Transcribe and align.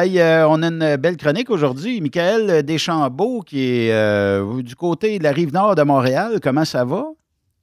Hey, 0.00 0.20
euh, 0.20 0.46
on 0.46 0.62
a 0.62 0.68
une 0.68 0.96
belle 0.96 1.16
chronique 1.16 1.50
aujourd'hui. 1.50 2.00
Michael 2.00 2.62
Deschambault, 2.62 3.40
qui 3.40 3.64
est 3.64 3.92
euh, 3.92 4.62
du 4.62 4.76
côté 4.76 5.18
de 5.18 5.24
la 5.24 5.32
rive 5.32 5.52
nord 5.52 5.74
de 5.74 5.82
Montréal. 5.82 6.38
Comment 6.40 6.64
ça 6.64 6.84
va? 6.84 7.04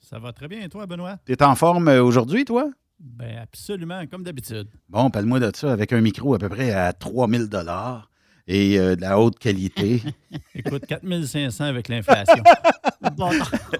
Ça 0.01 0.19
va 0.19 0.33
très 0.33 0.49
bien, 0.49 0.59
et 0.59 0.67
toi, 0.67 0.85
Benoît? 0.85 1.17
Tu 1.25 1.31
es 1.31 1.41
en 1.41 1.55
forme 1.55 1.87
euh, 1.87 2.03
aujourd'hui, 2.03 2.43
toi? 2.43 2.69
Ben 2.99 3.37
absolument, 3.41 4.05
comme 4.11 4.23
d'habitude. 4.23 4.67
Bon, 4.89 5.09
parle-moi 5.09 5.39
de 5.39 5.49
ça 5.55 5.71
avec 5.71 5.93
un 5.93 6.01
micro 6.01 6.33
à 6.33 6.37
peu 6.37 6.49
près 6.49 6.73
à 6.73 6.91
3000 6.91 7.47
et 8.49 8.79
euh, 8.79 8.97
de 8.97 9.01
la 9.01 9.17
haute 9.17 9.39
qualité. 9.39 10.03
Écoute, 10.55 10.85
4500 10.87 11.63
avec 11.63 11.87
l'inflation. 11.87 12.43
bon, 13.15 13.29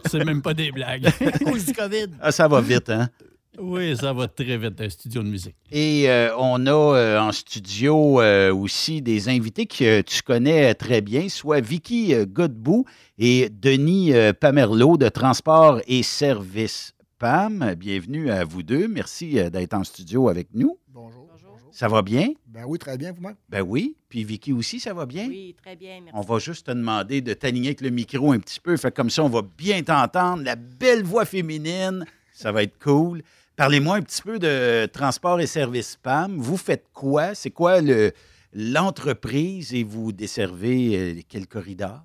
c'est 0.06 0.24
même 0.24 0.42
pas 0.42 0.54
des 0.54 0.72
blagues. 0.72 1.10
Cause 1.44 1.66
du 1.66 1.74
COVID. 1.74 2.08
Ah, 2.22 2.32
ça 2.32 2.48
va 2.48 2.62
vite, 2.62 2.90
hein? 2.90 3.10
Oui, 3.58 3.96
ça 3.96 4.12
va 4.12 4.28
très 4.28 4.58
vite, 4.58 4.82
un 4.82 4.90
studio 4.90 5.24
de 5.24 5.30
musique. 5.30 5.56
Et 5.72 6.10
euh, 6.10 6.36
on 6.38 6.66
a 6.66 6.72
euh, 6.72 7.20
en 7.20 7.32
studio 7.32 8.20
euh, 8.20 8.54
aussi 8.54 9.02
des 9.02 9.30
invités 9.30 9.66
que 9.66 10.02
tu 10.02 10.22
connais 10.22 10.74
très 10.74 11.02
bien, 11.02 11.30
soit 11.30 11.62
Vicky 11.62 12.14
euh, 12.14 12.26
Godbout 12.26 12.86
et 13.18 13.50
Denis 13.50 14.14
euh, 14.14 14.34
Pamerlot 14.34 14.98
de 14.98 15.08
Transport 15.08 15.80
et 15.88 16.04
Services 16.04 16.94
PAM. 17.18 17.76
Bienvenue 17.78 18.30
à 18.30 18.44
vous 18.44 18.62
deux. 18.62 18.88
Merci 18.90 19.40
euh, 19.40 19.50
d'être 19.50 19.74
en 19.74 19.84
studio 19.84 20.28
avec 20.28 20.50
nous. 20.54 20.78
Bonjour. 20.90 21.26
Ça 21.72 21.90
va 21.90 22.02
bien? 22.02 22.30
Ben 22.48 22.64
oui, 22.66 22.80
très 22.80 22.98
bien, 22.98 23.12
vous-même? 23.12 23.36
Ben 23.50 23.62
oui. 23.62 23.98
Puis 24.08 24.24
Vicky 24.24 24.54
aussi, 24.54 24.80
ça 24.80 24.94
va 24.94 25.06
bien? 25.06 25.28
Oui, 25.28 25.54
très 25.62 25.76
bien, 25.76 26.00
merci. 26.02 26.18
On 26.18 26.22
va 26.22 26.40
juste 26.40 26.68
te 26.68 26.72
demander 26.72 27.20
de 27.20 27.34
t'aligner 27.34 27.68
avec 27.68 27.82
le 27.82 27.90
micro 27.90 28.32
un 28.32 28.40
petit 28.40 28.62
peu. 28.62 28.78
Fait 28.78 28.96
comme 28.96 29.10
ça, 29.10 29.26
on 29.26 29.30
va 29.30 29.42
bien 29.42 29.84
t'entendre. 29.84 30.42
La 30.44 30.56
belle 30.56 31.04
voix 31.04 31.26
féminine, 31.26 32.06
ça 32.32 32.54
va 32.54 32.64
être 32.64 32.80
cool. 32.80 33.24
Parlez-moi 33.56 33.96
un 33.98 34.02
petit 34.02 34.22
peu 34.22 34.38
de 34.38 34.86
Transport 34.88 35.40
et 35.40 35.48
Services 35.48 35.96
PAM. 35.96 36.38
Vous 36.38 36.58
faites 36.58 36.88
quoi? 36.92 37.34
C'est 37.36 37.52
quoi 37.52 37.80
le- 37.82 38.12
l'entreprise 38.52 39.74
et 39.74 39.84
vous 39.84 40.12
desservez 40.12 40.98
euh, 41.18 41.22
quel 41.30 41.48
corridor? 41.48 42.02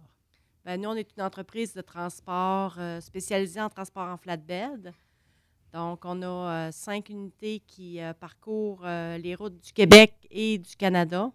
Ben, 0.64 0.80
nous, 0.80 0.88
on 0.90 0.94
est 0.94 1.08
une 1.16 1.22
entreprise 1.24 1.74
de 1.74 1.80
transport 1.80 2.76
euh, 2.78 3.00
spécialisée 3.00 3.60
en 3.60 3.68
transport 3.68 4.06
en 4.08 4.16
flatbed. 4.16 4.92
Donc, 5.72 6.04
on 6.04 6.22
a 6.22 6.26
euh, 6.68 6.72
cinq 6.72 7.08
unités 7.08 7.60
qui 7.66 8.00
euh, 8.00 8.12
parcourent 8.12 8.84
les 8.84 9.34
routes 9.34 9.58
du 9.60 9.72
Québec 9.72 10.14
et 10.30 10.58
du 10.58 10.76
Canada. 10.76 11.32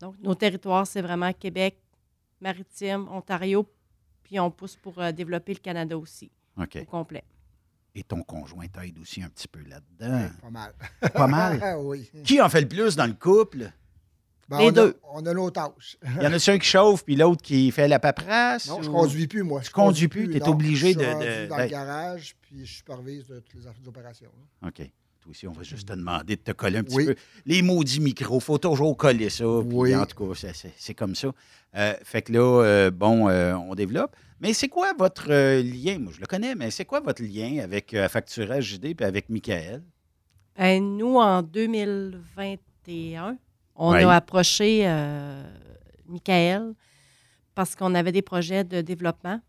Donc, 0.00 0.14
nos 0.20 0.34
territoires, 0.36 0.86
c'est 0.86 1.02
vraiment 1.02 1.32
Québec, 1.32 1.80
Maritime, 2.40 3.08
Ontario, 3.10 3.68
puis 4.22 4.38
on 4.38 4.52
pousse 4.52 4.76
pour 4.76 4.94
développer 5.12 5.54
le 5.54 5.58
Canada 5.58 5.98
aussi, 5.98 6.30
au 6.82 6.84
complet. 6.84 7.24
Et 7.98 8.04
ton 8.04 8.22
conjoint 8.22 8.68
t'aide 8.68 8.96
aussi 9.00 9.20
un 9.24 9.28
petit 9.28 9.48
peu 9.48 9.58
là-dedans. 9.64 10.28
Pas 10.40 10.50
mal. 10.50 10.72
Pas 11.12 11.26
mal? 11.26 11.76
oui. 11.80 12.08
Qui 12.22 12.40
en 12.40 12.48
fait 12.48 12.60
le 12.60 12.68
plus 12.68 12.94
dans 12.94 13.06
le 13.06 13.14
couple? 13.14 13.72
Ben, 14.48 14.58
Les 14.58 14.64
on 14.66 14.68
a- 14.68 14.72
deux. 14.72 15.00
on 15.12 15.26
a 15.26 15.34
nos 15.34 15.50
tâches. 15.50 15.96
Il 16.16 16.22
y 16.22 16.26
en 16.28 16.32
a 16.32 16.36
un 16.36 16.58
qui 16.58 16.66
chauffe, 16.66 17.04
puis 17.04 17.16
l'autre 17.16 17.42
qui 17.42 17.72
fait 17.72 17.88
la 17.88 17.98
paperasse? 17.98 18.68
Non, 18.68 18.80
je 18.80 18.88
ou- 18.88 18.92
conduis 18.92 19.26
plus, 19.26 19.42
moi. 19.42 19.60
Je 19.62 19.66
Tu 19.66 19.72
conduis 19.72 20.06
plus, 20.08 20.30
t'es 20.30 20.38
non. 20.38 20.52
obligé 20.52 20.92
Je 20.92 20.98
suis 20.98 21.06
de- 21.06 21.12
rendu 21.12 21.26
de- 21.26 21.46
dans 21.48 21.56
le 21.58 21.66
garage, 21.66 22.36
puis 22.40 22.64
je 22.64 22.74
supervise 22.76 23.26
toutes 23.26 23.54
les 23.54 23.66
affaires 23.66 23.82
d'opération. 23.82 24.30
là. 24.62 24.68
OK. 24.68 24.90
Aussi, 25.28 25.46
on 25.46 25.52
va 25.52 25.62
juste 25.62 25.88
te 25.88 25.92
demander 25.92 26.36
de 26.36 26.40
te 26.40 26.52
coller 26.52 26.78
un 26.78 26.82
petit 26.84 26.96
Oui. 26.96 27.04
peu. 27.06 27.14
Les 27.44 27.60
maudits 27.62 28.00
micros, 28.00 28.40
faut 28.40 28.56
toujours 28.58 28.96
coller 28.96 29.28
ça. 29.28 29.44
puis 29.44 29.76
Oui. 29.76 29.94
En 29.96 30.06
tout 30.06 30.32
cas, 30.32 30.50
c'est- 30.76 30.94
comme 30.94 31.14
ça. 31.14 31.28
Euh, 31.76 31.92
fait 32.02 32.22
que 32.22 32.32
là, 32.32 32.62
euh, 32.64 32.90
bon, 32.90 33.28
euh, 33.28 33.54
on 33.54 33.74
développe. 33.74 34.16
Mais 34.40 34.52
c'est 34.54 34.68
quoi 34.68 34.92
votre 34.98 35.26
euh, 35.30 35.62
lien? 35.62 35.98
Moi, 35.98 36.12
je 36.14 36.20
le 36.20 36.26
connais, 36.26 36.54
mais 36.54 36.70
c'est 36.70 36.84
quoi 36.86 37.00
votre 37.00 37.22
lien 37.22 37.58
avec 37.62 37.92
euh, 37.92 38.08
Facturage 38.08 38.64
JD 38.64 38.96
et 39.00 39.04
avec 39.04 39.28
Michael? 39.28 39.82
Ben, 40.56 40.82
nous, 40.96 41.16
en 41.16 41.42
2021, 41.42 43.36
on 43.76 43.92
a 43.92 44.14
approché 44.14 44.82
euh, 44.86 45.42
Michael 46.06 46.72
parce 47.54 47.74
qu'on 47.74 47.94
avait 47.94 48.12
des 48.12 48.22
projets 48.22 48.64
de 48.64 48.80
développement, 48.80 49.40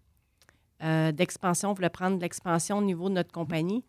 euh, 0.83 1.11
d'expansion. 1.11 1.69
On 1.71 1.73
voulait 1.73 1.89
prendre 1.89 2.17
de 2.17 2.21
l'expansion 2.21 2.80
au 2.80 2.81
niveau 2.83 3.09
de 3.09 3.14
notre 3.15 3.31
compagnie. 3.31 3.83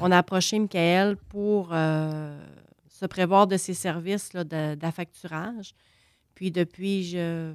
On 0.00 0.10
a 0.10 0.18
approché 0.18 0.58
Michael 0.58 1.16
pour 1.16 1.70
euh, 1.72 2.38
se 2.88 3.06
prévoir 3.06 3.46
de 3.46 3.56
ses 3.56 3.74
services 3.74 4.30
d'affacturage. 4.32 5.74
Puis 6.34 6.50
depuis 6.50 7.04
je- 7.04 7.54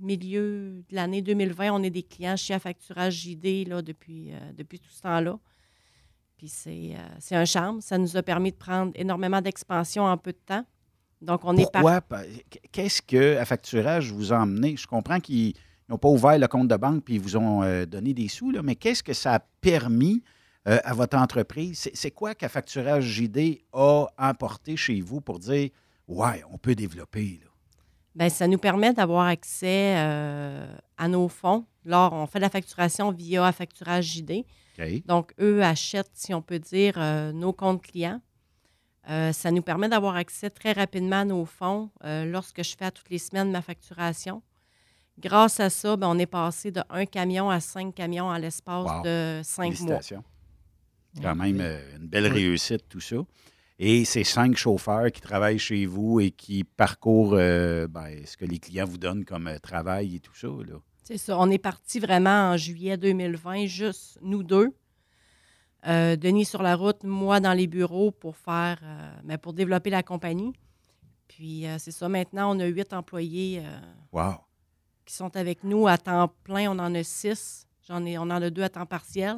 milieu 0.00 0.82
de 0.88 0.94
l'année 0.94 1.22
2020, 1.22 1.72
on 1.72 1.82
est 1.82 1.90
des 1.90 2.02
clients 2.02 2.36
chez 2.36 2.54
Affacturage 2.54 3.14
JD 3.14 3.66
là, 3.68 3.82
depuis, 3.82 4.32
euh, 4.32 4.38
depuis 4.56 4.78
tout 4.78 4.90
ce 4.90 5.02
temps-là. 5.02 5.38
Puis 6.36 6.48
c'est 6.48 6.92
euh, 6.94 6.98
c'est 7.18 7.34
un 7.34 7.44
charme. 7.44 7.80
Ça 7.80 7.98
nous 7.98 8.16
a 8.16 8.22
permis 8.22 8.52
de 8.52 8.56
prendre 8.56 8.92
énormément 8.94 9.40
d'expansion 9.40 10.04
en 10.04 10.16
peu 10.16 10.32
de 10.32 10.38
temps. 10.46 10.64
Donc, 11.20 11.40
on 11.44 11.56
est 11.56 11.62
Pourquoi? 11.72 12.00
Pa- 12.00 12.22
Qu'est-ce 12.70 13.02
que 13.02 13.36
à 13.38 13.44
Facturage 13.44 14.12
vous 14.12 14.32
a 14.32 14.38
emmené? 14.38 14.76
Je 14.76 14.86
comprends 14.86 15.18
qu'ils 15.18 15.54
n'ont 15.88 15.98
pas 15.98 16.08
ouvert 16.08 16.38
le 16.38 16.46
compte 16.46 16.68
de 16.68 16.76
banque 16.76 17.02
puis 17.04 17.14
ils 17.16 17.20
vous 17.20 17.36
ont 17.36 17.62
donné 17.86 18.14
des 18.14 18.28
sous, 18.28 18.52
mais 18.62 18.76
qu'est-ce 18.76 19.02
que 19.02 19.12
ça 19.14 19.34
a 19.34 19.40
permis 19.40 20.22
euh, 20.68 20.78
à 20.84 20.94
votre 20.94 21.16
entreprise? 21.16 21.88
C'est- 21.94 22.10
quoi 22.10 22.34
qu'à 22.34 22.48
Facturage 22.48 23.04
JD 23.04 23.62
a 23.72 24.06
emporté 24.18 24.76
chez 24.76 25.00
vous 25.00 25.20
pour 25.20 25.38
dire 25.38 25.70
Ouais, 26.06 26.42
on 26.50 26.58
peut 26.58 26.74
développer? 26.74 27.40
Là? 27.42 27.50
Bien, 28.14 28.28
ça 28.30 28.46
nous 28.48 28.58
permet 28.58 28.92
d'avoir 28.92 29.26
accès 29.26 29.94
euh, 29.96 30.66
à 30.96 31.08
nos 31.08 31.28
fonds. 31.28 31.66
Là, 31.84 32.08
on 32.12 32.26
fait 32.26 32.40
la 32.40 32.48
facturation 32.50 33.12
via 33.12 33.44
Affacturage 33.46 34.04
JD. 34.06 34.44
OK. 34.78 35.06
Donc, 35.06 35.32
eux 35.40 35.62
achètent, 35.62 36.10
si 36.14 36.32
on 36.34 36.42
peut 36.42 36.58
dire, 36.58 36.94
euh, 36.96 37.32
nos 37.32 37.52
comptes 37.52 37.82
clients. 37.82 38.20
Euh, 39.10 39.32
ça 39.32 39.50
nous 39.50 39.62
permet 39.62 39.88
d'avoir 39.88 40.16
accès 40.16 40.50
très 40.50 40.72
rapidement 40.72 41.20
à 41.20 41.24
nos 41.24 41.44
fonds 41.46 41.90
euh, 42.04 42.24
lorsque 42.26 42.62
je 42.62 42.76
fais 42.76 42.84
à 42.86 42.90
toutes 42.90 43.08
les 43.10 43.18
semaines 43.18 43.50
ma 43.50 43.62
facturation. 43.62 44.42
Grâce 45.18 45.60
à 45.60 45.70
ça, 45.70 45.96
ben, 45.96 46.08
on 46.08 46.18
est 46.18 46.26
passé 46.26 46.70
de 46.70 46.82
un 46.90 47.06
camion 47.06 47.48
à 47.50 47.58
cinq 47.60 47.94
camions 47.94 48.26
en 48.26 48.36
l'espace 48.36 48.86
Wow. 48.90 49.02
de 49.04 49.40
cinq 49.44 49.80
mois. 49.80 50.00
Quand 51.22 51.34
même 51.34 51.60
euh, 51.60 51.96
une 51.96 52.06
belle 52.06 52.26
réussite, 52.32 52.88
tout 52.88 53.00
ça. 53.00 53.16
Et 53.80 54.04
ces 54.04 54.24
cinq 54.24 54.56
chauffeurs 54.56 55.10
qui 55.12 55.20
travaillent 55.20 55.58
chez 55.58 55.86
vous 55.86 56.20
et 56.20 56.30
qui 56.30 56.64
parcourent 56.64 57.34
euh, 57.34 57.86
ben, 57.86 58.24
ce 58.26 58.36
que 58.36 58.44
les 58.44 58.58
clients 58.58 58.84
vous 58.86 58.98
donnent 58.98 59.24
comme 59.24 59.46
euh, 59.46 59.58
travail 59.58 60.16
et 60.16 60.20
tout 60.20 60.34
ça. 60.34 60.48
Là. 60.48 60.78
C'est 61.04 61.18
ça. 61.18 61.38
On 61.38 61.48
est 61.50 61.58
parti 61.58 62.00
vraiment 62.00 62.50
en 62.50 62.56
juillet 62.56 62.96
2020, 62.96 63.66
juste 63.66 64.18
nous 64.20 64.42
deux. 64.42 64.70
Euh, 65.86 66.16
Denis 66.16 66.44
sur 66.44 66.62
la 66.62 66.74
route, 66.74 67.04
moi 67.04 67.38
dans 67.40 67.52
les 67.52 67.68
bureaux 67.68 68.10
pour 68.10 68.36
faire, 68.36 68.80
ben, 69.24 69.38
pour 69.38 69.52
développer 69.52 69.90
la 69.90 70.02
compagnie. 70.02 70.52
Puis 71.28 71.64
c'est 71.78 71.92
ça. 71.92 72.08
Maintenant, 72.08 72.54
on 72.56 72.60
a 72.60 72.66
huit 72.66 72.92
employés 72.92 73.62
Wow. 74.12 74.38
qui 75.06 75.14
sont 75.14 75.36
avec 75.36 75.62
nous 75.62 75.86
à 75.86 75.96
temps 75.98 76.32
plein. 76.42 76.68
On 76.70 76.78
en 76.80 76.94
a 76.94 77.02
six. 77.04 77.66
J'en 77.86 78.04
ai, 78.04 78.18
on 78.18 78.22
en 78.22 78.30
a 78.42 78.50
deux 78.50 78.62
à 78.64 78.68
temps 78.68 78.86
partiel. 78.86 79.36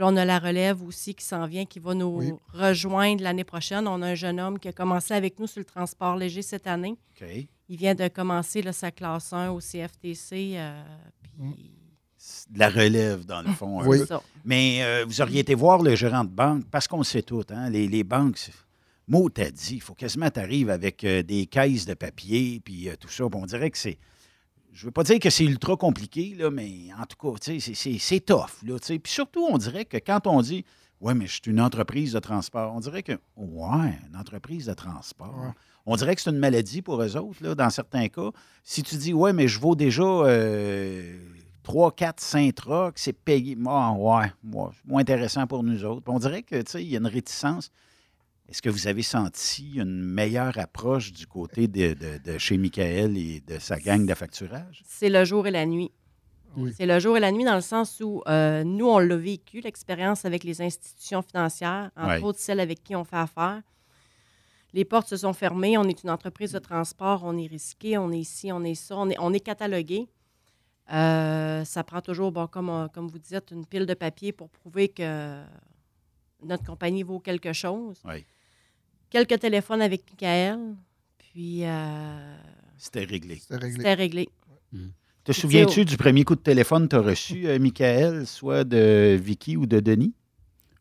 Puis 0.00 0.06
là, 0.06 0.12
on 0.14 0.16
a 0.16 0.24
la 0.24 0.38
relève 0.38 0.82
aussi 0.82 1.14
qui 1.14 1.22
s'en 1.26 1.44
vient, 1.46 1.66
qui 1.66 1.78
va 1.78 1.92
nous 1.92 2.06
Oui. 2.06 2.32
rejoindre 2.54 3.22
l'année 3.22 3.44
prochaine. 3.44 3.86
On 3.86 4.00
a 4.00 4.06
un 4.06 4.14
jeune 4.14 4.40
homme 4.40 4.58
qui 4.58 4.66
a 4.68 4.72
commencé 4.72 5.12
avec 5.12 5.38
nous 5.38 5.46
sur 5.46 5.58
le 5.58 5.66
transport 5.66 6.16
léger 6.16 6.40
cette 6.40 6.66
année. 6.66 6.94
Il 7.68 7.76
vient 7.76 7.94
de 7.94 8.08
commencer 8.08 8.62
là, 8.62 8.72
sa 8.72 8.90
classe 8.90 9.30
1 9.30 9.50
au 9.50 9.60
CFTC. 9.60 10.54
euh, 10.56 10.82
puis 11.38 11.70
C'est 12.16 12.50
de 12.50 12.58
la 12.58 12.70
relève, 12.70 13.26
dans 13.26 13.42
le 13.42 13.52
fond. 13.52 13.82
Oui. 13.86 13.98
ça. 14.06 14.22
Mais 14.42 14.78
euh, 14.82 15.04
vous 15.06 15.20
auriez 15.20 15.40
été 15.40 15.54
voir 15.54 15.82
le 15.82 15.94
gérant 15.94 16.24
de 16.24 16.30
banque, 16.30 16.64
parce 16.70 16.88
qu'on 16.88 16.98
le 16.98 17.04
sait 17.04 17.20
tout, 17.22 17.44
hein, 17.50 17.68
les, 17.68 17.86
les 17.86 18.02
banques, 18.02 18.38
mot 19.06 19.28
t'a 19.28 19.50
dit, 19.50 19.74
il 19.74 19.80
faut 19.82 19.94
quasiment 19.94 20.30
t'arrives 20.30 20.70
avec 20.70 21.04
euh, 21.04 21.22
des 21.22 21.44
caisses 21.44 21.84
de 21.84 21.92
papier, 21.92 22.58
puis 22.64 22.88
euh, 22.88 22.94
tout 22.98 23.08
ça. 23.10 23.24
Puis 23.30 23.38
on 23.38 23.44
dirait 23.44 23.70
que 23.70 23.76
c'est. 23.76 23.98
Je 24.72 24.84
veux 24.86 24.92
pas 24.92 25.02
dire 25.02 25.18
que 25.18 25.30
c'est 25.30 25.44
ultra 25.44 25.76
compliqué, 25.76 26.34
là, 26.38 26.50
mais 26.50 26.88
en 26.98 27.04
tout 27.04 27.16
cas, 27.32 27.38
tu 27.40 27.60
sais, 27.60 27.98
c'est- 27.98 28.24
tough. 28.24 28.62
Là, 28.64 28.78
tu 28.78 28.86
sais. 28.86 28.98
puis 28.98 29.12
surtout, 29.12 29.46
on 29.50 29.58
dirait 29.58 29.84
que 29.84 29.96
quand 29.96 30.26
on 30.26 30.40
dit 30.42 30.64
Ouais, 31.00 31.14
mais 31.14 31.26
je 31.26 31.32
suis 31.32 31.50
une 31.50 31.60
entreprise 31.62 32.12
de 32.12 32.18
transport, 32.18 32.74
on 32.74 32.80
dirait 32.80 33.02
que 33.02 33.12
Ouais, 33.36 33.98
une 34.10 34.16
entreprise 34.16 34.66
de 34.66 34.74
transport. 34.74 35.34
Ouais. 35.38 35.52
On 35.86 35.96
dirait 35.96 36.14
que 36.14 36.20
c'est 36.20 36.28
une 36.30 36.36
maladie 36.38 36.82
pour 36.82 37.02
eux 37.02 37.16
autres, 37.16 37.42
là, 37.42 37.54
dans 37.54 37.70
certains 37.70 38.08
cas. 38.08 38.30
Si 38.62 38.82
tu 38.82 38.96
dis 38.96 39.12
Ouais, 39.14 39.32
mais 39.32 39.48
je 39.48 39.58
vaux 39.58 39.74
déjà 39.74 40.02
euh, 40.02 41.18
3, 41.62 41.92
4, 41.92 42.20
5 42.20 42.54
trucks, 42.54 42.98
c'est 42.98 43.12
payé. 43.14 43.56
Ah, 43.66 43.92
ouais, 43.92 44.26
c'est 44.44 44.88
moins 44.88 45.00
intéressant 45.00 45.46
pour 45.46 45.62
nous 45.62 45.84
autres. 45.84 46.02
Puis 46.02 46.12
on 46.14 46.18
dirait 46.18 46.42
que, 46.42 46.60
tu 46.62 46.70
sais, 46.70 46.82
il 46.82 46.90
y 46.90 46.96
a 46.96 46.98
une 47.00 47.06
réticence. 47.06 47.70
Est-ce 48.50 48.62
que 48.62 48.68
vous 48.70 48.88
avez 48.88 49.02
senti 49.02 49.74
une 49.76 50.02
meilleure 50.02 50.58
approche 50.58 51.12
du 51.12 51.26
côté 51.26 51.68
de, 51.68 51.94
de- 51.94 52.18
de 52.32 52.38
chez 52.38 52.58
Michael 52.58 53.16
et 53.16 53.40
de 53.40 53.58
sa 53.58 53.78
gang 53.78 54.04
de 54.06 54.14
facturage? 54.14 54.82
C'est 54.86 55.08
le 55.08 55.24
jour 55.24 55.46
et 55.46 55.52
la 55.52 55.66
nuit. 55.66 55.92
Oui. 56.56 56.72
C'est 56.76 56.86
le 56.86 56.98
jour 56.98 57.16
et 57.16 57.20
la 57.20 57.30
nuit 57.30 57.44
dans 57.44 57.54
le 57.54 57.60
sens 57.60 58.00
où 58.00 58.22
euh, 58.26 58.64
nous, 58.64 58.88
on 58.88 58.98
l'a 58.98 59.16
vécu, 59.16 59.60
l'expérience 59.60 60.24
avec 60.24 60.42
les 60.42 60.60
institutions 60.60 61.22
financières, 61.22 61.92
entre 61.96 62.24
autres 62.24 62.40
celles 62.40 62.58
avec 62.58 62.82
qui 62.82 62.96
on 62.96 63.04
fait 63.04 63.16
affaire. 63.18 63.62
Les 64.72 64.84
portes 64.84 65.08
se 65.08 65.16
sont 65.16 65.32
fermées. 65.32 65.78
On 65.78 65.84
est 65.84 66.02
une 66.02 66.10
entreprise 66.10 66.50
de 66.52 66.58
transport. 66.58 67.22
On 67.24 67.36
est 67.38 67.46
risqué. 67.46 67.98
On 67.98 68.10
est 68.10 68.18
ici, 68.18 68.50
on 68.50 68.64
est 68.64 68.74
ça. 68.74 68.96
On 68.96 69.08
est, 69.10 69.16
on 69.20 69.32
est 69.32 69.40
catalogué. 69.40 70.08
Euh, 70.92 71.64
ça 71.64 71.84
prend 71.84 72.00
toujours, 72.00 72.32
bon, 72.32 72.48
comme, 72.48 72.88
vous 73.08 73.18
dites, 73.20 73.52
une 73.52 73.64
pile 73.64 73.86
de 73.86 73.94
papier 73.94 74.32
pour 74.32 74.48
prouver 74.50 74.88
que 74.88 75.40
notre 76.42 76.64
compagnie 76.64 77.04
vaut 77.04 77.20
quelque 77.20 77.52
chose. 77.52 78.00
Oui. 78.04 78.24
Quelques 79.10 79.38
téléphones 79.40 79.82
avec 79.82 80.02
Michael. 80.10 80.58
Puis, 81.18 81.64
euh, 81.64 82.36
C'était 82.78 83.04
réglé. 83.04 83.36
C'était 83.36 83.56
réglé. 83.56 83.76
c'était 83.76 83.94
réglé. 83.94 84.28
Te 85.24 85.32
souviens-tu 85.32 85.84
du 85.84 85.96
premier 85.96 86.24
coup 86.24 86.34
de 86.34 86.40
téléphone 86.40 86.84
que 86.84 86.90
tu 86.90 86.96
as 86.96 87.00
reçu, 87.00 87.46
euh, 87.46 87.58
Michael, 87.58 88.26
soit 88.26 88.64
de 88.64 89.18
Vicky 89.22 89.56
ou 89.56 89.66
de 89.66 89.80
Denis? 89.80 90.14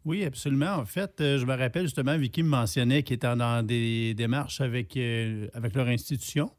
Oui, 0.06 0.24
absolument. 0.24 0.76
En 0.76 0.86
fait, 0.86 1.20
euh, 1.20 1.38
je 1.38 1.46
me 1.46 1.56
rappelle 1.56 1.84
justement, 1.84 2.18
Vicky 2.18 2.42
me 2.42 2.48
mentionnait 2.50 3.04
qu'ils 3.04 3.16
étaient 3.16 3.36
dans 3.36 3.66
des 3.66 4.14
démarches 4.14 4.62
avec, 4.62 4.96
euh, 4.96 5.50
avec 5.54 5.76
leur 5.76 5.88
institution, 5.88 6.52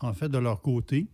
en 0.00 0.12
fait, 0.12 0.28
de 0.28 0.38
leur 0.38 0.60
côté. 0.60 1.06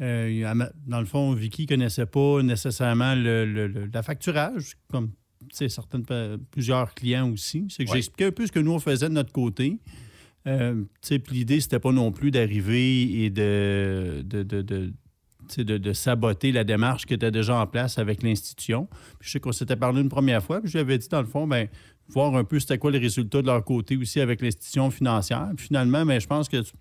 Euh, 0.00 0.54
dans 0.86 1.00
le 1.00 1.06
fond, 1.06 1.32
Vicky 1.32 1.62
ne 1.62 1.66
connaissait 1.68 2.06
pas 2.06 2.42
nécessairement 2.42 3.14
le, 3.14 3.44
le- 3.44 3.66
le- 3.66 3.86
la 3.92 4.02
facturage, 4.02 4.76
comme 4.90 5.10
certaines, 5.52 6.04
plusieurs 6.50 6.94
clients 6.94 7.30
aussi. 7.30 7.66
C'est 7.68 7.84
que 7.84 7.90
Ouais. 7.92 7.98
expliqué 7.98 8.24
un 8.26 8.32
peu 8.32 8.46
ce 8.46 8.52
que 8.52 8.60
nous, 8.60 8.72
on 8.72 8.78
faisait 8.80 9.08
de 9.08 9.14
notre 9.14 9.32
côté. 9.32 9.78
Euh, 10.46 10.84
l'idée, 11.30 11.60
c'était 11.60 11.78
pas 11.78 11.92
non 11.92 12.12
plus 12.12 12.30
d'arriver 12.30 13.24
et 13.24 13.30
de, 13.30 14.22
de, 14.24 14.42
de- 14.42 14.62
de- 14.62 14.92
tu 15.48 15.54
sais, 15.56 15.64
de, 15.64 15.76
de 15.78 15.92
saboter 15.92 16.52
la 16.52 16.64
démarche 16.64 17.04
qui 17.06 17.14
était 17.14 17.30
déjà 17.30 17.56
en 17.60 17.66
place 17.66 17.98
avec 17.98 18.22
l'institution. 18.22 18.86
Puis 19.18 19.28
je 19.28 19.30
sais 19.32 19.40
qu'on 19.40 19.52
s'était 19.52 19.76
parlé 19.76 20.00
une 20.00 20.08
première 20.08 20.42
fois, 20.42 20.60
puis 20.60 20.68
je 20.70 20.78
lui 20.78 20.80
avais 20.80 20.98
dit, 20.98 21.08
dans 21.08 21.20
le 21.20 21.26
fond, 21.26 21.46
ben, 21.46 21.68
voir 22.08 22.34
un 22.34 22.44
peu 22.44 22.58
c'était 22.60 22.78
quoi 22.78 22.90
les 22.90 22.98
résultats 22.98 23.40
de 23.42 23.46
leur 23.46 23.62
côté 23.64 23.96
aussi 23.96 24.20
avec 24.20 24.40
l'institution 24.42 24.90
financière. 24.90 25.50
Puis 25.56 25.66
finalement, 25.66 26.04
ben, 26.04 26.18
je 26.20 26.26
pense 26.26 26.48
que, 26.48 26.60
tu- 26.62 26.72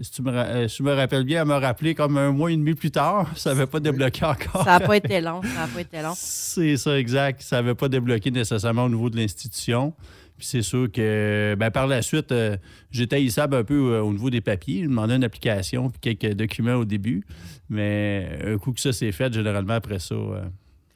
si 0.00 0.10
tu 0.12 0.22
me, 0.22 0.30
euh, 0.32 0.68
si 0.68 0.78
je 0.78 0.82
me 0.82 0.92
rappelle 0.94 1.24
bien, 1.24 1.42
elle 1.42 1.48
m'a 1.48 1.58
rappelé 1.58 1.94
comme 1.94 2.16
un 2.16 2.30
mois 2.32 2.50
et 2.52 2.56
demi 2.56 2.74
plus 2.74 2.90
tard, 2.90 3.30
ça 3.36 3.50
n'avait 3.54 3.66
pas 3.66 3.80
débloqué 3.80 4.24
encore. 4.24 4.64
Ça 4.64 4.78
n'a 4.78 4.86
pas 4.86 4.96
été 4.96 5.20
long. 5.20 5.42
Ça 5.42 5.48
n'a 5.60 5.66
pas 5.66 5.80
été 5.80 6.02
long. 6.02 6.12
C'est 6.16 6.76
ça, 6.76 6.98
exact. 6.98 7.42
Ça 7.42 7.56
n'avait 7.56 7.74
pas 7.74 7.88
débloqué 7.88 8.30
nécessairement 8.30 8.84
au 8.84 8.88
niveau 8.88 9.10
de 9.10 9.16
l'institution. 9.16 9.94
Puis 10.36 10.46
c'est 10.46 10.62
sûr 10.62 10.86
que 10.92 11.56
ben, 11.58 11.72
par 11.72 11.88
la 11.88 12.00
suite, 12.00 12.30
euh, 12.30 12.56
j'étais 12.92 13.16
haïssable 13.16 13.56
un 13.56 13.64
peu 13.64 13.94
euh, 13.94 14.02
au 14.02 14.12
niveau 14.12 14.30
des 14.30 14.40
papiers. 14.40 14.84
Je 14.84 14.88
demandais 14.88 15.16
une 15.16 15.24
application 15.24 15.90
puis 15.90 16.14
quelques 16.16 16.36
documents 16.36 16.74
au 16.76 16.84
début. 16.84 17.24
Mais 17.68 18.38
un 18.44 18.56
coup 18.56 18.72
que 18.72 18.80
ça 18.80 18.92
s'est 18.92 19.10
fait, 19.10 19.32
généralement 19.32 19.74
après 19.74 19.98
ça. 19.98 20.14
euh, 20.14 20.44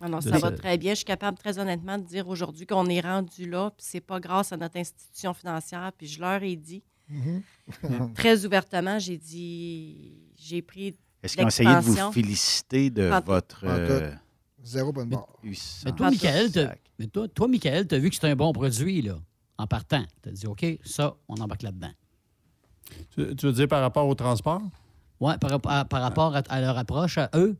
Non, 0.00 0.10
non, 0.10 0.20
ça 0.20 0.30
va 0.30 0.38
ça. 0.38 0.50
très 0.52 0.78
bien. 0.78 0.92
Je 0.92 0.98
suis 0.98 1.04
capable, 1.04 1.36
très 1.38 1.58
honnêtement, 1.58 1.98
de 1.98 2.04
dire 2.04 2.28
aujourd'hui 2.28 2.66
qu'on 2.66 2.86
est 2.86 3.00
rendu 3.00 3.50
là, 3.50 3.70
puis 3.76 3.84
c'est 3.84 4.00
pas 4.00 4.20
grâce 4.20 4.52
à 4.52 4.56
notre 4.56 4.76
institution 4.76 5.34
financière. 5.34 5.90
Puis 5.98 6.06
je 6.06 6.20
leur 6.20 6.40
ai 6.42 6.54
dit, 6.54 6.84
Mhm. 7.12 8.12
très 8.14 8.44
ouvertement, 8.46 8.98
j'ai 8.98 9.16
dit, 9.18 10.14
j'ai 10.36 10.62
pris. 10.62 10.96
Est-ce 11.22 11.36
qu'ils 11.36 11.44
ont 11.44 11.48
essayé 11.48 11.74
de 11.76 11.80
vous 11.80 12.12
féliciter 12.12 12.90
de 12.90 13.10
votre. 13.24 13.64
Euh, 13.64 14.10
Zéro 14.64 14.92
bonne 14.92 15.08
barre. 15.08 15.26
Mais 15.42 15.92
toi, 15.92 16.10
Michael, 16.10 16.52
t'as- 16.52 16.66
Sac? 16.68 16.80
mais 16.98 17.06
toi, 17.08 17.28
toi, 17.28 17.48
Michael, 17.48 17.86
tu 17.88 17.94
as 17.94 17.98
vu 17.98 18.08
que 18.08 18.14
c'était 18.14 18.28
un 18.28 18.36
bon 18.36 18.52
produit, 18.52 19.02
là, 19.02 19.16
en 19.58 19.66
partant. 19.66 20.04
Tu 20.22 20.28
as 20.28 20.32
dit, 20.32 20.46
OK, 20.46 20.64
ça, 20.84 21.14
on 21.28 21.34
embarque 21.36 21.62
là-dedans. 21.62 21.90
tu, 23.10 23.34
tu 23.36 23.46
veux 23.46 23.52
dire 23.52 23.68
par 23.68 23.80
rapport 23.80 24.06
au 24.06 24.14
transport? 24.14 24.62
Oui, 25.20 25.32
par, 25.40 25.60
par 25.60 26.02
rapport 26.02 26.34
à, 26.36 26.42
à 26.48 26.60
leur 26.60 26.76
approche, 26.78 27.18
à 27.18 27.30
eux. 27.34 27.56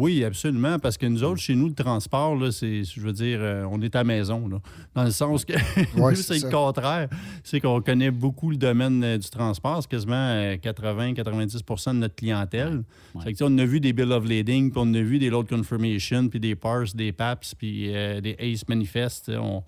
Oui, 0.00 0.22
absolument. 0.24 0.78
Parce 0.78 0.96
que 0.96 1.06
nous 1.06 1.24
autres, 1.24 1.40
chez 1.40 1.56
nous, 1.56 1.66
le 1.68 1.74
transport, 1.74 2.36
là, 2.36 2.52
c'est, 2.52 2.84
je 2.84 3.00
veux 3.00 3.12
dire, 3.12 3.38
euh, 3.42 3.64
on 3.70 3.82
est 3.82 3.96
à 3.96 4.04
maison. 4.04 4.46
Là, 4.48 4.58
dans 4.94 5.02
le 5.02 5.10
sens 5.10 5.44
que 5.44 5.52
Ouais, 6.00 6.10
nous, 6.12 6.16
c'est 6.16 6.42
le 6.44 6.50
contraire. 6.50 7.08
C'est 7.42 7.60
qu'on 7.60 7.80
connaît 7.80 8.12
beaucoup 8.12 8.50
le 8.50 8.56
domaine 8.56 9.02
euh, 9.02 9.18
du 9.18 9.28
transport. 9.28 9.82
C'est 9.82 9.90
quasiment 9.90 10.14
80-90% 10.54 11.94
de 11.94 11.98
notre 11.98 12.14
clientèle. 12.14 12.82
Ouais. 13.14 13.24
Fait 13.24 13.32
que, 13.32 13.38
tu 13.38 13.44
sais, 13.44 13.50
on 13.50 13.58
a 13.58 13.64
vu 13.64 13.80
des 13.80 13.92
Bill 13.92 14.12
of 14.12 14.24
Lading, 14.28 14.70
puis 14.70 14.80
on 14.82 14.94
a 14.94 15.00
vu 15.00 15.18
des 15.18 15.30
Load 15.30 15.48
Confirmation, 15.48 16.28
puis 16.28 16.38
des 16.40 16.54
PARS, 16.54 16.94
des 16.94 17.10
PAPS, 17.12 17.54
puis 17.56 17.94
euh, 17.94 18.20
des 18.20 18.36
ACE 18.38 18.68
Manifest. 18.68 19.30
On, 19.34 19.62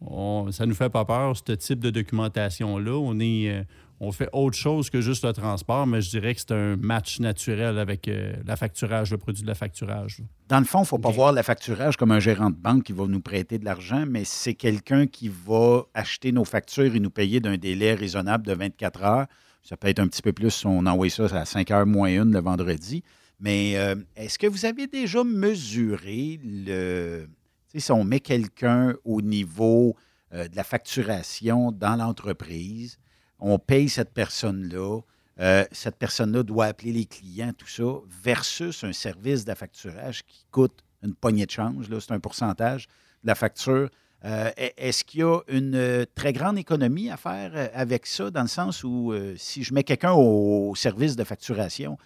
on- 0.00 0.50
ça 0.50 0.66
nous 0.66 0.74
fait 0.74 0.90
pas 0.90 1.04
peur, 1.04 1.36
ce 1.36 1.52
type 1.52 1.78
de 1.80 1.90
documentation-là. 1.90 2.92
On 2.98 3.18
est... 3.20 3.64
on 4.02 4.12
fait 4.12 4.30
autre 4.32 4.56
chose 4.56 4.88
que 4.88 5.02
juste 5.02 5.24
le 5.24 5.32
transport, 5.34 5.86
mais 5.86 6.00
je 6.00 6.08
dirais 6.08 6.34
que 6.34 6.40
c'est 6.40 6.52
un 6.52 6.76
match 6.76 7.20
naturel 7.20 7.78
avec 7.78 8.08
euh, 8.08 8.32
la 8.46 8.56
facturage, 8.56 9.10
le 9.10 9.18
produit 9.18 9.42
de 9.42 9.46
la 9.46 9.54
facturage. 9.54 10.22
Dans 10.48 10.58
le 10.58 10.64
fond, 10.64 10.78
il 10.78 10.82
ne 10.82 10.86
faut 10.86 10.98
pas 10.98 11.10
voir 11.10 11.32
la 11.32 11.42
facturage 11.42 11.98
comme 11.98 12.10
un 12.10 12.18
gérant 12.18 12.48
de 12.48 12.56
banque 12.56 12.84
qui 12.84 12.92
va 12.92 13.06
nous 13.06 13.20
prêter 13.20 13.58
de 13.58 13.64
l'argent, 13.66 14.06
mais 14.08 14.24
c'est 14.24 14.54
quelqu'un 14.54 15.06
qui 15.06 15.28
va 15.28 15.82
acheter 15.92 16.32
nos 16.32 16.46
factures 16.46 16.94
et 16.94 16.98
nous 17.00 17.10
payer 17.10 17.40
d'un 17.40 17.58
délai 17.58 17.92
raisonnable 17.92 18.46
de 18.46 18.54
24 18.54 19.02
heures. 19.04 19.26
Ça 19.62 19.76
peut 19.76 19.88
être 19.88 19.98
un 19.98 20.08
petit 20.08 20.22
peu 20.22 20.32
plus 20.32 20.50
si 20.50 20.66
on 20.66 20.86
envoie 20.86 21.10
ça 21.10 21.24
à 21.24 21.44
5 21.44 21.70
heures 21.70 21.86
moins 21.86 22.08
une 22.08 22.32
le 22.32 22.40
vendredi. 22.40 23.04
Mais 23.38 23.76
euh, 23.76 23.96
est-ce 24.16 24.38
que 24.38 24.46
vous 24.46 24.64
avez 24.64 24.86
déjà 24.86 25.22
mesuré 25.24 26.40
le. 26.42 27.28
Si 27.74 27.92
on 27.92 28.02
met 28.02 28.20
quelqu'un 28.20 28.94
au 29.04 29.20
niveau 29.20 29.94
euh, 30.32 30.48
de 30.48 30.56
la 30.56 30.64
facturation 30.64 31.70
dans 31.70 31.96
l'entreprise, 31.96 32.98
on 33.40 33.58
paye 33.58 33.88
cette 33.88 34.12
personne-là, 34.12 35.00
euh, 35.40 35.64
cette 35.72 35.96
personne-là 35.96 36.42
doit 36.42 36.66
appeler 36.66 36.92
les 36.92 37.06
clients, 37.06 37.52
tout 37.56 37.66
ça, 37.68 37.84
versus 38.22 38.84
un 38.84 38.92
service 38.92 39.44
d'affacturage 39.44 40.22
qui 40.26 40.44
coûte 40.50 40.84
une 41.02 41.14
poignée 41.14 41.46
de 41.46 41.50
change, 41.50 41.86
c'est 41.98 42.12
un 42.12 42.20
pourcentage 42.20 42.86
de 43.22 43.28
la 43.28 43.34
facture. 43.34 43.88
Euh, 44.26 44.50
est- 44.58 44.74
Est-ce 44.76 45.02
qu'il 45.02 45.20
y 45.20 45.22
a 45.22 45.38
une 45.48 45.74
euh, 45.74 46.04
très 46.14 46.34
grande 46.34 46.58
économie 46.58 47.08
à 47.10 47.16
faire 47.16 47.70
avec 47.72 48.06
ça, 48.06 48.30
dans 48.30 48.42
le 48.42 48.48
sens 48.48 48.84
où 48.84 49.14
si 49.36 49.62
je 49.62 49.72
mets 49.72 49.82
quelqu'un 49.84 50.12
au, 50.12 50.74
service 50.74 51.16
de 51.16 51.24
facturation, 51.24 51.96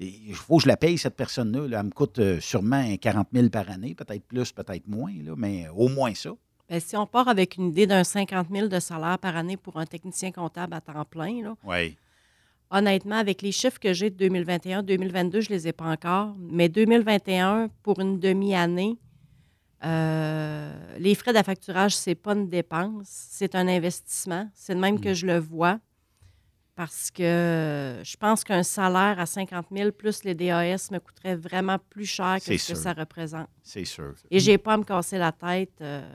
il 0.00 0.34
faut 0.34 0.56
que 0.58 0.62
je 0.62 0.68
la 0.68 0.76
paye, 0.78 0.96
cette 0.96 1.16
personne-là, 1.16 1.66
là, 1.68 1.80
elle 1.80 1.86
me 1.86 1.90
coûte 1.90 2.20
sûrement 2.40 2.76
un 2.76 2.96
40 2.96 3.28
000 3.34 3.48
par 3.50 3.68
année, 3.68 3.94
peut-être 3.94 4.24
plus, 4.24 4.52
peut-être 4.52 4.86
moins, 4.86 5.12
mais 5.36 5.66
au 5.74 5.88
moins 5.88 6.14
ça. 6.14 6.30
Ben, 6.68 6.80
si 6.80 6.96
on 6.96 7.06
part 7.06 7.28
avec 7.28 7.56
une 7.56 7.68
idée 7.68 7.86
d'un 7.86 8.04
50 8.04 8.48
000 8.50 8.68
de 8.68 8.78
salaire 8.78 9.18
par 9.18 9.36
année 9.36 9.56
pour 9.56 9.78
un 9.78 9.86
technicien 9.86 10.32
comptable 10.32 10.74
à 10.74 10.80
temps 10.80 11.04
plein, 11.04 11.42
là, 11.42 11.54
honnêtement, 12.70 13.16
avec 13.16 13.40
les 13.42 13.52
chiffres 13.52 13.78
que 13.80 13.92
j'ai 13.94 14.10
de 14.10 14.16
2021, 14.16 14.82
2022, 14.82 15.40
je 15.40 15.50
ne 15.50 15.54
les 15.54 15.68
ai 15.68 15.72
pas 15.72 15.86
encore, 15.86 16.34
mais 16.38 16.68
2021, 16.68 17.68
pour 17.82 18.00
une 18.00 18.18
demi-année, 18.18 18.98
euh, 19.84 20.72
les 20.98 21.14
frais 21.14 21.32
d'affacturage, 21.32 21.96
ce 21.96 22.10
n'est 22.10 22.14
pas 22.16 22.32
une 22.34 22.48
dépense, 22.48 23.06
c'est 23.06 23.54
un 23.54 23.68
investissement. 23.68 24.50
C'est 24.54 24.74
de 24.74 24.80
même 24.80 25.00
que 25.00 25.14
je 25.14 25.26
le 25.26 25.38
vois. 25.38 25.78
Parce 26.78 27.10
que 27.10 27.98
je 28.04 28.16
pense 28.18 28.44
qu'un 28.44 28.62
salaire 28.62 29.18
à 29.18 29.26
50 29.26 29.66
000 29.76 29.90
plus 29.90 30.22
les 30.22 30.36
DAS 30.36 30.92
me 30.92 31.00
coûterait 31.00 31.34
vraiment 31.34 31.76
plus 31.90 32.06
cher 32.06 32.36
que 32.36 32.56
ce 32.56 32.68
que 32.68 32.78
ça 32.78 32.92
représente. 32.92 33.48
C'est 33.64 33.84
sûr. 33.84 34.14
Et 34.30 34.38
je 34.38 34.52
n'ai 34.52 34.58
pas 34.58 34.74
à 34.74 34.76
me 34.76 34.84
casser 34.84 35.18
la 35.18 35.32
tête 35.32 35.72
euh, 35.80 36.08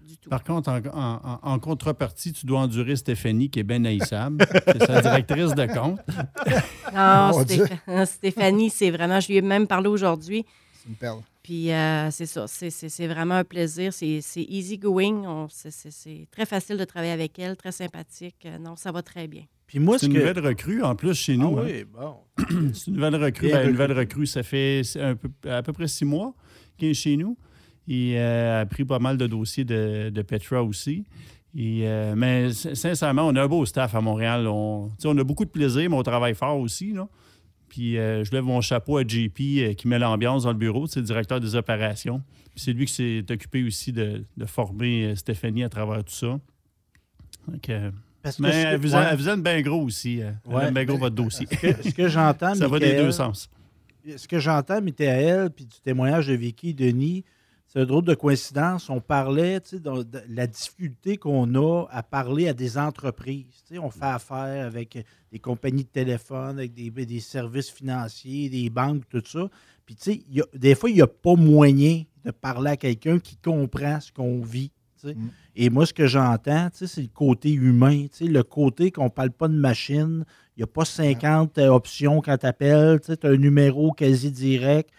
du 0.00 0.16
tout. 0.16 0.30
Par 0.30 0.42
contre, 0.42 0.70
en, 0.70 0.78
en- 0.86 1.20
en- 1.22 1.52
en 1.52 1.58
contrepartie, 1.58 2.32
tu 2.32 2.46
dois 2.46 2.60
endurer 2.60 2.96
Stéphanie, 2.96 3.50
qui 3.50 3.58
est 3.60 3.62
bien 3.62 3.84
haïssable. 3.84 4.42
c'est 4.66 4.86
sa 4.86 5.02
directrice 5.02 5.54
de 5.54 5.66
compte. 5.66 6.00
Non. 6.94 7.42
Stéph- 7.44 8.06
Stéphanie, 8.06 8.70
c'est 8.70 8.90
vraiment, 8.90 9.20
je 9.20 9.28
lui 9.28 9.36
ai 9.36 9.42
même 9.42 9.66
parlé 9.66 9.88
aujourd'hui. 9.88 10.46
C'est 10.72 10.88
une 10.88 10.94
perle. 10.94 11.20
Puis 11.42 11.72
euh, 11.72 12.10
c'est 12.10 12.26
ça, 12.26 12.46
c'est- 12.46 12.68
c'est 12.70 12.88
c'est 12.90 13.06
vraiment 13.06 13.36
un 13.36 13.44
plaisir. 13.44 13.92
C'est 13.92 14.20
c'est 14.20 14.42
easy 14.42 14.76
going. 14.76 15.24
On- 15.26 15.48
c'est- 15.48 15.70
C'est 15.70 15.90
c'est 15.90 16.26
très 16.30 16.44
facile 16.46 16.76
de 16.76 16.84
travailler 16.84 17.12
avec 17.12 17.38
elle, 17.38 17.56
très 17.56 17.72
sympathique. 17.72 18.36
Euh, 18.44 18.58
non, 18.58 18.76
ça 18.76 18.92
va 18.92 19.02
très 19.02 19.26
bien. 19.26 19.44
Puis 19.66 19.78
moi, 19.78 19.98
C'est 19.98 20.06
ce 20.06 20.10
une 20.10 20.16
que. 20.16 20.18
nouvelle 20.26 20.44
recrue, 20.46 20.82
en 20.82 20.94
plus, 20.96 21.14
chez 21.14 21.34
Ah 21.34 21.36
nous. 21.36 21.58
hein. 21.58 21.64
oui, 21.64 21.84
bon. 21.84 22.16
C'est 22.74 22.88
une 22.88 22.94
nouvelle 22.96 23.16
recrue. 23.16 23.50
Ben, 23.50 23.64
une 23.66 23.70
nouvelle 23.72 23.92
recrue, 23.92 24.26
ça 24.26 24.42
fait 24.42 24.82
un 24.96 25.14
peu- 25.14 25.30
à 25.48 25.62
peu 25.62 25.72
près 25.72 25.88
six 25.88 26.04
mois 26.04 26.34
qu'elle 26.76 26.90
est 26.90 26.94
chez 26.94 27.16
nous. 27.16 27.36
Et 27.88 28.18
euh, 28.18 28.60
a 28.62 28.66
pris 28.66 28.84
pas 28.84 28.98
mal 28.98 29.16
de 29.16 29.26
dossiers 29.26 29.64
de, 29.64 30.10
de 30.10 30.22
Petra 30.22 30.62
aussi. 30.62 31.04
Et, 31.56 31.82
euh, 31.88 32.14
mais 32.16 32.52
sin- 32.52 32.74
sincèrement, 32.74 33.26
on 33.26 33.34
a 33.34 33.42
un 33.42 33.48
beau 33.48 33.64
staff 33.64 33.94
à 33.94 34.00
Montréal. 34.00 34.46
On, 34.46 34.90
on 35.04 35.18
a 35.18 35.24
beaucoup 35.24 35.44
de 35.44 35.50
plaisir, 35.50 35.88
mais 35.88 35.96
on 35.96 36.02
travaille 36.02 36.34
fort 36.34 36.58
aussi. 36.60 36.92
Là. 36.92 37.08
Puis 37.70 37.96
euh, 37.96 38.22
je 38.24 38.32
lève 38.32 38.44
mon 38.44 38.60
chapeau 38.60 38.98
à 38.98 39.02
JP 39.06 39.38
euh, 39.40 39.72
qui 39.74 39.88
met 39.88 39.98
l'ambiance 39.98 40.42
dans 40.42 40.50
le 40.52 40.58
bureau. 40.58 40.86
C'est 40.86 41.00
le 41.00 41.06
directeur 41.06 41.40
des 41.40 41.54
opérations. 41.54 42.20
Puis 42.54 42.64
c'est 42.64 42.72
lui 42.74 42.84
qui 42.84 42.92
s'est 42.92 43.24
occupé 43.30 43.62
aussi 43.64 43.92
de, 43.92 44.24
de 44.36 44.44
former 44.44 45.04
euh, 45.06 45.14
Stéphanie 45.14 45.64
à 45.64 45.68
travers 45.70 46.04
tout 46.04 46.12
ça. 46.12 46.38
Donc, 47.48 47.68
euh, 47.70 47.90
Parce 48.22 48.36
que 48.36 48.42
mais 48.42 48.50
elle 48.50 48.80
vous, 48.80 48.94
ouais. 48.94 49.06
elle 49.10 49.16
vous 49.16 49.28
aime 49.28 49.42
bien 49.42 49.60
gros 49.62 49.82
aussi. 49.82 50.18
Elle 50.18 50.36
Ouais. 50.52 50.66
aime 50.66 50.74
bien 50.74 50.84
gros 50.84 50.98
votre 50.98 51.14
dossier. 51.14 51.46
Ce 51.50 51.56
que, 51.56 51.82
ce 51.88 51.94
que 51.94 52.08
j'entends, 52.08 52.54
Ça 52.56 52.68
va 52.68 52.78
des 52.78 52.96
deux 52.96 53.12
sens. 53.12 53.48
ce 54.16 54.26
que 54.28 54.38
j'entends, 54.38 54.82
Michael, 54.82 55.50
puis 55.50 55.64
du 55.64 55.78
témoignage 55.80 56.26
de 56.26 56.34
Vicky 56.34 56.70
et 56.70 56.74
Denis, 56.74 57.24
c'est 57.72 57.78
un 57.78 57.86
drôle 57.86 58.02
de 58.02 58.14
coïncidence. 58.14 58.90
On 58.90 59.00
parlait 59.00 59.60
de, 59.60 60.04
la 60.28 60.48
difficulté 60.48 61.16
qu'on 61.16 61.54
a 61.54 61.86
à 61.90 62.02
parler 62.02 62.48
à 62.48 62.52
des 62.52 62.76
entreprises. 62.76 63.62
On 63.80 63.90
fait 63.90 64.02
affaire 64.02 64.66
avec 64.66 65.04
des 65.30 65.38
compagnies 65.38 65.84
de 65.84 65.88
téléphone, 65.88 66.58
avec 66.58 66.74
des, 66.74 66.90
des 66.90 67.20
services 67.20 67.70
financiers, 67.70 68.48
des 68.48 68.70
banques, 68.70 69.04
tout 69.08 69.22
ça. 69.24 69.48
Puis, 69.86 69.94
tu 69.94 70.02
sais, 70.02 70.22
il 70.28 70.38
y 70.38 70.40
a- 70.40 70.46
des 70.52 70.74
fois, 70.74 70.90
il 70.90 70.96
n'y 70.96 71.02
a 71.02 71.06
pas 71.06 71.36
moyen 71.36 72.02
de 72.24 72.32
parler 72.32 72.72
à 72.72 72.76
quelqu'un 72.76 73.20
qui 73.20 73.36
comprend 73.36 74.00
ce 74.00 74.10
qu'on 74.10 74.40
vit. 74.40 74.72
Mm. 75.04 75.28
Et 75.54 75.70
moi, 75.70 75.86
ce 75.86 75.92
que 75.92 76.08
j'entends, 76.08 76.70
c'est 76.72 77.00
le 77.00 77.06
côté 77.06 77.52
humain, 77.52 78.06
le 78.20 78.42
côté 78.42 78.90
qu'on 78.90 79.04
ne 79.04 79.10
parle 79.10 79.30
pas 79.30 79.46
de 79.46 79.54
machine. 79.54 80.24
Il 80.56 80.60
n'y 80.60 80.64
a 80.64 80.66
pas 80.66 80.84
50 80.84 81.56
euh, 81.58 81.68
options 81.68 82.20
quand 82.20 82.36
tu 82.36 82.46
appelles. 82.46 83.00
Tu 83.00 83.12
as 83.12 83.30
un 83.30 83.36
numéro 83.36 83.92
quasi 83.92 84.32
direct. 84.32 84.90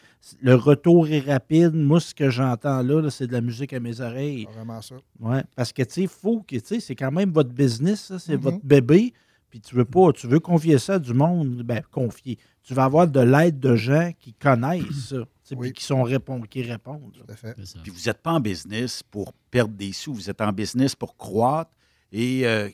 Le 0.42 0.54
retour 0.56 1.08
est 1.08 1.20
rapide. 1.22 1.74
Moi, 1.74 2.00
ce 2.00 2.13
que 2.13 2.30
j'entends 2.30 2.82
là, 2.84 3.01
là, 3.01 3.10
c'est 3.10 3.28
de 3.28 3.34
la 3.34 3.42
musique 3.42 3.74
à 3.74 3.80
mes 3.80 4.00
oreilles. 4.01 4.46
C'est 4.50 4.56
Vraiment 4.56 4.82
ça. 4.82 4.96
Ouais, 5.20 5.44
parce 5.56 5.74
que, 5.74 5.82
tu 5.84 5.94
sais, 5.94 6.08
faut 6.08 6.42
que, 6.42 6.56
tu 6.58 6.62
sais, 6.66 6.80
c'est 6.80 6.96
quand 6.96 7.12
même 7.12 7.32
votre 7.32 7.50
business, 7.51 8.01
ça, 8.06 8.20
c'est 8.20 8.36
Mhm. 8.36 8.42
votre 8.42 8.60
bébé. 8.63 9.13
Puis 9.50 9.60
tu 9.60 9.75
veux 9.75 9.84
pas, 9.86 10.13
tu 10.13 10.28
veux 10.28 10.40
confier 10.40 10.78
ça 10.78 10.94
à 10.94 11.00
du 11.00 11.13
monde, 11.13 11.63
ben 11.63 11.82
confier. 11.92 12.38
Tu 12.63 12.74
vas 12.74 12.86
avoir 12.86 13.06
de 13.08 13.20
l'aide 13.20 13.60
de 13.60 13.75
gens 13.75 14.12
qui 14.18 14.32
connaissent 14.34 15.10
ça, 15.10 15.18
tu 15.18 15.25
sais, 15.44 15.56
Oui. 15.56 15.68
puis 15.72 15.80
qui 15.80 15.84
sont 15.84 16.04
répondent, 16.04 16.48
qui 16.48 16.62
répondent. 16.63 17.12
Tout 17.12 17.30
à 17.30 17.36
fait. 17.36 17.54
Puis 17.84 17.92
vous 17.92 18.00
n'êtes 18.06 18.20
pas 18.22 18.32
en 18.32 18.40
business 18.40 19.04
pour 19.04 19.34
perdre 19.50 19.74
des 19.74 19.92
sous, 19.92 20.13
vous 20.13 20.30
êtes 20.30 20.40
en 20.40 20.54
business 20.54 20.96
pour 20.96 21.18
croître. 21.18 21.72
Et 22.13 22.46
euh, 22.48 22.70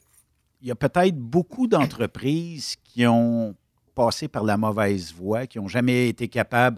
il 0.62 0.68
y 0.68 0.72
a 0.72 0.76
peut-être 0.76 1.16
beaucoup 1.18 1.66
d'entreprises 1.68 2.76
qui 2.84 3.08
ont 3.08 3.56
passé 3.96 4.28
par 4.28 4.44
la 4.44 4.58
mauvaise 4.58 5.14
voie, 5.14 5.48
qui 5.48 5.58
n'ont 5.58 5.68
jamais 5.68 6.10
été 6.10 6.28
capables. 6.28 6.78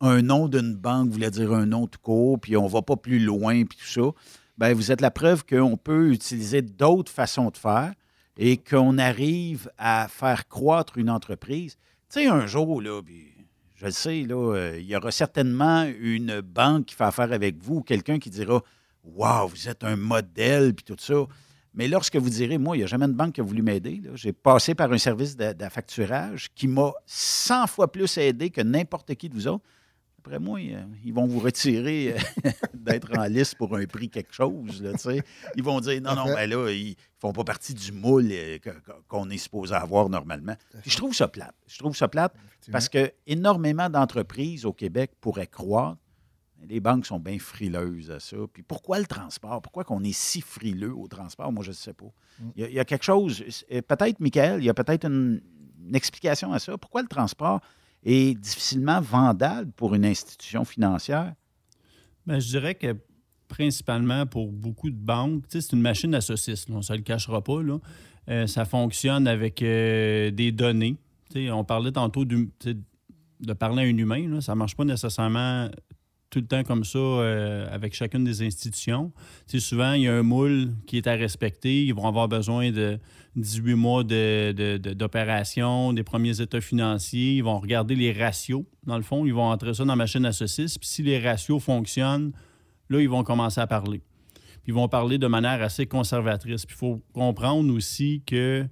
Un 0.00 0.22
nom 0.22 0.48
d'une 0.48 0.74
banque 0.74 1.10
voulait 1.10 1.30
dire 1.30 1.52
un 1.52 1.66
nom 1.66 1.86
tout 1.86 1.98
court, 2.00 2.38
puis 2.38 2.56
on 2.56 2.66
va 2.66 2.82
pas 2.82 2.96
plus 2.96 3.18
loin, 3.18 3.64
puis 3.64 3.78
tout 3.78 3.86
ça. 3.86 4.10
Bien, 4.58 4.74
vous 4.74 4.92
êtes 4.92 5.00
la 5.00 5.10
preuve 5.10 5.44
qu'on 5.44 5.76
peut 5.76 6.10
utiliser 6.12 6.62
d'autres 6.62 7.12
façons 7.12 7.50
de 7.50 7.56
faire 7.56 7.92
et 8.36 8.58
qu'on 8.58 8.98
arrive 8.98 9.70
à 9.78 10.08
faire 10.08 10.48
croître 10.48 10.98
une 10.98 11.10
entreprise. 11.10 11.76
Tu 12.10 12.20
sais, 12.20 12.26
un 12.26 12.46
jour, 12.46 12.82
là, 12.82 13.02
puis 13.02 13.32
je 13.76 13.86
le 13.86 13.90
sais, 13.90 14.22
là, 14.22 14.54
euh, 14.54 14.78
il 14.78 14.86
y 14.86 14.96
aura 14.96 15.10
certainement 15.10 15.84
une 16.00 16.40
banque 16.40 16.86
qui 16.86 16.94
fait 16.94 17.04
affaire 17.04 17.32
avec 17.32 17.62
vous, 17.62 17.82
quelqu'un 17.82 18.18
qui 18.18 18.30
dira 18.30 18.62
Waouh, 19.04 19.48
vous 19.48 19.68
êtes 19.68 19.84
un 19.84 19.96
modèle, 19.96 20.74
puis 20.74 20.84
tout 20.84 20.96
ça. 20.98 21.26
Mais 21.74 21.86
lorsque 21.86 22.16
vous 22.16 22.30
direz, 22.30 22.56
moi, 22.56 22.74
il 22.74 22.80
n'y 22.80 22.84
a 22.84 22.88
jamais 22.88 23.04
une 23.04 23.12
banque 23.12 23.34
qui 23.34 23.42
a 23.42 23.44
voulu 23.44 23.60
m'aider. 23.60 24.00
J'ai 24.14 24.32
passé 24.32 24.74
par 24.74 24.90
un 24.90 24.98
service 24.98 25.36
de, 25.36 25.52
de 25.52 25.68
facturage 25.68 26.48
qui 26.54 26.66
m'a 26.66 26.90
100 27.04 27.66
fois 27.66 27.92
plus 27.92 28.16
aidé 28.16 28.48
que 28.48 28.62
n'importe 28.62 29.14
qui 29.14 29.28
de 29.28 29.34
vous 29.34 29.46
autres. 29.46 29.64
Après 30.26 30.40
moi, 30.40 30.58
euh, 30.58 30.82
ils 31.04 31.14
vont 31.14 31.28
vous 31.28 31.38
retirer 31.38 32.16
euh, 32.16 32.50
d'être 32.74 33.16
en 33.16 33.26
liste 33.26 33.54
pour 33.54 33.76
un 33.76 33.86
prix 33.86 34.08
quelque 34.08 34.34
chose. 34.34 34.82
Là, 34.82 34.90
ils 35.54 35.62
vont 35.62 35.78
dire, 35.78 36.02
non, 36.02 36.16
non, 36.16 36.24
Parfait. 36.24 36.34
ben 36.34 36.50
là, 36.50 36.70
ils 36.72 36.90
ne 36.90 36.94
font 37.20 37.32
pas 37.32 37.44
partie 37.44 37.74
du 37.74 37.92
moule 37.92 38.26
euh, 38.32 38.58
qu'on 39.06 39.30
est 39.30 39.38
supposé 39.38 39.72
avoir 39.72 40.08
normalement. 40.08 40.56
Puis 40.82 40.90
je 40.90 40.96
trouve 40.96 41.14
ça 41.14 41.28
plate. 41.28 41.54
Je 41.68 41.78
trouve 41.78 41.94
ça 41.96 42.08
plate 42.08 42.34
parce 42.72 42.88
que 42.88 43.12
énormément 43.28 43.88
d'entreprises 43.88 44.64
au 44.64 44.72
Québec 44.72 45.12
pourraient 45.20 45.46
croître. 45.46 45.98
mais 46.58 46.66
Les 46.66 46.80
banques 46.80 47.06
sont 47.06 47.20
bien 47.20 47.38
frileuses 47.38 48.10
à 48.10 48.18
ça. 48.18 48.36
Puis 48.52 48.64
pourquoi 48.64 48.98
le 48.98 49.06
transport? 49.06 49.62
Pourquoi 49.62 49.84
qu'on 49.84 50.02
est 50.02 50.16
si 50.16 50.40
frileux 50.40 50.92
au 50.96 51.06
transport? 51.06 51.52
Moi, 51.52 51.62
je 51.62 51.70
ne 51.70 51.74
sais 51.76 51.94
pas. 51.94 52.12
Il 52.56 52.62
y, 52.62 52.64
a, 52.64 52.68
il 52.68 52.74
y 52.74 52.80
a 52.80 52.84
quelque 52.84 53.04
chose, 53.04 53.44
peut-être, 53.68 54.18
Michael, 54.18 54.60
il 54.60 54.64
y 54.64 54.70
a 54.70 54.74
peut-être 54.74 55.06
une, 55.06 55.40
une 55.86 55.94
explication 55.94 56.52
à 56.52 56.58
ça. 56.58 56.76
Pourquoi 56.76 57.02
le 57.02 57.08
transport 57.08 57.60
est 58.06 58.34
difficilement 58.34 59.00
vendable 59.00 59.72
pour 59.72 59.94
une 59.94 60.06
institution 60.06 60.64
financière? 60.64 61.34
Ben, 62.26 62.38
je 62.38 62.48
dirais 62.48 62.74
que 62.74 62.96
principalement 63.48 64.26
pour 64.26 64.50
beaucoup 64.52 64.90
de 64.90 64.96
banques, 64.96 65.44
c'est 65.48 65.72
une 65.72 65.80
machine 65.80 66.14
à 66.14 66.20
saucisses, 66.20 66.68
là, 66.68 66.76
on 66.76 66.78
ne 66.78 66.82
se 66.82 66.92
le 66.92 67.02
cachera 67.02 67.42
pas. 67.42 67.62
Là. 67.62 67.78
Euh, 68.28 68.46
ça 68.46 68.64
fonctionne 68.64 69.28
avec 69.28 69.62
euh, 69.62 70.30
des 70.30 70.52
données. 70.52 70.96
On 71.34 71.64
parlait 71.64 71.92
tantôt 71.92 72.24
de 72.24 73.52
parler 73.58 73.82
à 73.82 73.86
un 73.86 73.96
humain. 73.96 74.28
Là. 74.28 74.40
Ça 74.40 74.52
ne 74.52 74.58
marche 74.58 74.74
pas 74.74 74.84
nécessairement 74.84 75.68
tout 76.30 76.40
le 76.40 76.46
temps 76.46 76.64
comme 76.64 76.84
ça 76.84 76.98
euh, 76.98 77.66
avec 77.72 77.94
chacune 77.94 78.24
des 78.24 78.42
institutions. 78.42 79.12
Souvent, 79.46 79.92
il 79.92 80.02
y 80.02 80.08
a 80.08 80.14
un 80.14 80.22
moule 80.22 80.70
qui 80.86 80.96
est 80.96 81.06
à 81.06 81.12
respecter. 81.14 81.84
Ils 81.84 81.94
vont 81.94 82.06
avoir 82.06 82.28
besoin 82.28 82.70
de 82.72 82.98
18 83.36 83.74
mois 83.74 84.02
de- 84.02 84.52
de- 84.52 84.76
de- 84.76 84.92
d'opération, 84.92 85.92
des 85.92 86.02
premiers 86.02 86.40
états 86.40 86.60
financiers. 86.60 87.34
Ils 87.36 87.44
vont 87.44 87.58
regarder 87.58 87.94
les 87.94 88.12
ratios. 88.12 88.64
Dans 88.84 88.96
le 88.96 89.02
fond, 89.02 89.24
ils 89.24 89.32
vont 89.34 89.44
entrer 89.50 89.72
ça 89.74 89.84
dans 89.84 89.92
la 89.92 89.96
machine 89.96 90.24
à. 90.26 90.78
Puis 90.78 90.88
si 90.88 91.02
les 91.02 91.18
ratios 91.18 91.62
fonctionnent, 91.62 92.32
là, 92.90 93.00
ils 93.00 93.08
vont 93.08 93.22
commencer 93.22 93.60
à 93.60 93.66
parler. 93.66 94.02
Puis 94.62 94.72
ils 94.72 94.74
vont 94.74 94.88
parler 94.88 95.18
de 95.18 95.26
manière 95.28 95.62
assez 95.62 95.86
conservatrice. 95.86 96.66
Puis 96.66 96.74
il 96.76 96.78
faut 96.78 97.02
comprendre 97.12 97.72
aussi 97.72 98.22
que 98.26 98.66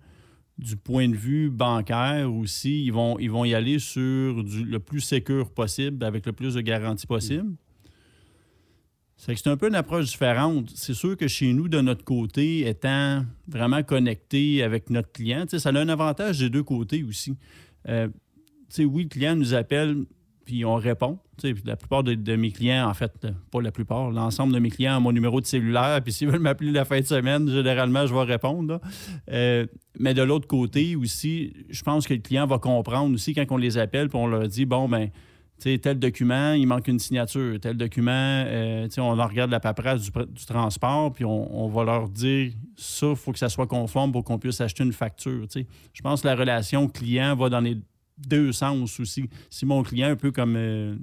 du 0.58 0.76
point 0.76 1.08
de 1.08 1.16
vue 1.16 1.50
bancaire 1.50 2.32
aussi, 2.32 2.84
ils 2.84 2.92
vont, 2.92 3.18
ils 3.18 3.30
vont 3.30 3.44
y 3.44 3.54
aller 3.54 3.78
sur 3.78 4.44
du- 4.44 4.64
le 4.64 4.78
plus 4.78 5.00
sécure 5.00 5.50
possible, 5.50 6.04
avec 6.04 6.26
le 6.26 6.32
plus 6.32 6.54
de 6.54 6.60
garanties 6.60 7.06
possible. 7.06 7.54
C'est 9.16 9.46
un 9.46 9.56
peu 9.56 9.68
une 9.68 9.74
approche 9.74 10.06
différente. 10.06 10.70
C'est 10.74 10.92
sûr 10.94 11.16
que 11.16 11.28
chez 11.28 11.52
nous, 11.52 11.68
de 11.68 11.80
notre 11.80 12.04
côté, 12.04 12.68
étant 12.68 13.24
vraiment 13.48 13.82
connecté 13.82 14.62
avec 14.62 14.90
notre 14.90 15.10
client, 15.12 15.44
ça 15.48 15.70
a 15.70 15.72
un 15.72 15.88
avantage 15.88 16.40
des 16.40 16.50
deux 16.50 16.62
côtés 16.62 17.02
aussi. 17.02 17.34
Euh, 17.88 18.08
oui, 18.78 19.04
le 19.04 19.08
client 19.08 19.36
nous 19.36 19.54
appelle, 19.54 20.04
puis 20.44 20.64
on 20.64 20.74
répond. 20.74 21.18
La 21.64 21.76
plupart 21.76 22.04
de, 22.04 22.36
mes 22.36 22.52
clients, 22.52 22.88
en 22.88 22.94
fait, 22.94 23.26
pas 23.50 23.60
la 23.60 23.72
plupart, 23.72 24.10
l'ensemble 24.10 24.52
de 24.52 24.58
mes 24.58 24.70
clients 24.70 24.98
ont 24.98 25.00
mon 25.00 25.12
numéro 25.12 25.40
de 25.40 25.46
cellulaire, 25.46 26.00
puis 26.02 26.12
s'ils 26.14 26.28
veulent 26.28 26.40
m'appeler 26.40 26.72
la 26.72 26.84
fin 26.84 27.00
de 27.00 27.06
semaine, 27.06 27.48
généralement, 27.48 28.06
je 28.06 28.14
vais 28.14 28.22
répondre. 28.22 28.80
Euh, 29.30 29.66
mais 29.98 30.14
de 30.14 30.22
l'autre 30.22 30.46
côté 30.46 30.96
aussi, 30.96 31.52
je 31.70 31.82
pense 31.82 32.06
que 32.06 32.14
le 32.14 32.20
client 32.20 32.46
va 32.46 32.58
comprendre 32.58 33.14
aussi 33.14 33.34
quand 33.34 33.44
on 33.50 33.56
les 33.56 33.78
appelle, 33.78 34.08
puis 34.08 34.18
on 34.18 34.26
leur 34.26 34.46
dit, 34.48 34.66
bon, 34.66 34.88
ben 34.88 35.10
tel 35.58 35.98
document, 35.98 36.52
il 36.52 36.66
manque 36.66 36.88
une 36.88 36.98
signature. 36.98 37.58
Tel 37.60 37.76
document, 37.76 38.12
euh, 38.12 38.88
on 38.98 39.14
regarde 39.14 39.50
la 39.50 39.60
paperasse 39.60 40.02
du, 40.02 40.10
du 40.10 40.44
transport, 40.46 41.12
puis 41.12 41.24
on, 41.24 41.68
va 41.68 41.84
leur 41.84 42.08
dire 42.08 42.52
ça, 42.76 43.08
il 43.10 43.16
faut 43.16 43.32
que 43.32 43.38
ça 43.38 43.48
soit 43.48 43.66
conforme 43.66 44.12
pour 44.12 44.24
qu'on 44.24 44.38
puisse 44.38 44.60
acheter 44.60 44.84
une 44.84 44.92
facture. 44.92 45.46
Je 45.92 46.02
pense 46.02 46.22
que 46.22 46.26
la 46.26 46.34
relation 46.34 46.88
client 46.88 47.34
va 47.34 47.48
dans 47.48 47.60
les 47.60 47.78
deux 48.18 48.52
sens 48.52 49.00
aussi. 49.00 49.28
Si 49.50 49.66
mon 49.66 49.82
client, 49.82 50.08
un 50.08 50.16
peu 50.16 50.30
comme 50.30 50.54
euh, 50.56 50.94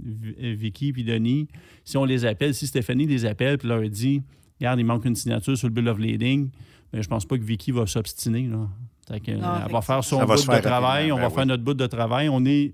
euh, 0.42 0.56
Vicky 0.58 0.94
puis 0.94 1.04
Denis, 1.04 1.48
si 1.84 1.98
on 1.98 2.06
les 2.06 2.26
appelle, 2.26 2.54
si 2.54 2.68
Stéphanie 2.68 3.06
les 3.06 3.26
appelle 3.26 3.58
puis 3.58 3.68
leur 3.68 3.82
dit 3.90 4.22
Regarde, 4.60 4.80
il 4.80 4.86
manque 4.86 5.06
une 5.06 5.16
signature 5.16 5.58
sur 5.58 5.68
le 5.68 5.74
bill 5.74 5.88
of 5.90 5.98
lading, 5.98 6.50
ben, 6.94 7.02
je 7.02 7.08
pense 7.08 7.26
pas 7.26 7.38
que 7.38 7.44
Vicky 7.44 7.72
va 7.72 7.88
s'obstiner. 7.88 8.48
là. 8.48 8.70
Fait 9.08 9.20
que, 9.20 9.32
elle 9.32 9.72
va 9.72 9.82
faire 9.82 10.04
son 10.04 10.24
bout 10.24 10.36
de 10.36 10.40
faire 10.40 10.62
travail, 10.62 11.12
on 11.12 11.16
ben 11.16 11.22
va 11.22 11.28
oui. 11.30 11.34
faire 11.34 11.46
notre 11.46 11.64
bout 11.64 11.74
de 11.74 11.88
travail. 11.88 12.30
On 12.30 12.46
est, 12.46 12.74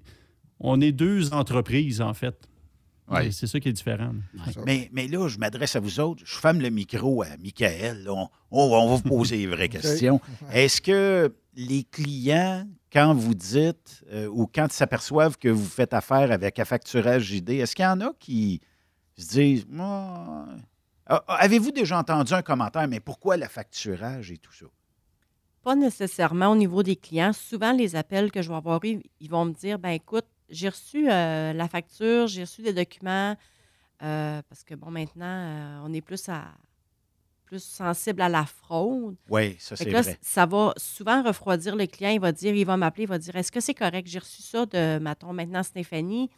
on 0.59 0.81
est 0.81 0.91
deux 0.91 1.33
entreprises, 1.33 2.01
en 2.01 2.13
fait. 2.13 2.47
Ouais. 3.09 3.31
C'est 3.31 3.47
ça 3.47 3.59
qui 3.59 3.69
est 3.69 3.73
différent. 3.73 4.11
Mais, 4.65 4.89
mais 4.91 5.07
là, 5.07 5.29
je 5.29 5.37
m'adresse 5.37 5.75
à 5.77 5.79
vous 5.79 5.99
autres. 5.99 6.23
Je 6.25 6.35
ferme 6.35 6.59
le 6.59 6.69
micro 6.69 7.23
à 7.23 7.37
Michael. 7.41 8.07
on 8.51 8.69
va 8.69 8.95
vous 8.95 9.01
poser 9.01 9.37
les 9.37 9.47
vraies 9.47 9.69
questions. 9.69 10.19
Est-ce 10.51 10.81
que 10.81 11.33
les 11.55 11.83
clients, 11.83 12.67
quand 12.91 13.13
vous 13.13 13.33
dites 13.33 14.03
euh, 14.11 14.27
ou 14.27 14.47
quand 14.47 14.67
ils 14.67 14.75
s'aperçoivent 14.75 15.37
que 15.37 15.49
vous 15.49 15.65
faites 15.65 15.93
affaire 15.93 16.31
avec 16.31 16.59
Affacturage 16.59 17.23
JD, 17.23 17.49
est-ce 17.51 17.75
qu'il 17.75 17.83
y 17.83 17.87
en 17.87 18.01
a 18.01 18.13
qui 18.19 18.61
se 19.17 19.27
disent 19.29 19.65
Ah, 19.77 20.45
ah, 21.07 21.23
Avez-vous 21.27 21.71
déjà 21.71 21.97
entendu 21.97 22.33
un 22.33 22.41
commentaire, 22.41 22.87
mais 22.87 22.99
pourquoi 22.99 23.37
la 23.37 23.49
facturage 23.49 24.31
et 24.31 24.37
tout 24.37 24.53
ça? 24.53 24.65
Pas 25.63 25.75
nécessairement 25.75 26.47
au 26.47 26.55
niveau 26.55 26.81
des 26.81 26.95
clients. 26.95 27.33
Souvent, 27.33 27.73
les 27.73 27.95
appels 27.95 28.31
que 28.31 28.41
je 28.41 28.49
vais 28.49 28.55
avoir 28.55 28.79
ils 28.85 29.29
vont 29.29 29.45
me 29.45 29.53
dire 29.53 29.79
ben 29.79 29.89
écoute, 29.89 30.25
j'ai 30.49 30.69
reçu 30.69 31.09
euh, 31.09 31.53
la 31.53 31.67
facture, 31.67 32.27
j'ai 32.27 32.41
reçu 32.41 32.61
des 32.61 32.73
documents, 32.73 33.35
euh, 34.03 34.41
parce 34.47 34.63
que 34.63 34.75
bon, 34.75 34.91
maintenant, 34.91 35.25
euh, 35.25 35.81
on 35.83 35.93
est 35.93 36.01
plus 36.01 36.29
à 36.29 36.45
plus 37.47 37.63
sensible 37.63 38.21
à 38.21 38.29
la 38.29 38.45
fraude. 38.45 39.15
Oui, 39.29 39.55
ça 39.59 39.75
c'est 39.75 39.85
que 39.85 39.91
là, 39.91 40.01
vrai. 40.01 40.17
ça 40.21 40.45
va 40.45 40.73
souvent 40.77 41.23
refroidir 41.23 41.75
le 41.75 41.85
client. 41.87 42.11
Il 42.11 42.19
va 42.19 42.31
dire, 42.31 42.53
il 42.53 42.65
va 42.65 42.75
m'appeler, 42.77 43.03
il 43.05 43.09
va 43.09 43.17
dire 43.17 43.35
Est-ce 43.35 43.51
que 43.51 43.59
c'est 43.61 43.73
correct? 43.73 44.07
J'ai 44.07 44.19
reçu 44.19 44.41
ça 44.41 44.65
de, 44.65 44.99
mettons, 44.99 45.33
maintenant 45.33 45.63
Stéphanie. 45.63 46.29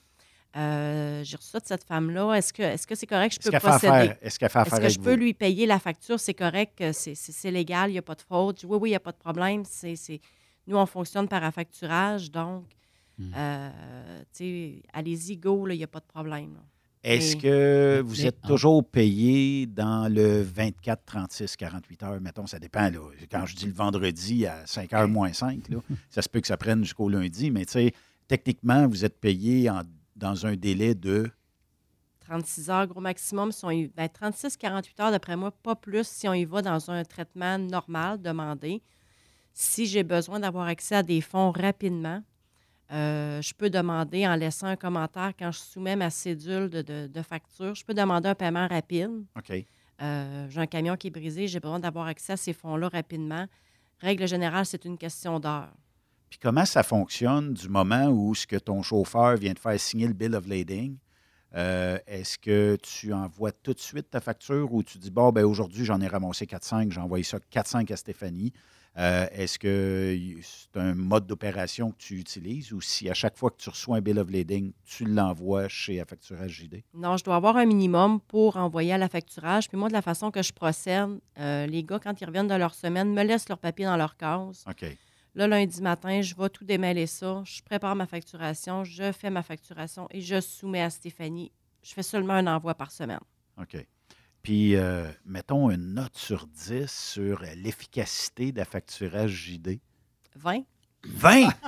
Euh, 0.56 1.24
j'ai 1.24 1.36
reçu 1.38 1.50
ça 1.50 1.60
de 1.60 1.66
cette 1.66 1.84
femme-là. 1.84 2.34
Est-ce 2.34 2.52
que 2.54 2.64
est-ce 2.64 2.88
que 2.88 2.96
c'est 2.96 3.06
correct? 3.08 3.34
Je 3.34 3.40
Est-ce 3.40 3.50
peux 3.52 3.60
fait 3.60 3.68
procéder? 3.68 4.14
est-ce 4.22 4.40
qu'elle 4.40 4.50
fait 4.50 4.60
Est-ce 4.60 4.68
affaire 4.68 4.80
que 4.80 4.84
avec 4.86 4.94
je 4.96 5.00
peux 5.00 5.12
vous? 5.12 5.18
lui 5.26 5.34
payer 5.36 5.66
la 5.68 5.78
facture? 5.80 6.20
C'est 6.20 6.34
correct, 6.34 6.82
euh, 6.82 6.92
c'est- 6.94 7.14
c'est 7.16 7.32
c'est 7.32 7.52
légal, 7.52 7.90
il 7.90 7.94
n'y 7.94 8.00
a 8.00 8.02
pas 8.12 8.16
de 8.16 8.22
fraude. 8.22 8.56
Je 8.58 8.62
dis, 8.62 8.72
oui, 8.72 8.78
oui, 8.82 8.90
il 8.90 8.94
n'y 8.94 8.96
a 8.96 9.00
pas 9.00 9.12
de 9.12 9.18
problème. 9.18 9.64
C'est 9.66 9.96
c'est- 9.96 10.22
Nous, 10.68 10.78
on 10.78 10.86
fonctionne 10.86 11.28
par 11.28 11.44
affacturage, 11.44 12.30
donc, 12.32 12.66
Hmm. 13.18 13.32
euh, 13.36 13.70
allez-y, 14.94 15.38
go, 15.38 15.66
là, 15.66 15.74
il 15.74 15.78
n'y 15.78 15.84
a 15.84 15.88
pas 15.88 16.00
de 16.00 16.06
problème. 16.06 16.54
là. 16.54 16.62
Est-ce 17.04 17.38
que 17.38 18.02
vous 18.06 18.26
êtes 18.26 18.40
ah. 18.44 18.48
toujours 18.48 18.84
payé 18.84 19.66
dans 19.66 20.14
le 20.14 20.42
24, 20.42 21.06
36, 21.06 21.56
48 21.56 22.04
heures? 22.04 22.22
Mettons, 22.22 22.46
ça 22.46 22.60
dépend. 22.60 22.90
Là. 22.90 23.00
Quand 23.32 23.46
je 23.46 23.56
dis 23.56 23.68
le 23.68 23.74
vendredi 23.74 24.46
à 24.46 24.66
5 24.66 24.92
heures 24.94 25.08
moins 25.08 25.32
5, 25.32 25.70
là, 25.70 25.78
ça 26.10 26.22
se 26.22 26.28
peut 26.28 26.42
que 26.42 26.48
ça 26.48 26.58
prenne 26.58 26.84
jusqu'au 26.84 27.08
lundi, 27.08 27.52
mais 27.52 27.66
tu 27.66 27.72
sais, 27.74 27.94
techniquement, 28.28 28.88
vous 28.88 29.06
êtes 29.06 29.18
payé 29.20 29.70
en- 29.70 29.84
dans 30.16 30.46
un 30.46 30.56
délai 30.56 30.94
de. 30.94 31.30
36 32.20 32.70
heures, 32.70 32.88
gros 32.88 33.00
maximum. 33.02 33.52
Si 33.54 33.64
on 33.64 33.72
y- 33.72 33.88
ben, 33.88 34.08
36-48 34.08 35.02
heures, 35.02 35.12
d'après 35.12 35.38
moi, 35.38 35.52
pas 35.52 35.76
plus 35.76 36.06
si 36.06 36.28
on 36.28 36.34
y 36.34 36.44
va 36.44 36.62
dans 36.62 36.92
un 36.92 37.04
traitement 37.06 37.58
normal 37.58 38.22
demandé. 38.22 38.82
Si 39.54 39.86
j'ai 39.88 40.04
besoin 40.04 40.40
d'avoir 40.42 40.68
accès 40.68 40.96
à 40.96 41.04
des 41.04 41.22
fonds 41.22 41.52
rapidement, 41.52 42.22
euh, 42.92 43.42
je 43.42 43.54
peux 43.54 43.70
demander 43.70 44.28
en 44.28 44.36
laissant 44.36 44.68
un 44.68 44.76
commentaire 44.76 45.32
quand 45.38 45.52
je 45.52 45.60
soumets 45.60 45.96
ma 45.96 46.10
cédule 46.10 46.70
de, 46.70 46.82
de- 46.82 47.08
de 47.08 47.22
facture, 47.22 47.76
je 47.76 47.84
peux 47.86 47.94
demander 47.94 48.30
un 48.30 48.36
paiement 48.36 48.68
rapide. 48.68 49.24
OK. 49.38 49.66
Euh, 50.02 50.48
j'ai 50.50 50.62
un 50.62 50.66
camion 50.68 50.96
qui 50.96 51.08
est 51.08 51.12
brisé, 51.12 51.48
j'ai 51.48 51.60
besoin 51.60 51.80
d'avoir 51.80 52.08
accès 52.08 52.34
à 52.34 52.38
ces 52.38 52.54
fonds-là 52.54 52.88
rapidement. 52.90 53.46
Règle 54.00 54.28
générale, 54.28 54.66
c'est 54.66 54.86
une 54.86 54.98
question 54.98 55.40
d'heure. 55.40 55.72
Puis 56.30 56.40
comment 56.40 56.66
ça 56.66 56.84
fonctionne 56.84 57.54
du 57.54 57.68
moment 57.70 58.08
où 58.08 58.34
ce 58.34 58.48
que 58.48 58.56
ton 58.56 58.82
chauffeur 58.82 59.36
vient 59.36 59.54
de 59.54 59.60
faire 59.60 59.80
signer 59.80 60.08
le 60.08 60.14
bill 60.14 60.36
of 60.36 60.48
lading? 60.48 60.96
euh, 61.56 61.98
Est-ce 62.08 62.38
que 62.38 62.78
tu 62.82 63.12
envoies 63.14 63.52
tout 63.52 63.74
de 63.74 63.80
suite 63.80 64.10
ta 64.12 64.22
facture 64.22 64.72
ou 64.74 64.84
tu 64.84 64.98
dis, 65.00 65.12
bon, 65.12 65.32
ben 65.32 65.44
aujourd'hui, 65.44 65.84
j'en 65.86 66.00
ai 66.02 66.08
ramassé 66.08 66.46
4-5, 66.46 66.92
j'ai 66.92 67.00
envoyé 67.02 67.24
ça 67.24 67.40
4-5 67.52 67.92
à 67.92 67.98
Stéphanie. 67.98 68.54
Euh, 68.98 69.28
Est-ce 69.32 69.58
que 69.60 70.18
c'est 70.42 70.78
un 70.80 70.94
mode 70.94 71.26
d'opération 71.28 71.92
que 71.92 71.98
tu 71.98 72.18
utilises 72.20 72.74
ou 72.74 72.82
si 72.82 73.10
à 73.10 73.14
chaque 73.14 73.38
fois 73.38 73.50
que 73.52 73.58
tu 73.58 73.70
reçois 73.70 73.98
un 73.98 74.02
bill 74.02 74.20
of 74.20 74.30
lading, 74.30 74.74
tu 74.84 75.06
l'envoies 75.06 75.68
chez 75.70 76.02
Affacturage 76.02 76.52
JD? 76.52 76.84
Non, 76.94 77.16
je 77.16 77.24
dois 77.24 77.36
avoir 77.36 77.56
un 77.58 77.66
minimum 77.66 78.20
pour 78.22 78.58
envoyer 78.58 78.94
à 78.94 78.98
la 78.98 79.08
facturage. 79.08 79.68
Puis 79.70 79.78
moi, 79.78 79.88
de 79.88 79.94
la 79.94 80.02
façon 80.02 80.32
que 80.32 80.42
je 80.42 80.52
procède, 80.52 81.20
euh, 81.38 81.66
les 81.68 81.84
gars, 81.84 82.00
quand 82.00 82.20
ils 82.20 82.26
reviennent 82.26 82.48
de 82.48 82.56
leur 82.56 82.74
semaine, 82.74 83.14
me 83.14 83.24
laissent 83.24 83.48
leur 83.48 83.60
papier 83.60 83.86
dans 83.86 83.98
leur 83.98 84.18
case. 84.18 84.66
OK. 84.68 84.86
Là, 85.36 85.48
lundi 85.48 85.82
matin, 85.82 86.22
je 86.22 86.36
vais 86.36 86.50
tout 86.50 86.66
démêler 86.66 87.06
ça. 87.08 87.44
Je 87.46 87.62
prépare 87.62 87.96
ma 87.96 88.08
facturation, 88.08 88.84
je 88.84 89.12
fais 89.12 89.30
ma 89.30 89.44
facturation 89.44 90.08
et 90.12 90.20
je 90.22 90.42
soumets 90.42 90.82
à 90.82 90.90
Stéphanie. 90.90 91.52
Je 91.84 91.94
fais 91.94 92.04
seulement 92.04 92.34
un 92.34 92.48
envoi 92.48 92.74
par 92.74 92.92
semaine. 92.92 93.20
OK. 93.62 93.78
Puis, 94.50 94.76
euh, 94.76 95.06
mettons 95.28 95.70
une 95.70 95.94
note 95.94 96.18
sur 96.18 96.48
10 96.48 96.88
sur 96.90 97.44
l'efficacité 97.56 98.52
d'affacturage 98.52 99.30
JD. 99.30 99.80
20. 100.38 100.64
20! 101.06 101.50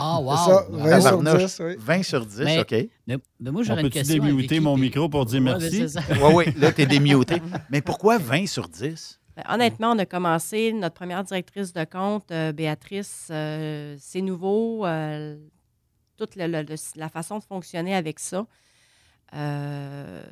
Ah, 0.00 0.18
wow! 0.18 0.36
C'est 0.36 0.50
ça, 0.50 0.66
Bravo. 0.70 0.88
20 0.88 1.00
sur 1.02 1.10
Tabarnouche. 1.10 1.42
10, 1.44 1.60
oui. 1.60 1.76
20 1.78 2.02
sur 2.02 2.24
10, 2.24 2.38
Mais- 2.44 2.60
OK. 2.60 2.74
Mais, 3.06 3.16
mais 3.40 3.50
moi, 3.50 3.62
j'aurais 3.62 3.82
une 3.82 3.90
question. 3.90 4.22
à 4.22 4.26
démuter 4.26 4.58
mon 4.58 4.78
micro 4.78 5.10
pour 5.10 5.26
dire 5.26 5.42
Ouais, 5.42 5.58
merci? 5.58 5.84
Oui, 6.22 6.32
oui, 6.34 6.44
là, 6.56 6.72
tu 6.72 6.80
es 6.80 6.86
démuté. 6.86 7.42
Mais 7.70 7.82
pourquoi 7.82 8.16
20 8.16 8.46
sur 8.46 8.68
10? 8.70 9.20
Ben, 9.36 9.42
honnêtement, 9.50 9.90
on 9.90 9.98
a 9.98 10.06
commencé, 10.06 10.72
notre 10.72 10.94
première 10.94 11.22
directrice 11.24 11.74
de 11.74 11.84
compte, 11.84 12.30
euh, 12.30 12.52
Béatrice, 12.52 13.28
euh, 13.30 13.96
c'est 14.00 14.22
nouveau, 14.22 14.86
euh, 14.86 15.36
toute 16.16 16.36
le- 16.36 16.46
le- 16.46 16.62
le- 16.62 16.76
la 16.96 17.10
façon 17.10 17.38
de 17.38 17.44
fonctionner 17.44 17.94
avec 17.94 18.18
ça. 18.18 18.46
Euh, 19.34 20.22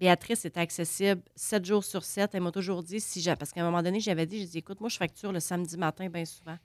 Béatrice 0.00 0.44
était 0.44 0.60
accessible 0.60 1.22
7 1.34 1.64
jours 1.64 1.84
sur 1.84 2.04
7. 2.04 2.30
Elle 2.34 2.42
m'a 2.42 2.52
toujours 2.52 2.82
dit, 2.82 3.00
si 3.00 3.20
j'a- 3.20 3.36
parce 3.36 3.52
qu'à 3.52 3.60
un 3.62 3.64
moment 3.64 3.82
donné, 3.82 4.00
j'avais 4.00 4.26
dit, 4.26 4.48
j'ai 4.50 4.58
écoute, 4.58 4.80
moi, 4.80 4.88
je 4.88 4.96
facture 4.96 5.32
le 5.32 5.40
samedi 5.40 5.76
matin 5.76 6.08
bien 6.08 6.24
souvent. 6.24 6.56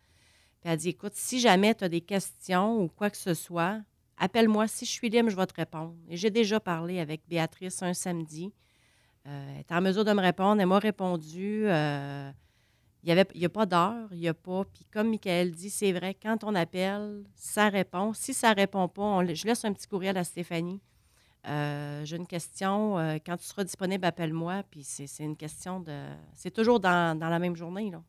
Puis 0.59 0.65
elle 0.65 0.71
a 0.71 0.77
dit, 0.77 0.89
écoute, 0.89 1.13
si 1.15 1.39
jamais 1.39 1.73
tu 1.75 1.83
as 1.83 1.89
des 1.89 2.01
questions 2.01 2.79
ou 2.81 2.87
quoi 2.87 3.09
que 3.09 3.17
ce 3.17 3.33
soit, 3.33 3.81
appelle-moi. 4.17 4.67
Si 4.67 4.85
je 4.85 4.91
suis 4.91 5.09
libre, 5.09 5.29
je 5.29 5.35
vais 5.35 5.47
te 5.47 5.55
répondre. 5.55 5.95
Et 6.09 6.15
j'ai 6.17 6.29
déjà 6.29 6.59
parlé 6.59 6.99
avec 6.99 7.21
Béatrice 7.27 7.81
un 7.81 7.93
samedi. 7.93 8.53
Euh, 9.25 9.53
elle 9.55 9.61
était 9.61 9.73
en 9.73 9.81
mesure 9.81 10.05
de 10.05 10.11
me 10.13 10.21
répondre. 10.21 10.61
Elle 10.61 10.67
m'a 10.67 10.79
répondu. 10.79 11.63
euh, 11.67 12.31
il 13.05 13.13
n'y 13.35 13.45
a 13.45 13.49
pas 13.49 13.65
d'heure, 13.65 14.07
il 14.13 14.19
n'y 14.19 14.29
a 14.29 14.33
pas. 14.33 14.63
Puis 14.63 14.85
comme 14.91 15.09
Michael 15.09 15.51
dit, 15.51 15.69
c'est 15.69 15.91
vrai, 15.91 16.13
quand 16.21 16.43
on 16.45 16.55
appelle, 16.55 17.23
ça 17.35 17.67
répond. 17.67 18.13
Si 18.13 18.33
ça 18.33 18.51
ne 18.51 18.55
répond 18.55 18.87
pas, 18.87 19.25
je 19.33 19.45
laisse 19.45 19.65
un 19.65 19.73
petit 19.73 19.87
courriel 19.87 20.15
à 20.17 20.23
Stéphanie. 20.23 20.79
Euh, 21.47 22.05
J'ai 22.05 22.15
une 22.17 22.27
question. 22.27 22.97
euh, 22.97 23.17
quand 23.25 23.35
tu 23.37 23.45
seras 23.45 23.63
disponible, 23.63 24.05
appelle-moi. 24.05 24.63
Puis 24.71 24.83
c'est 24.83 25.07
c'est 25.07 25.23
une 25.23 25.35
question 25.35 25.79
de. 25.81 25.93
C'est 26.33 26.51
toujours 26.51 26.79
dans, 26.79 27.17
dans 27.17 27.29
la 27.29 27.39
même 27.39 27.55
journée. 27.55 27.91
Là. 27.91 28.01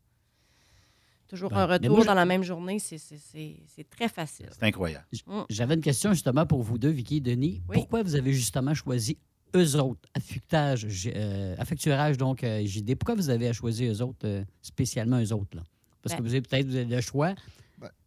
Toujours 1.26 1.50
Ben, 1.50 1.56
un 1.58 1.66
retour 1.66 1.90
moi, 1.90 2.00
je- 2.02 2.06
dans 2.06 2.14
la 2.14 2.26
même 2.26 2.42
journée. 2.44 2.78
c'est- 2.78 2.98
c'est- 2.98 3.18
C'est 3.18 3.56
c'est 3.66 3.88
très 3.90 4.08
facile. 4.08 4.48
C'est 4.52 4.62
incroyable. 4.64 5.04
J'avais 5.48 5.74
une 5.74 5.80
question 5.80 6.12
justement 6.12 6.46
pour 6.46 6.62
vous 6.62 6.78
deux, 6.78 6.90
Vicky 6.90 7.16
et 7.16 7.20
Denis. 7.20 7.62
Oui. 7.68 7.74
Pourquoi 7.76 8.02
vous 8.02 8.14
avez 8.14 8.32
justement 8.32 8.74
choisi 8.74 9.18
eux 9.56 9.76
autres, 9.80 10.08
affectage, 10.14 10.86
euh, 11.06 11.54
affecturage, 11.58 12.16
donc 12.18 12.44
euh, 12.44 12.64
JD? 12.64 12.94
Pourquoi 12.96 13.14
vous 13.16 13.30
avez 13.30 13.52
choisi 13.52 13.84
eux 13.86 14.00
autres, 14.02 14.26
euh, 14.28 14.44
spécialement 14.62 15.18
eux 15.20 15.32
autres? 15.32 15.56
Là? 15.56 15.62
Parce 16.02 16.14
Ben- 16.14 16.18
que 16.18 16.22
vous 16.28 16.34
avez 16.34 16.42
peut-être 16.42 16.66
vous 16.66 16.76
avez 16.76 16.84
le 16.94 17.00
choix. 17.00 17.34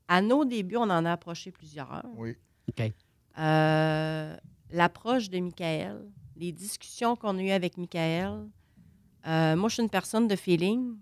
À 0.10 0.22
nos 0.22 0.46
débuts, 0.46 0.78
on 0.78 0.84
en 0.84 1.04
a 1.04 1.12
approché 1.12 1.52
plusieurs. 1.52 2.02
Oui. 2.16 2.36
OK. 2.70 2.94
Euh, 3.40 4.38
L'approche 4.72 5.30
de 5.30 5.40
Michael, 5.40 6.12
les 6.36 6.52
discussions 6.52 7.16
qu'on 7.16 7.38
a 7.38 7.42
eues 7.42 7.52
avec 7.52 7.78
Michael, 7.78 8.48
euh, 9.28 9.56
moi, 9.56 9.70
je 9.70 9.76
suis 9.76 9.84
une 9.84 9.90
personne 9.90 10.28
de 10.28 10.36
feeling. 10.36 10.96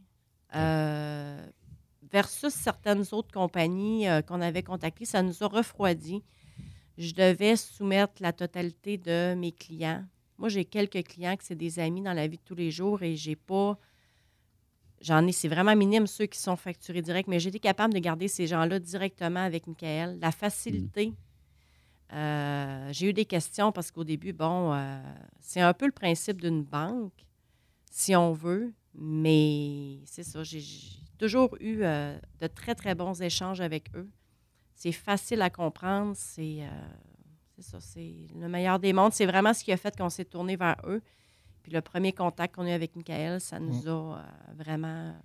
euh, 0.56 1.46
versus 2.12 2.54
certaines 2.54 3.04
autres 3.12 3.32
compagnies 3.34 4.08
euh, 4.08 4.22
qu'on 4.22 4.40
avait 4.40 4.64
contactées, 4.64 5.06
ça 5.06 5.22
nous 5.22 5.44
a 5.44 5.48
refroidi. 5.48 6.24
Je 6.98 7.14
devais 7.14 7.58
soumettre 7.58 8.14
la 8.22 8.32
totalité 8.32 8.98
de 8.98 9.36
mes 9.36 9.52
clients. 9.52 10.06
Moi, 10.38 10.50
j'ai 10.50 10.64
quelques 10.64 11.04
clients 11.04 11.36
qui 11.36 11.46
c'est 11.46 11.56
des 11.56 11.80
amis 11.80 12.02
dans 12.02 12.14
la 12.14 12.28
vie 12.28 12.38
de 12.38 12.44
tous 12.44 12.56
les 12.56 12.72
jours 12.72 13.04
et 13.04 13.16
j'ai 13.16 13.36
pas. 13.36 13.78
J'en 15.02 15.28
ai, 15.28 15.34
c'est 15.34 15.50
vraiment 15.50 15.76
minime 15.76 16.08
ceux 16.08 16.26
qui 16.26 16.40
sont 16.40 16.56
facturés 16.56 17.02
direct, 17.02 17.28
mais 17.28 17.44
été 17.44 17.60
capable 17.60 17.94
de 17.94 18.00
garder 18.00 18.30
ces 18.30 18.48
gens-là 18.48 18.80
directement 18.80 19.42
avec 19.42 19.68
Michael. 19.68 20.18
La 20.22 20.32
facilité. 20.32 21.12
Euh, 22.14 22.90
j'ai 22.92 23.10
eu 23.10 23.14
des 23.14 23.26
questions 23.26 23.72
parce 23.72 23.92
qu'au 23.92 24.04
début, 24.04 24.34
bon, 24.34 24.74
euh, 24.74 25.02
c'est 25.40 25.62
un 25.62 25.74
peu 25.74 25.86
le 25.86 25.92
principe 25.92 26.42
d'une 26.42 26.64
banque, 26.64 27.26
si 27.90 28.16
on 28.16 28.32
veut, 28.32 28.74
mais 28.94 30.00
c'est 30.06 30.24
ça. 30.24 30.44
J'ai 30.44 30.62
toujours 31.18 31.56
eu 31.60 31.80
euh, 31.82 32.18
de 32.40 32.48
très, 32.48 32.76
très 32.76 32.96
bons 32.96 33.22
échanges 33.22 33.62
avec 33.62 33.90
eux. 33.96 34.10
C'est 34.76 34.92
facile 34.92 35.42
à 35.42 35.50
comprendre, 35.50 36.14
c'est 36.16 36.60
euh, 36.62 36.88
c'est 37.56 37.64
ça, 37.64 37.80
c'est 37.80 38.28
le 38.36 38.50
meilleur 38.50 38.80
des 38.80 38.92
mondes. 38.92 39.14
C'est 39.14 39.26
vraiment 39.26 39.54
ce 39.54 39.64
qui 39.64 39.72
a 39.72 39.78
fait 39.78 39.96
qu'on 39.96 40.10
s'est 40.10 40.26
tourné 40.26 40.58
vers 40.58 40.76
eux. 40.86 41.02
Puis 41.64 41.72
le 41.72 41.82
premier 41.82 42.12
contact 42.12 42.56
qu'on 42.56 42.66
a 42.66 42.72
eu 42.72 42.74
avec 42.74 42.96
Michael, 42.96 43.40
ça 43.40 43.60
nous 43.60 43.88
a 43.88 43.92
euh, 43.92 44.22
vraiment 44.58 45.16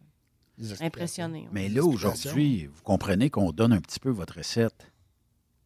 impressionnés. 0.81 1.49
Mais 1.53 1.69
là, 1.69 1.85
aujourd'hui, 1.85 2.67
vous 2.67 2.83
comprenez 2.83 3.31
qu'on 3.31 3.51
donne 3.51 3.73
un 3.73 3.81
petit 3.81 3.99
peu 3.99 4.11
votre 4.11 4.39
recette 4.39 4.93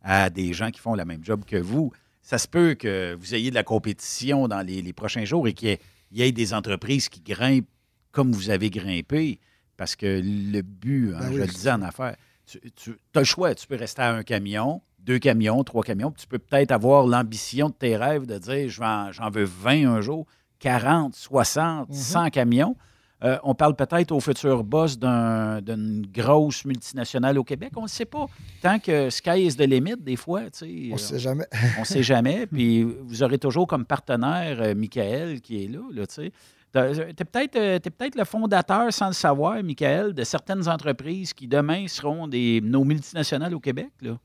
à 0.05 0.31
des 0.31 0.53
gens 0.53 0.71
qui 0.71 0.79
font 0.79 0.95
la 0.95 1.05
même 1.05 1.25
job 1.25 1.45
que 1.45 1.57
vous. 1.57 1.91
Ça 2.23 2.39
se 2.39 2.47
peut 2.47 2.75
que 2.75 3.17
vous 3.19 3.35
ayez 3.35 3.51
de 3.51 3.55
la 3.57 3.65
compétition 3.65 4.47
dans 4.47 4.61
les, 4.61 4.81
les 4.83 4.93
prochains 4.93 5.25
jours 5.25 5.49
et 5.49 5.53
qu'il 5.55 5.69
y, 5.69 5.73
ait- 5.73 5.81
il 6.13 6.19
y 6.19 6.23
ait 6.23 6.31
des 6.33 6.55
entreprises 6.55 7.09
qui 7.09 7.21
grimpent 7.21 7.69
comme 8.13 8.31
vous 8.31 8.51
avez 8.51 8.71
grimpé, 8.71 9.41
parce 9.77 9.97
que 9.97 10.21
le 10.23 10.63
but, 10.63 11.13
hein, 11.15 11.19
Ben 11.19 11.27
je 11.29 11.33
oui, 11.33 11.39
le 11.41 11.47
disais 11.47 11.73
en 11.73 11.83
affaires, 11.83 12.15
tu, 12.47 12.93
as 13.15 13.19
le 13.19 13.25
choix. 13.25 13.55
Tu 13.57 13.67
peux 13.67 13.75
rester 13.77 14.03
à 14.03 14.13
un 14.15 14.23
camion, 14.23 14.83
deux 15.01 15.19
camions, 15.19 15.65
trois 15.65 15.83
camions, 15.83 16.13
puis 16.13 16.23
tu 16.23 16.29
peux 16.29 16.39
peut-être 16.39 16.71
avoir 16.71 17.07
l'ambition 17.07 17.71
de 17.71 17.75
tes 17.75 17.97
rêves 17.97 18.25
de 18.27 18.39
dire 18.39 18.69
j'en 18.69 19.31
veux 19.31 19.45
20 19.45 19.87
un 19.91 20.01
jour, 20.01 20.27
40, 20.61 21.15
60, 21.17 21.89
Mhm. 21.89 21.95
100 21.95 22.31
camions. 22.31 22.77
Euh, 23.25 23.39
on 23.43 23.55
parle 23.55 23.75
peut-être 23.75 24.13
au 24.13 24.21
futur 24.21 24.63
boss 24.65 24.99
d'un- 24.99 25.63
d'une 25.63 26.07
grosse 26.13 26.65
multinationale 26.67 27.39
au 27.39 27.45
Québec. 27.45 27.73
On 27.77 27.83
ne 27.85 27.89
sait 27.89 28.05
pas. 28.05 28.27
Tant 28.61 28.79
que 28.79 29.09
sky 29.09 29.47
is 29.47 29.57
the 29.57 29.63
limit, 29.63 29.97
des 29.99 30.17
fois, 30.17 30.43
tu 30.51 30.51
sais, 30.59 30.89
On 30.91 30.95
ne 30.95 30.99
sait 30.99 31.19
jamais. 31.19 31.47
on 31.79 31.81
ne 31.81 31.87
sait 31.87 32.03
jamais. 32.03 32.47
Puis 32.47 32.83
vous 32.83 33.23
aurez 33.23 33.39
toujours 33.39 33.67
comme 33.67 33.87
partenaire 33.87 34.61
euh, 34.61 34.75
Michael 34.75 35.41
qui 35.41 35.65
est 35.65 35.69
là, 35.69 35.81
là 35.91 36.07
tu 36.07 36.15
sais. 36.15 36.33
Tu 36.75 36.79
es 36.81 37.15
peut-être 37.25 37.57
euh, 37.57 37.79
peut-être 37.79 38.17
le 38.17 38.25
fondateur, 38.25 38.93
sans 38.93 39.07
le 39.07 39.13
savoir, 39.13 39.63
Michael, 39.63 40.13
de 40.13 40.25
certaines 40.25 40.69
entreprises 40.69 41.33
qui 41.33 41.47
demain 41.47 41.87
seront 41.87 42.27
des, 42.27 42.61
nos 42.63 42.85
multinationales 42.85 43.55
au 43.55 43.61
Québec. 43.61 43.91
Là. 44.03 44.19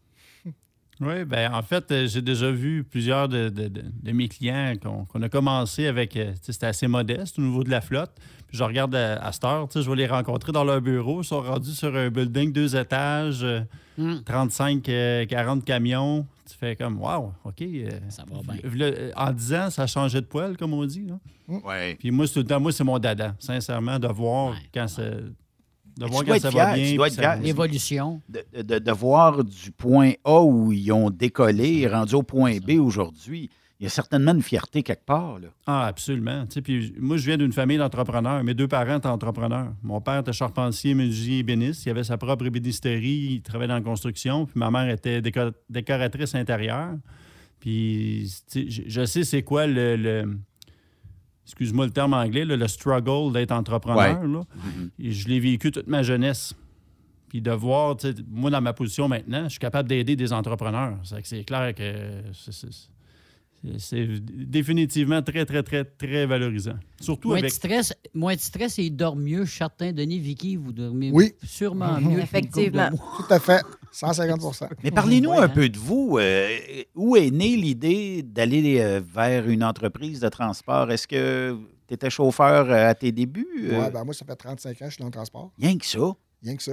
Oui, 1.02 1.24
ben 1.26 1.54
en 1.54 1.62
fait, 1.62 1.90
euh, 1.92 2.08
j'ai 2.08 2.22
déjà 2.22 2.52
vu 2.52 2.84
plusieurs 2.84 3.30
de, 3.30 3.48
de- 3.50 3.70
de- 3.70 3.84
de 4.04 4.12
mes 4.12 4.28
clients 4.28 4.74
qu'on 4.82 5.06
qu'on 5.06 5.22
a 5.22 5.30
commencé 5.30 5.88
avec, 5.88 6.18
euh, 6.18 6.32
tu 6.34 6.38
sais, 6.42 6.52
c'était 6.54 6.66
assez 6.66 6.88
modeste 6.88 7.40
au 7.40 7.42
niveau 7.42 7.64
de 7.64 7.70
la 7.70 7.80
flotte. 7.80 8.12
Puis 8.48 8.58
je 8.58 8.64
regarde 8.64 8.94
à, 8.96 9.14
à 9.24 9.32
cette 9.32 9.46
heure, 9.46 9.70
tu 9.70 9.80
sais, 9.80 9.86
je 9.86 9.90
vais 9.90 9.96
les 9.96 10.08
rencontrer 10.08 10.52
dans 10.52 10.64
leur 10.66 10.82
bureau. 10.82 11.22
Ils 11.22 11.26
sont 11.26 11.42
rendus 11.42 11.72
sur 11.72 11.96
un 11.96 12.10
building 12.10 12.52
deux 12.52 12.76
étages, 12.76 13.44
euh, 13.44 13.62
Hum. 13.98 14.22
35, 14.26 14.88
euh, 14.90 15.26
40 15.26 15.66
camions. 15.66 16.26
Tu 16.50 16.56
fais 16.58 16.76
comme, 16.76 17.02
wow, 17.02 17.34
OK. 17.44 17.62
euh, 17.62 17.90
Ça 18.10 18.24
va 18.30 18.42
bien. 18.42 18.62
euh, 18.82 19.12
en 19.16 19.32
10 19.32 19.54
ans, 19.54 19.70
ça 19.70 19.84
a 19.84 19.88
changé 19.88 20.20
de 20.22 20.26
poil, 20.26 20.56
comme 20.58 20.74
on 20.74 20.86
dit. 20.86 21.06
là. 21.06 21.20
Ouais. 21.48 21.96
Puis 22.00 22.10
moi, 22.12 22.26
c'est 22.26 22.34
tout 22.34 22.40
le 22.40 22.46
temps, 22.46 22.60
moi, 22.62 22.72
c'est 22.72 22.84
mon 22.86 22.98
dada, 23.00 23.36
sincèrement, 23.40 24.00
de 24.00 24.08
voir 24.08 24.52
Ouais, 24.52 24.58
quand, 24.74 24.82
ouais. 24.82 24.88
ça, 24.88 25.04
de 26.00 26.06
voir 26.06 26.24
quand 26.26 26.40
ça 26.40 26.50
fier, 26.52 26.66
va 26.66 26.74
bien. 26.76 26.86
tu 26.90 26.96
dois 26.96 27.06
puis 27.08 27.14
être 27.16 27.22
ça- 27.24 27.34
fier. 27.36 27.44
L'évolution. 27.44 28.22
De, 28.30 28.44
de- 28.64 28.80
de 28.80 28.92
voir 28.92 29.44
du 29.44 29.72
point 29.72 30.14
A 30.24 30.42
où 30.42 30.72
ils 30.72 30.92
ont 30.92 31.10
décollé, 31.10 31.88
rendu 31.88 32.16
au 32.16 32.24
point 32.24 32.58
B 32.58 32.72
aujourd'hui. 32.80 33.50
Il 33.82 33.84
y 33.84 33.88
a 33.88 33.90
certainement 33.90 34.34
une 34.34 34.42
fierté 34.42 34.84
quelque 34.84 35.06
part. 35.06 35.40
Là. 35.40 35.48
Ah, 35.66 35.86
absolument. 35.86 36.46
Tu 36.48 36.56
sais, 36.56 36.62
puis 36.62 36.94
moi, 37.00 37.16
je 37.16 37.26
viens 37.26 37.38
d'une 37.38 37.54
famille 37.54 37.78
d'entrepreneurs. 37.78 38.44
Mes 38.44 38.54
deux 38.54 38.68
parents 38.68 38.98
étaient 38.98 39.08
entrepreneurs. 39.08 39.72
Mon 39.84 40.02
père 40.02 40.20
était 40.20 40.34
charpentier, 40.34 40.94
menuisier, 40.94 41.38
ébéniste. 41.40 41.86
Il 41.86 41.92
avait 41.92 42.04
sa 42.04 42.18
propre 42.18 42.46
ébénisterie. 42.46 43.36
Il 43.36 43.42
travaillait 43.42 43.70
dans 43.70 43.76
la 43.76 43.82
construction. 43.82 44.46
Puis 44.48 44.60
ma 44.60 44.70
mère 44.70 44.90
était 44.90 45.22
déco- 45.22 45.54
décoratrice 45.70 46.36
intérieure. 46.36 46.96
Puis 47.60 48.30
tu 48.52 48.64
sais, 48.64 48.70
je, 48.70 48.82
je 48.88 49.06
sais 49.06 49.24
c'est 49.24 49.44
quoi 49.44 49.66
le... 49.68 49.96
le- 49.96 50.38
Excuse-moi 51.50 51.86
le 51.86 51.92
terme 51.92 52.14
anglais, 52.14 52.46
là, 52.46 52.56
le 52.56 52.68
struggle 52.68 53.34
d'être 53.34 53.52
entrepreneur. 53.52 54.24
là. 54.28 54.42
Et 55.00 55.12
je 55.12 55.28
l'ai 55.28 55.40
vécu 55.40 55.72
toute 55.72 55.88
ma 55.88 56.04
jeunesse. 56.04 56.54
Puis 57.28 57.42
de 57.42 57.52
voir, 57.52 57.96
moi, 58.32 58.50
dans 58.50 58.62
ma 58.62 58.74
position 58.74 59.08
maintenant, 59.08 59.44
je 59.46 59.50
suis 59.50 59.60
capable 59.60 59.90
d'aider 59.90 60.16
des 60.16 60.32
entrepreneurs. 60.34 60.98
C'est 61.04 61.22
que 61.22 61.28
c'est 61.28 61.44
clair 61.44 61.74
que 61.76 61.84
c'est- 62.34 62.52
c'est- 62.52 62.90
c'est- 63.78 64.08
définitivement 64.24 65.22
très, 65.22 65.46
très, 65.46 65.64
très, 65.64 65.84
très 65.86 66.26
valorisant. 66.26 66.76
Surtout 67.00 67.30
Moins 67.30 67.38
de 67.38 67.44
avec. 67.44 67.52
stress, 67.54 67.94
moins 68.14 68.36
de 68.36 68.40
stress 68.40 68.80
et 68.80 68.84
il 68.86 68.96
dort 68.96 69.16
mieux. 69.16 69.46
Je 69.46 69.50
suis 69.50 69.58
certain, 69.60 69.92
Denis, 69.92 70.20
Vicky, 70.20 70.56
vous 70.56 70.72
dormez 70.74 71.12
Oui. 71.14 71.34
sûrement 71.44 72.00
Mhm. 72.00 72.10
mieux. 72.14 72.20
Effectivement. 72.20 72.90
Tout 73.18 73.34
à 73.34 73.40
fait. 73.40 73.62
150% 73.92 74.68
Mais 74.84 74.92
parlez-nous 74.92 75.32
Ouais, 75.32 75.38
un 75.38 75.44
hein? 75.44 75.50
peu 75.50 75.68
de 75.70 75.78
vous. 75.78 76.18
Euh, 76.20 76.58
où 76.96 77.16
est 77.16 77.32
née 77.32 77.56
l'idée 77.56 78.22
d'aller 78.24 78.80
euh, 78.80 79.02
vers 79.14 79.48
une 79.50 79.64
entreprise 79.64 80.20
de 80.20 80.30
transport? 80.30 80.92
Est-ce 80.92 81.08
que 81.08 81.58
tu 81.88 81.94
étais 81.96 82.10
chauffeur 82.10 82.70
euh, 82.70 82.90
à 82.90 82.94
tes 82.96 83.12
débuts? 83.12 83.48
Euh, 83.64 83.80
Ouais, 83.82 83.92
ben 83.92 84.04
moi, 84.04 84.14
ça 84.14 84.26
fait 84.26 84.36
35 84.36 84.70
ans 84.70 84.76
que 84.80 84.86
je 84.86 84.90
suis 84.92 85.00
dans 85.02 85.08
le 85.08 85.12
transport. 85.12 85.52
Rien 85.60 85.78
que 85.78 85.86
ça. 85.86 86.00
Rien 86.42 86.56
que 86.56 86.64
ça. 86.64 86.72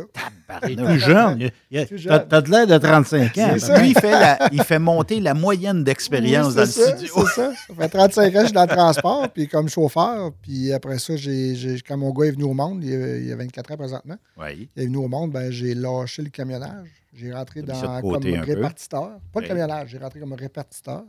Il 0.69 0.79
est 0.81 0.85
plus 0.85 0.99
jeune. 1.01 1.51
T'as 1.73 1.97
jeune. 1.97 2.29
t'as 2.29 2.41
de 2.41 2.51
l'air 2.51 2.67
de 2.69 2.79
35 2.79 3.37
ans. 3.39 3.59
Ça. 3.59 3.81
Lui, 3.81 3.91
il 3.91 3.99
fait, 3.99 4.13
la- 4.13 4.49
il 4.53 4.63
fait 4.63 4.79
monter 4.79 5.19
la 5.19 5.35
moyenne 5.35 5.83
d'expérience 5.83 6.51
Oui, 6.51 6.55
dans 6.55 6.61
le 6.61 6.67
ça, 6.69 6.97
studio. 6.97 7.15
C'est 7.27 7.35
ça. 7.35 7.53
Ça 7.67 7.75
fait 7.75 7.89
35 7.89 8.23
ans 8.29 8.31
que 8.33 8.39
je 8.41 8.45
suis 8.45 8.53
dans 8.53 8.63
le 8.63 8.69
transport, 8.69 9.29
puis 9.33 9.49
comme 9.49 9.69
chauffeur. 9.69 10.31
Puis 10.41 10.73
après 10.73 11.01
ça, 11.01 11.17
j'ai, 11.17 11.57
j'ai- 11.57 11.81
quand 11.81 11.97
mon 11.97 12.13
gars 12.13 12.27
est 12.27 12.31
venu 12.31 12.45
au 12.45 12.55
monde, 12.55 12.85
il 12.85 12.91
y 12.91 12.95
a, 12.95 13.17
il 13.17 13.27
y 13.27 13.33
a 13.33 13.37
24 13.37 13.73
ans 13.73 13.77
présentement, 13.77 14.17
Oui. 14.39 14.69
il 14.77 14.83
est 14.85 14.87
venu 14.87 14.99
au 14.99 15.09
monde, 15.09 15.33
ben, 15.33 15.51
j'ai 15.51 15.75
lâché 15.75 16.23
le 16.23 16.31
camionnage. 16.31 16.89
J'ai 17.13 17.33
rentré 17.33 17.63
dans, 17.63 18.01
comme 18.03 18.21
peu. 18.21 18.39
répartiteur. 18.41 19.19
Pas 19.33 19.41
le 19.41 19.49
camionnage, 19.49 19.89
j'ai 19.89 19.99
rentré 19.99 20.21
comme 20.21 20.35
répartiteur. 20.35 21.03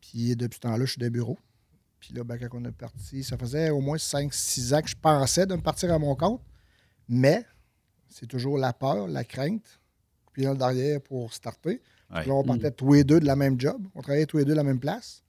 Puis 0.00 0.34
depuis 0.34 0.56
ce 0.56 0.60
temps-là, 0.60 0.84
je 0.86 0.90
suis 0.92 0.98
des 0.98 1.10
bureaux. 1.10 1.38
Puis 2.00 2.14
là, 2.14 2.24
ben, 2.24 2.36
quand 2.38 2.48
on 2.58 2.64
est 2.64 2.72
parti, 2.72 3.22
ça 3.22 3.36
faisait 3.36 3.70
au 3.70 3.80
moins 3.80 3.98
5-6 3.98 4.74
ans 4.74 4.80
que 4.80 4.88
je 4.88 4.96
pensais 5.00 5.46
de 5.46 5.54
me 5.54 5.60
partir 5.60 5.92
à 5.92 5.98
mon 5.98 6.16
compte. 6.16 6.40
Mais 7.08 7.44
c'est 8.10 8.26
toujours 8.26 8.58
la 8.58 8.72
peur, 8.72 9.06
la 9.08 9.24
crainte, 9.24 9.80
puis 10.32 10.44
dans 10.44 10.52
le 10.52 10.58
derrière 10.58 11.00
pour 11.00 11.32
starter. 11.32 11.80
Ouais. 12.14 12.26
Là, 12.26 12.34
on 12.34 12.42
partait 12.44 12.70
tous 12.72 12.92
les 12.92 13.04
deux 13.04 13.20
de 13.20 13.26
la 13.26 13.36
même 13.36 13.58
job. 13.60 13.80
On 13.94 14.02
travaillait 14.02 14.26
tous 14.26 14.38
les 14.38 14.44
deux 14.44 14.52
de 14.52 14.56
la 14.56 14.64
même 14.64 14.80
place. 14.80 15.22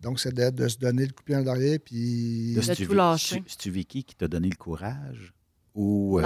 Donc, 0.00 0.18
c'est 0.20 0.32
de, 0.32 0.50
de 0.50 0.68
se 0.68 0.78
donner 0.78 1.04
le 1.04 1.12
coup 1.12 1.20
de 1.20 1.24
pied 1.24 1.34
dans 1.34 1.40
le 1.40 1.44
derrière. 1.44 1.78
Puis. 1.84 2.54
De 2.54 2.84
tout 2.86 2.92
lâcher. 2.94 3.34
c'est- 3.36 3.42
C'est-tu 3.52 3.70
Vicky 3.70 4.04
qui 4.04 4.14
t'a 4.14 4.28
donné 4.28 4.48
le 4.48 4.56
courage? 4.56 5.34
Ou 5.74 6.18
euh, 6.18 6.22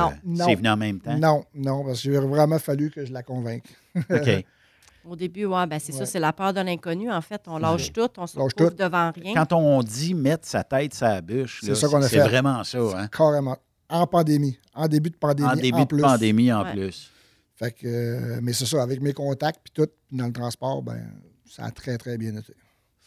c'est 0.47 0.55
venu 0.55 0.69
en 0.69 0.77
même 0.77 1.01
temps? 1.01 1.19
Non, 1.19 1.45
non, 1.55 1.85
parce 1.85 2.01
qu'il 2.01 2.15
a 2.17 2.21
vraiment 2.21 2.59
fallu 2.59 2.91
que 2.91 3.05
je 3.05 3.13
la 3.13 3.23
convainque. 3.23 3.65
OK. 4.11 4.45
Au 5.07 5.17
début, 5.17 5.45
ouais, 5.45 5.67
ben 5.67 5.79
c'est 5.79 5.93
ça, 5.93 6.07
c'est 6.07 6.19
la 6.19 6.33
peur 6.33 6.55
de 6.55 6.61
l'inconnu. 6.63 7.11
En 7.13 7.21
fait, 7.21 7.43
on 7.47 7.59
lâche 7.59 7.93
tout, 7.93 8.09
on 8.17 8.27
se 8.27 8.39
Lâche 8.39 8.45
retrouve 8.47 8.71
tout. 8.71 8.77
devant 8.83 9.11
rien. 9.13 9.35
Quand 9.35 9.53
on 9.53 9.83
dit 9.83 10.15
mettre 10.15 10.47
sa 10.49 10.65
tête 10.65 10.95
sa 10.95 11.21
bûche, 11.21 11.61
C'est 11.63 11.73
vraiment 12.21 12.65
ça. 12.65 12.79
Hein? 12.99 13.09
Carrément. 13.09 13.59
En 13.95 14.07
pandémie. 14.07 14.59
En 14.75 14.89
début 14.89 15.11
de 15.11 15.17
pandémie. 15.17 15.49
En 15.49 15.55
début 15.57 15.73
en 15.79 15.83
de 15.83 15.87
plus. 15.89 16.03
pandémie 16.03 16.53
en 16.53 16.65
Ouais. 16.65 16.73
plus. 16.73 17.11
Fait 17.57 17.71
que, 17.71 17.87
euh, 17.87 18.41
mais 18.43 18.53
c'est 18.53 18.67
ça, 18.67 18.83
avec 18.83 19.01
mes 19.01 19.13
contacts 19.13 19.61
puis 19.63 19.73
tout, 19.73 19.89
dans 20.11 20.27
le 20.27 20.33
transport, 20.33 20.83
ben, 20.83 21.01
ça 21.49 21.65
a 21.65 21.71
très, 21.71 21.97
très 21.99 22.19
bien 22.19 22.35
été. 22.37 22.53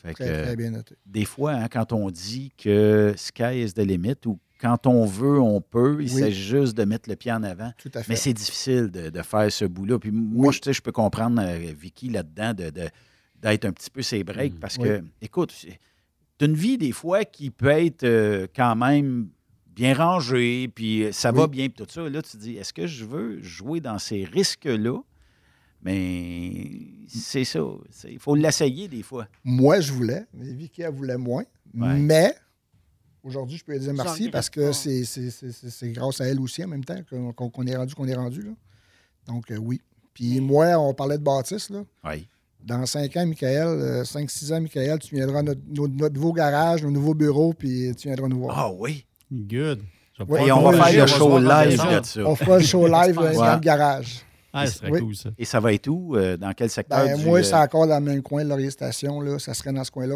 Fait 0.01 0.13
que, 0.13 0.23
Très, 0.23 0.43
très 0.43 0.55
bien 0.55 0.73
été. 0.75 0.95
des 1.05 1.25
fois, 1.25 1.53
hein, 1.53 1.67
quand 1.69 1.91
on 1.91 2.09
dit 2.09 2.51
que 2.57 3.13
sky 3.17 3.63
is 3.63 3.73
the 3.73 3.79
limit 3.79 4.15
ou 4.25 4.39
quand 4.61 4.87
on 4.87 5.05
veut, 5.05 5.39
on 5.41 5.59
peut, 5.59 5.97
il 5.99 6.13
Oui. 6.13 6.21
s'agit 6.21 6.41
juste 6.41 6.77
de 6.77 6.85
mettre 6.85 7.09
le 7.09 7.15
pied 7.15 7.31
en 7.31 7.43
avant. 7.43 7.71
Tout 7.77 7.91
à 7.93 8.01
fait. 8.03 8.09
Mais 8.09 8.15
c'est 8.15 8.33
difficile 8.33 8.89
de, 8.89 9.09
de 9.09 9.21
faire 9.21 9.51
ce 9.51 9.65
bout-là. 9.65 9.99
Puis 9.99 10.11
moi, 10.11 10.47
Oui. 10.49 10.59
je, 10.63 10.71
je 10.71 10.81
peux 10.81 10.91
comprendre 10.93 11.41
euh, 11.43 11.73
Vicky 11.77 12.09
là-dedans 12.09 12.53
de, 12.53 12.69
de- 12.69 12.89
d'être 13.41 13.65
un 13.65 13.71
petit 13.73 13.89
peu 13.89 14.01
ses 14.01 14.23
breaks 14.23 14.53
Mm. 14.55 14.59
parce 14.59 14.77
Oui. 14.77 14.87
que, 14.87 15.03
écoute, 15.21 15.51
c'est 15.51 15.77
une 16.45 16.55
vie 16.55 16.77
des 16.77 16.91
fois 16.93 17.25
qui 17.25 17.49
peut 17.49 17.67
être 17.67 18.03
euh, 18.03 18.47
quand 18.55 18.75
même 18.75 19.27
bien 19.77 19.93
rangée, 19.93 20.67
puis 20.73 21.03
euh, 21.03 21.11
ça 21.11 21.31
va 21.31 21.45
bien, 21.47 21.69
puis 21.69 21.85
tout 21.85 21.91
ça. 21.91 22.09
Là, 22.09 22.21
tu 22.21 22.31
te 22.31 22.37
dis, 22.37 22.55
est-ce 22.57 22.73
que 22.73 22.87
je 22.87 23.05
veux 23.05 23.41
jouer 23.43 23.79
dans 23.79 23.99
ces 23.99 24.23
risques-là? 24.25 24.99
Mais 25.83 26.87
c'est 27.07 27.43
ça. 27.45 27.59
Il 28.09 28.19
faut 28.19 28.35
l'essayer 28.35 28.87
des 28.87 29.03
fois. 29.03 29.27
Moi, 29.43 29.79
je 29.79 29.93
voulais, 29.93 30.25
mais 30.33 30.51
Vicky, 30.53 30.81
elle 30.81 30.93
voulait 30.93 31.17
moins. 31.17 31.43
Ouais. 31.75 31.93
Mais 31.99 32.33
aujourd'hui, 33.23 33.57
je 33.57 33.63
peux 33.63 33.73
lui 33.73 33.79
dire 33.79 33.93
merci 33.93 34.29
parce 34.31 34.49
que 34.49 34.71
c'est, 34.71 35.03
c'est- 35.05 35.29
c'est- 35.29 35.51
c'est- 35.51 35.69
c'est 35.69 35.91
grâce 35.91 36.19
à 36.21 36.25
elle 36.25 36.39
aussi 36.39 36.63
en 36.63 36.67
même 36.67 36.83
temps 36.83 36.99
qu'on, 37.09 37.65
est 37.67 37.75
rendu 37.75 37.93
qu'on 37.93 38.07
est 38.07 38.15
rendu. 38.15 38.41
Là. 38.41 38.51
Donc, 39.27 39.51
euh, 39.51 39.57
oui. 39.57 39.81
Puis 40.13 40.39
moi, 40.39 40.77
on 40.79 40.93
parlait 40.93 41.17
de 41.19 41.23
bâtisse. 41.23 41.69
Là. 41.69 41.83
Oui. 42.03 42.27
Dans 42.63 42.85
cinq 42.87 43.15
ans, 43.15 43.25
Michael, 43.27 44.03
5-6 44.05 44.51
ans, 44.51 44.59
Michael, 44.59 44.97
tu 44.99 45.15
viendras 45.15 45.39
à 45.39 45.43
notre, 45.43 45.61
notre- 45.69 45.93
notre 45.93 46.15
nouveau 46.15 46.33
garage, 46.33 46.81
nos 46.83 46.89
nouveaux 46.91 47.13
bureaux, 47.13 47.53
puis 47.53 47.93
tu 47.95 48.07
viendras 48.07 48.27
nous 48.27 48.39
voir. 48.39 48.57
Ah 48.57 48.71
oui? 48.73 49.05
Good. 49.31 49.81
Ouais, 50.27 50.47
Et 50.47 50.51
on 50.51 50.61
va 50.69 50.83
faire 50.85 51.01
le 51.05 51.07
show 51.11 51.37
live 51.39 51.77
ça. 52.03 52.21
On 52.25 52.35
fera 52.35 52.57
le 52.57 52.63
show 52.63 52.87
live 52.87 53.15
dans 53.15 53.21
Ouais. 53.23 53.53
le 53.53 53.59
garage. 53.59 54.21
Ah, 54.53 54.65
ce 54.65 54.79
serait 54.79 54.89
Oui. 54.91 54.99
cool, 55.01 55.15
ça. 55.15 55.29
Et 55.37 55.45
ça 55.45 55.59
va 55.59 55.71
être 55.73 55.87
où? 55.87 56.15
euh, 56.15 56.35
dans 56.37 56.51
quel 56.53 56.69
secteur? 56.71 57.05
Ben, 57.05 57.17
du, 57.17 57.25
moi, 57.25 57.39
euh, 57.39 57.43
c'est 57.43 57.53
encore 57.53 57.85
dans 57.85 57.99
le 57.99 58.05
même 58.05 58.23
coin 58.23 58.43
de 58.43 58.49
Laurier 58.49 58.71
Station. 58.71 59.21
Là. 59.21 59.37
Ça 59.37 59.53
serait 59.53 59.71
dans 59.71 59.83
ce 59.83 59.91
coin-là 59.91 60.15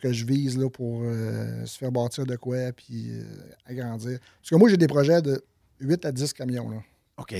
que 0.00 0.12
je 0.12 0.24
vise 0.24 0.56
là, 0.56 0.70
pour 0.70 1.02
euh, 1.02 1.66
se 1.66 1.76
faire 1.76 1.92
bâtir 1.92 2.24
de 2.24 2.36
quoi 2.36 2.72
puis 2.74 3.10
euh, 3.10 3.24
agrandir. 3.66 4.18
Parce 4.40 4.48
que 4.50 4.56
moi, 4.56 4.70
j'ai 4.70 4.78
des 4.78 4.86
projets 4.86 5.20
de 5.20 5.42
8 5.80 6.06
à 6.06 6.12
10 6.12 6.32
camions. 6.32 6.70
Là. 6.70 6.76
OK. 7.18 7.34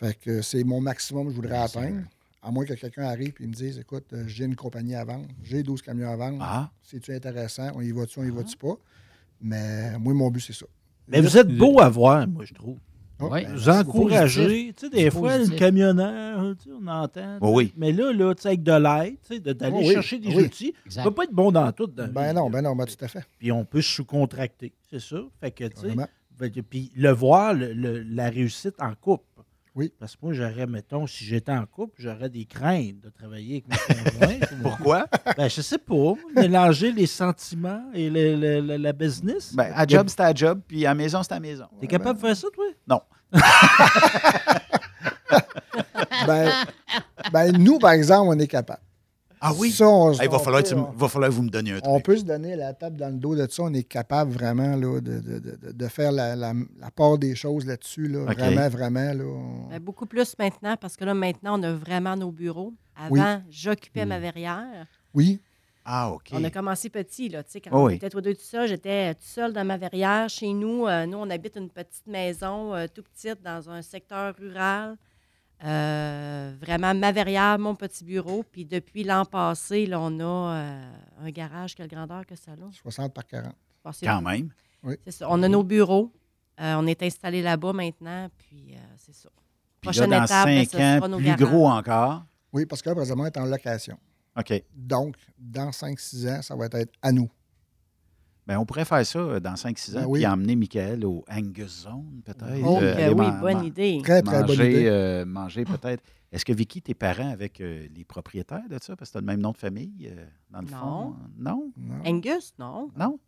Fait 0.00 0.14
que 0.18 0.42
c'est 0.42 0.64
mon 0.64 0.80
maximum 0.80 1.26
que 1.26 1.30
je 1.30 1.36
voudrais 1.36 1.58
atteindre. 1.58 2.00
À 2.42 2.50
moins 2.50 2.64
que 2.64 2.74
quelqu'un 2.74 3.04
arrive 3.04 3.34
et 3.38 3.46
me 3.46 3.52
dise 3.52 3.78
Écoute, 3.78 4.06
euh, 4.12 4.24
j'ai 4.26 4.46
une 4.46 4.56
compagnie 4.56 4.96
à 4.96 5.04
vendre, 5.04 5.26
j'ai 5.44 5.62
12 5.62 5.80
camions 5.82 6.10
à 6.10 6.16
vendre. 6.16 6.38
Ah, 6.40 6.70
C'est-tu 6.82 7.14
intéressant? 7.14 7.70
On 7.76 7.80
y 7.82 7.92
va-tu, 7.92 8.18
on 8.18 8.24
y 8.24 8.30
va-tu 8.30 8.56
pas? 8.56 8.74
Mais 9.42 9.98
moi, 9.98 10.14
mon 10.14 10.30
but, 10.30 10.40
c'est 10.40 10.52
ça. 10.52 10.66
Mais 11.08 11.20
vous 11.20 11.36
êtes 11.36 11.48
beau 11.56 11.80
à 11.80 11.88
voir, 11.88 12.26
moi, 12.28 12.44
je 12.44 12.54
trouve. 12.54 12.78
Oh, 13.20 13.26
Ouais. 13.28 13.44
ben, 13.44 13.54
Vous 13.54 13.68
encouragez. 13.68 14.72
Tu 14.76 14.86
sais, 14.86 14.90
des 14.90 15.10
fois, 15.10 15.32
positif. 15.36 15.52
le 15.52 15.58
camionneur, 15.58 16.56
tu 16.56 16.64
sais, 16.64 16.70
on 16.80 16.86
entend. 16.88 17.38
Oui. 17.40 17.72
Mais 17.76 17.92
là, 17.92 18.12
là, 18.12 18.34
tu 18.34 18.42
sais, 18.42 18.48
avec 18.48 18.62
de 18.64 18.72
l'aide, 18.72 19.16
tu 19.26 19.34
sais, 19.34 19.40
de- 19.40 19.52
d'aller 19.52 19.76
Oui, 19.76 19.92
chercher 19.92 20.18
des 20.18 20.28
oui. 20.34 20.44
outils. 20.44 20.72
Tu 20.72 20.78
Exact. 20.86 21.04
peux 21.04 21.10
pas 21.12 21.24
être 21.24 21.32
bon 21.32 21.52
dans 21.52 21.70
tout. 21.72 21.86
dans 21.86 22.08
ben 22.08 22.32
non, 22.32 22.50
ben 22.50 22.62
non, 22.62 22.74
ben 22.74 22.84
tout 22.84 23.04
à 23.04 23.08
fait. 23.08 23.24
Puis 23.38 23.52
on 23.52 23.64
peut 23.64 23.80
se 23.80 23.90
sous-contracter, 23.94 24.72
c'est 24.90 25.00
ça. 25.00 25.22
Fait 25.40 25.50
que, 25.52 25.64
tu 25.64 25.80
sais, 25.88 26.62
puis 26.68 26.90
le 26.96 27.10
voir, 27.12 27.54
le- 27.54 27.72
le- 27.72 28.02
la 28.02 28.28
réussite 28.28 28.74
en 28.80 28.92
couple. 29.00 29.24
Oui. 29.74 29.92
Parce 29.98 30.14
que 30.16 30.18
moi, 30.22 30.34
j'aurais, 30.34 30.66
mettons, 30.66 31.06
si 31.06 31.24
j'étais 31.24 31.52
en 31.52 31.64
couple, 31.64 31.94
j'aurais 31.98 32.28
des 32.28 32.44
craintes 32.44 33.00
de 33.00 33.08
travailler 33.08 33.64
avec 33.68 33.88
mon 33.88 34.10
conjoint. 34.10 34.38
pourquoi? 34.62 35.06
ben, 35.36 35.48
je 35.48 35.60
sais 35.62 35.78
pas. 35.78 36.12
Mélanger 36.36 36.92
les 36.92 37.06
sentiments 37.06 37.82
et 37.94 38.10
le- 38.10 38.36
le- 38.36 38.60
le- 38.60 38.76
la 38.76 38.92
business. 38.92 39.54
Ben, 39.54 39.72
à 39.74 39.86
job, 39.86 40.08
c'est 40.08 40.20
à 40.20 40.34
job, 40.34 40.60
puis 40.68 40.84
à 40.84 40.90
la 40.90 40.94
maison, 40.94 41.22
c'est 41.22 41.32
à 41.32 41.36
la 41.36 41.40
maison. 41.40 41.64
T'es 41.80 41.86
capable 41.86 42.20
de 42.20 42.26
faire 42.26 42.36
ça, 42.36 42.48
toi? 42.52 42.66
Ben, 46.26 46.50
ben, 47.32 47.56
nous, 47.56 47.78
par 47.78 47.92
exemple, 47.92 48.28
on 48.28 48.38
est 48.38 48.46
capable. 48.46 48.80
Ah 49.44 49.52
oui? 49.58 49.72
Ça, 49.72 49.88
on- 49.88 50.12
Hey, 50.12 50.20
il 50.22 50.28
va, 50.30 50.36
on 50.36 50.38
falloir 50.38 50.62
peut- 50.62 50.68
tu 50.68 50.74
va 50.74 51.08
falloir 51.08 51.30
que 51.30 51.34
vous 51.34 51.42
me 51.42 51.50
donniez 51.50 51.72
un 51.72 51.80
On 51.84 51.94
truc. 51.94 52.04
peut 52.04 52.16
se 52.16 52.22
donner 52.24 52.54
la 52.54 52.72
table 52.74 52.96
dans 52.96 53.08
le 53.08 53.16
dos 53.18 53.34
de 53.34 53.46
ça. 53.50 53.64
On 53.64 53.74
est 53.74 53.82
capable 53.82 54.30
vraiment 54.30 54.76
là, 54.76 55.00
de, 55.00 55.18
de- 55.20 55.38
de- 55.40 55.72
de 55.72 55.88
faire 55.88 56.12
la, 56.12 56.36
la- 56.36 56.54
la 56.78 56.90
part 56.92 57.18
des 57.18 57.34
choses 57.34 57.66
là-dessus. 57.66 58.06
Là. 58.06 58.24
Vraiment, 58.32 58.68
vraiment. 58.68 59.12
Là, 59.12 59.24
on- 59.24 59.68
Ben, 59.68 59.80
beaucoup 59.80 60.06
plus 60.06 60.36
maintenant, 60.38 60.76
parce 60.76 60.96
que 60.96 61.04
là, 61.04 61.12
maintenant, 61.14 61.58
on 61.58 61.62
a 61.64 61.72
vraiment 61.72 62.14
nos 62.16 62.30
bureaux. 62.30 62.72
Avant, 62.96 63.10
Oui. 63.10 63.42
j'occupais 63.50 64.06
ma 64.06 64.18
verrière. 64.20 64.86
Oui, 65.12 65.40
Ah, 65.84 66.12
OK. 66.12 66.28
On 66.30 66.44
a 66.44 66.50
commencé 66.50 66.88
petit, 66.90 67.28
là. 67.28 67.42
Tu 67.42 67.50
sais, 67.50 67.60
quand 67.60 67.70
Oh 67.72 67.86
on 67.86 67.88
était 67.88 68.08
tous 68.08 68.20
deux 68.20 68.34
tout 68.34 68.40
seuls, 68.40 68.68
j'étais 68.68 69.12
tout 69.14 69.24
seul 69.24 69.52
dans 69.52 69.64
ma 69.66 69.76
verrière. 69.76 70.28
Chez 70.28 70.52
nous, 70.52 70.86
euh, 70.86 71.06
nous, 71.06 71.18
on 71.18 71.28
habite 71.28 71.56
une 71.56 71.68
petite 71.70 72.06
maison 72.06 72.72
euh, 72.72 72.86
tout 72.86 73.02
petite 73.02 73.42
dans 73.42 73.68
un 73.68 73.82
secteur 73.82 74.32
rural. 74.38 74.96
Euh, 75.64 76.54
vraiment, 76.60 76.94
ma 76.94 77.12
verrière, 77.12 77.58
mon 77.58 77.74
petit 77.74 78.04
bureau. 78.04 78.42
Puis 78.50 78.64
depuis 78.64 79.04
l'an 79.04 79.24
passé, 79.24 79.86
là, 79.86 80.00
on 80.00 80.18
a 80.20 80.24
euh, 80.56 80.92
un 81.22 81.30
garage. 81.30 81.74
Quelle 81.74 81.88
grandeur 81.88 82.26
que 82.26 82.34
ça 82.36 82.52
a? 82.52 82.72
60 82.72 83.14
par 83.14 83.26
40. 83.26 83.54
Bon, 83.84 83.92
c'est- 83.92 84.06
Quand 84.06 84.20
même. 84.22 84.50
c'est 85.04 85.12
ça. 85.12 85.26
On 85.30 85.42
a 85.42 85.48
nos 85.48 85.62
bureaux. 85.62 86.12
Euh, 86.60 86.74
on 86.78 86.86
est 86.86 87.02
installé 87.02 87.42
là-bas 87.42 87.72
maintenant. 87.72 88.28
Puis 88.38 88.74
euh, 88.74 88.78
c'est 88.98 89.14
ça. 89.14 89.28
Puis 89.80 89.88
là, 89.88 89.92
Prochaine 89.92 90.10
dans 90.10 90.24
étape, 90.24 90.44
ben, 90.46 90.64
cinq 90.64 90.70
ce 90.70 90.78
sera 90.78 91.06
ans, 91.06 91.08
nos 91.08 91.16
plus 91.16 91.26
garages. 91.26 91.40
gros 91.48 91.68
encore. 91.68 92.24
Oui, 92.52 92.66
parce 92.66 92.82
que 92.82 92.88
là, 92.90 92.94
présentement, 92.94 93.24
on 93.24 93.26
est 93.26 93.36
en 93.38 93.44
location. 93.46 93.98
OK. 94.38 94.62
Donc, 94.74 95.16
dans 95.38 95.70
5-6 95.72 96.28
ans, 96.28 96.42
ça 96.42 96.54
va 96.56 96.66
être 96.66 96.92
à 97.02 97.12
nous. 97.12 97.28
Ben, 98.46 98.58
on 98.58 98.66
pourrait 98.66 98.84
faire 98.84 99.06
ça 99.06 99.18
euh, 99.20 99.40
dans 99.40 99.54
5-6 99.54 99.92
ans, 99.96 100.00
Ben 100.00 100.06
oui. 100.06 100.18
puis 100.20 100.26
emmener 100.26 100.56
Michael 100.56 101.04
au 101.04 101.24
Angus 101.30 101.82
Zone, 101.84 102.22
peut-être. 102.24 102.60
Oh, 102.64 102.78
euh, 102.82 102.94
aller 102.96 103.08
oui, 103.10 103.14
man- 103.14 103.40
bonne 103.40 103.54
man- 103.58 103.64
idée. 103.66 104.00
Très, 104.02 104.20
très 104.22 104.42
bonne 104.42 104.54
idée. 104.56 104.86
euh, 104.86 105.24
manger 105.24 105.64
peut-être. 105.64 106.02
Est-ce 106.32 106.44
que 106.44 106.52
Vicky, 106.52 106.80
tes 106.82 106.94
parents 106.94 107.30
avec 107.30 107.60
euh, 107.60 107.86
les 107.94 108.04
propriétaires 108.04 108.66
de 108.68 108.78
ça? 108.80 108.96
Parce 108.96 109.10
que 109.10 109.12
tu 109.12 109.18
as 109.18 109.20
le 109.20 109.26
même 109.26 109.40
nom 109.40 109.52
de 109.52 109.58
famille, 109.58 110.08
euh, 110.10 110.24
dans 110.50 110.60
le 110.60 110.66
Non. 110.66 110.76
fond. 110.78 111.14
Non? 111.38 111.72
Non, 111.76 111.94
Angus, 112.04 112.52
non. 112.58 112.90
Non? 112.98 113.18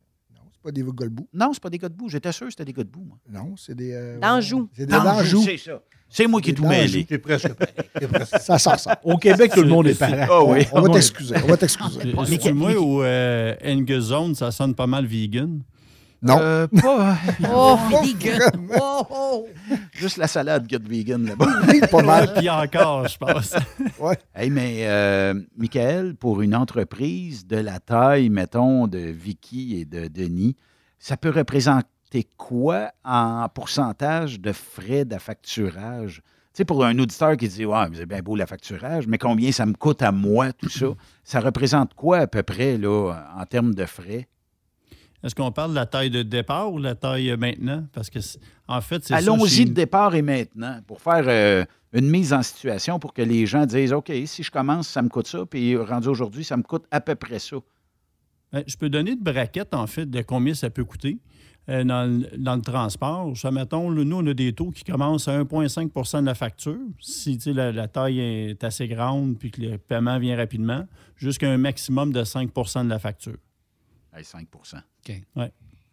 Non 0.64 0.72
c'est 0.72 0.72
pas 0.72 0.72
des 0.72 0.83
Golbou. 0.83 1.29
Non, 1.33 1.50
c'est 1.53 1.62
pas 1.62 1.70
des 1.70 1.79
gars 1.79 1.88
de 1.88 1.94
boue. 1.94 2.09
J'étais 2.09 2.33
sûr 2.33 2.46
que 2.46 2.53
c'était 2.53 2.64
des 2.64 2.72
gars 2.72 2.85
de 2.85 2.88
boue, 2.88 3.05
moi. 3.05 3.18
Non, 3.31 3.55
c'est 3.57 3.74
des. 3.74 3.92
euh, 3.92 4.18
D'Anjou. 4.18 4.68
C'est 4.72 4.87
des 4.87 4.92
d'Anjou. 4.92 5.42
C'est 5.44 5.57
ça. 5.59 5.81
C'est 6.09 6.27
moi 6.27 6.40
qui 6.40 6.50
ai 6.50 6.55
tout 6.55 6.66
mêlé. 6.66 7.05
T'es 7.05 7.18
presque 7.18 7.53
pareil. 7.55 7.74
T'es 7.98 8.07
presque- 8.07 8.38
Ça 8.38 8.59
sort 8.59 8.79
ça. 8.79 9.00
Au 9.05 9.16
Québec, 9.18 9.53
tout 9.53 9.62
le 9.62 9.68
monde 9.68 9.88
est 9.88 9.98
pareil. 9.98 10.27
Ah 10.31 10.44
oui. 10.44 10.64
On 10.72 10.81
va 10.81 10.88
t'excuser. 10.90 11.35
On 11.44 11.48
va 11.48 11.57
t'excuser. 11.57 12.00
C'est 12.40 12.53
moi 12.53 12.72
ou 12.77 13.03
euh, 13.03 13.55
Zone, 14.00 14.35
ça 14.35 14.50
sonne 14.50 14.74
pas 14.74 14.87
mal 14.87 15.07
vegan. 15.07 15.61
Non. 16.24 16.38
Euh, 16.40 16.66
pas, 16.66 17.16
Oh, 17.52 17.78
Oh, 18.80 19.02
oh. 19.10 19.46
juste 19.92 20.16
la 20.16 20.26
salade 20.26 20.66
gut 20.66 20.88
vegan 20.88 21.26
là-bas. 21.26 21.46
Pas 21.90 22.02
mal. 22.02 22.32
Puis 22.34 22.48
encore, 22.48 23.06
je 23.06 23.18
pense. 23.18 23.54
Hey, 24.34 24.48
mais 24.48 24.87
euh, 24.87 25.34
Michael, 25.56 26.16
pour 26.16 26.40
une 26.40 26.54
entreprise 26.54 27.46
de 27.46 27.58
la 27.58 27.78
taille, 27.78 28.30
mettons, 28.30 28.87
de 28.87 28.98
Vicky 28.98 29.78
et 29.78 29.84
de 29.84 30.08
Denis, 30.08 30.56
ça 30.98 31.18
peut 31.18 31.30
représenter 31.30 32.26
quoi 32.38 32.90
en 33.04 33.46
pourcentage 33.50 34.40
de 34.40 34.52
frais 34.52 35.04
d'affacturage? 35.04 36.22
Tu 36.54 36.58
sais, 36.58 36.64
pour 36.64 36.84
un 36.84 36.98
auditeur 36.98 37.37
qui 37.37 37.48
dit 37.48 37.66
Ouais, 37.66 37.88
mais 37.90 37.98
c'est 37.98 38.06
bien 38.06 38.20
beau 38.20 38.34
l'affacturage, 38.34 39.06
mais 39.06 39.18
combien 39.18 39.52
ça 39.52 39.66
me 39.66 39.74
coûte 39.74 40.00
à 40.00 40.10
moi, 40.10 40.52
tout 40.54 40.70
ça? 40.70 40.87
Ça 41.24 41.40
représente 41.40 41.94
quoi 41.94 42.18
à 42.18 42.26
peu 42.26 42.42
près 42.42 42.76
là, 42.78 43.14
en 43.37 43.44
termes 43.46 43.74
de 43.74 43.87
frais? 43.87 44.28
Est-ce 45.24 45.34
qu'on 45.34 45.50
parle 45.52 45.70
de 45.70 45.76
la 45.76 45.87
taille 45.87 46.10
de 46.10 46.22
départ 46.22 46.70
ou 46.70 46.78
de 46.78 46.84
la 46.84 46.94
taille 46.94 47.30
euh, 47.30 47.38
maintenant? 47.38 47.87
Parce 47.94 48.10
que, 48.10 48.18
en 48.68 48.80
fait, 48.82 49.04
c'est 49.04 49.14
Allons-y 49.14 49.64
de 49.64 49.72
départ 49.72 50.14
et 50.14 50.20
maintenant 50.20 50.80
pour 50.87 51.00
faire 51.00 51.24
euh, 51.26 51.64
une 51.94 52.10
mise 52.10 52.34
en 52.34 52.42
situation 52.42 52.98
pour 52.98 53.14
que 53.14 53.22
les 53.22 53.46
gens 53.46 53.64
disent 53.64 53.94
OK, 53.94 54.12
si 54.26 54.42
je 54.42 54.50
commence, 54.50 54.87
ça 54.87 55.00
me 55.00 55.08
coûte 55.08 55.26
ça, 55.26 55.46
puis 55.46 55.76
rendu 55.76 56.08
aujourd'hui, 56.08 56.44
ça 56.44 56.58
me 56.58 56.62
coûte 56.62 56.84
à 56.90 57.00
peu 57.00 57.14
près 57.14 57.38
ça. 57.38 57.56
Ben, 58.52 58.62
Je 58.66 58.76
peux 58.76 58.90
donner 58.90 59.16
de 59.16 59.22
braquettes, 59.22 59.72
en 59.72 59.87
fait, 59.87 60.04
de 60.04 60.20
combien 60.20 60.52
ça 60.52 60.68
peut 60.68 60.84
coûter 60.84 61.18
euh, 61.70 61.84
dans, 61.84 62.04
le, 62.04 62.37
dans 62.37 62.56
le 62.56 62.62
transport. 62.62 63.34
Ça, 63.34 63.50
mettons, 63.50 63.90
nous, 63.90 64.16
on 64.16 64.26
a 64.26 64.34
des 64.34 64.52
taux 64.52 64.72
qui 64.72 64.84
commencent 64.84 65.28
à 65.28 65.42
1,5% 65.42 66.20
de 66.20 66.26
la 66.26 66.34
facture, 66.34 66.76
si 67.00 67.38
la 67.46 67.88
taille 67.88 68.20
est 68.20 68.62
assez 68.62 68.88
grande 68.88 69.38
puis 69.38 69.50
que 69.50 69.62
le 69.62 69.78
paiement 69.78 70.18
vient 70.18 70.37
rapidement, 70.37 70.84
jusqu'à 71.16 71.50
un 71.50 71.56
maximum 71.56 72.12
de 72.12 72.22
5% 72.24 72.84
de 72.84 72.90
la 72.90 72.98
facture. 72.98 73.38
Hey, 74.16 74.24
5 74.24 74.48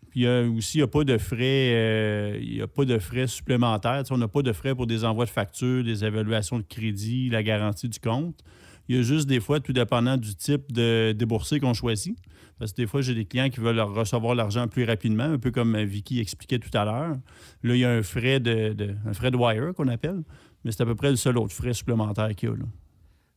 Puis 0.10 0.20
il 0.20 0.24
y 0.24 0.28
a 0.28 0.42
aussi, 0.44 0.78
il 0.78 0.82
n'y 0.82 0.84
a 0.84 0.88
pas 0.88 1.04
de 1.06 1.18
frais, 1.18 1.40
euh, 1.74 2.38
il 2.42 2.56
y 2.58 2.62
a 2.62 2.68
pas 2.68 2.84
de 2.86 3.00
frais 3.00 3.28
supplémentaires. 3.28 4.04
Tu 4.04 4.08
sais, 4.10 4.14
on 4.14 4.18
n'a 4.18 4.28
pas 4.28 4.42
de 4.42 4.52
frais 4.52 4.76
pour 4.76 4.86
des 4.88 5.06
envois 5.06 5.26
de 5.26 5.30
factures, 5.30 5.84
des 5.84 6.04
évaluations 6.04 6.58
de 6.60 6.64
crédit, 6.68 7.30
la 7.30 7.44
garantie 7.44 7.88
du 7.88 8.00
compte. 8.00 8.44
Il 8.90 8.98
y 8.98 9.00
a 9.00 9.04
juste 9.04 9.28
des 9.28 9.40
fois, 9.40 9.60
tout 9.62 9.72
dépendant 9.72 10.18
du 10.18 10.36
type 10.36 10.72
de 10.74 11.14
déboursé 11.18 11.60
qu'on 11.62 11.74
choisit. 11.74 12.18
Parce 12.60 12.74
que 12.74 12.78
des 12.78 12.88
fois, 12.88 13.02
j'ai 13.02 13.16
des 13.16 13.26
clients 13.26 13.50
qui 13.50 13.60
veulent 13.62 13.78
leur 13.78 13.94
recevoir 13.94 14.36
l'argent 14.36 14.68
plus 14.68 14.84
rapidement, 14.84 15.24
un 15.24 15.40
peu 15.40 15.50
comme 15.50 15.82
Vicky 15.84 16.20
expliquait 16.20 16.60
tout 16.60 16.76
à 16.78 16.84
l'heure. 16.86 17.16
Là, 17.64 17.76
il 17.76 17.80
y 17.80 17.86
a 17.86 17.90
un 17.92 18.04
frais 18.04 18.40
de, 18.40 18.74
de- 18.74 18.96
un 19.08 19.14
frais 19.14 19.32
de 19.32 19.38
wire 19.38 19.74
qu'on 19.76 19.88
appelle, 19.88 20.22
mais 20.64 20.72
c'est 20.72 20.82
à 20.82 20.86
peu 20.86 20.94
près 20.96 21.10
le 21.10 21.16
seul 21.16 21.38
autre 21.38 21.54
frais 21.54 21.74
supplémentaire 21.74 22.36
qu'il 22.36 22.50
y 22.50 22.52
a. 22.52 22.56
Là. 22.56 22.66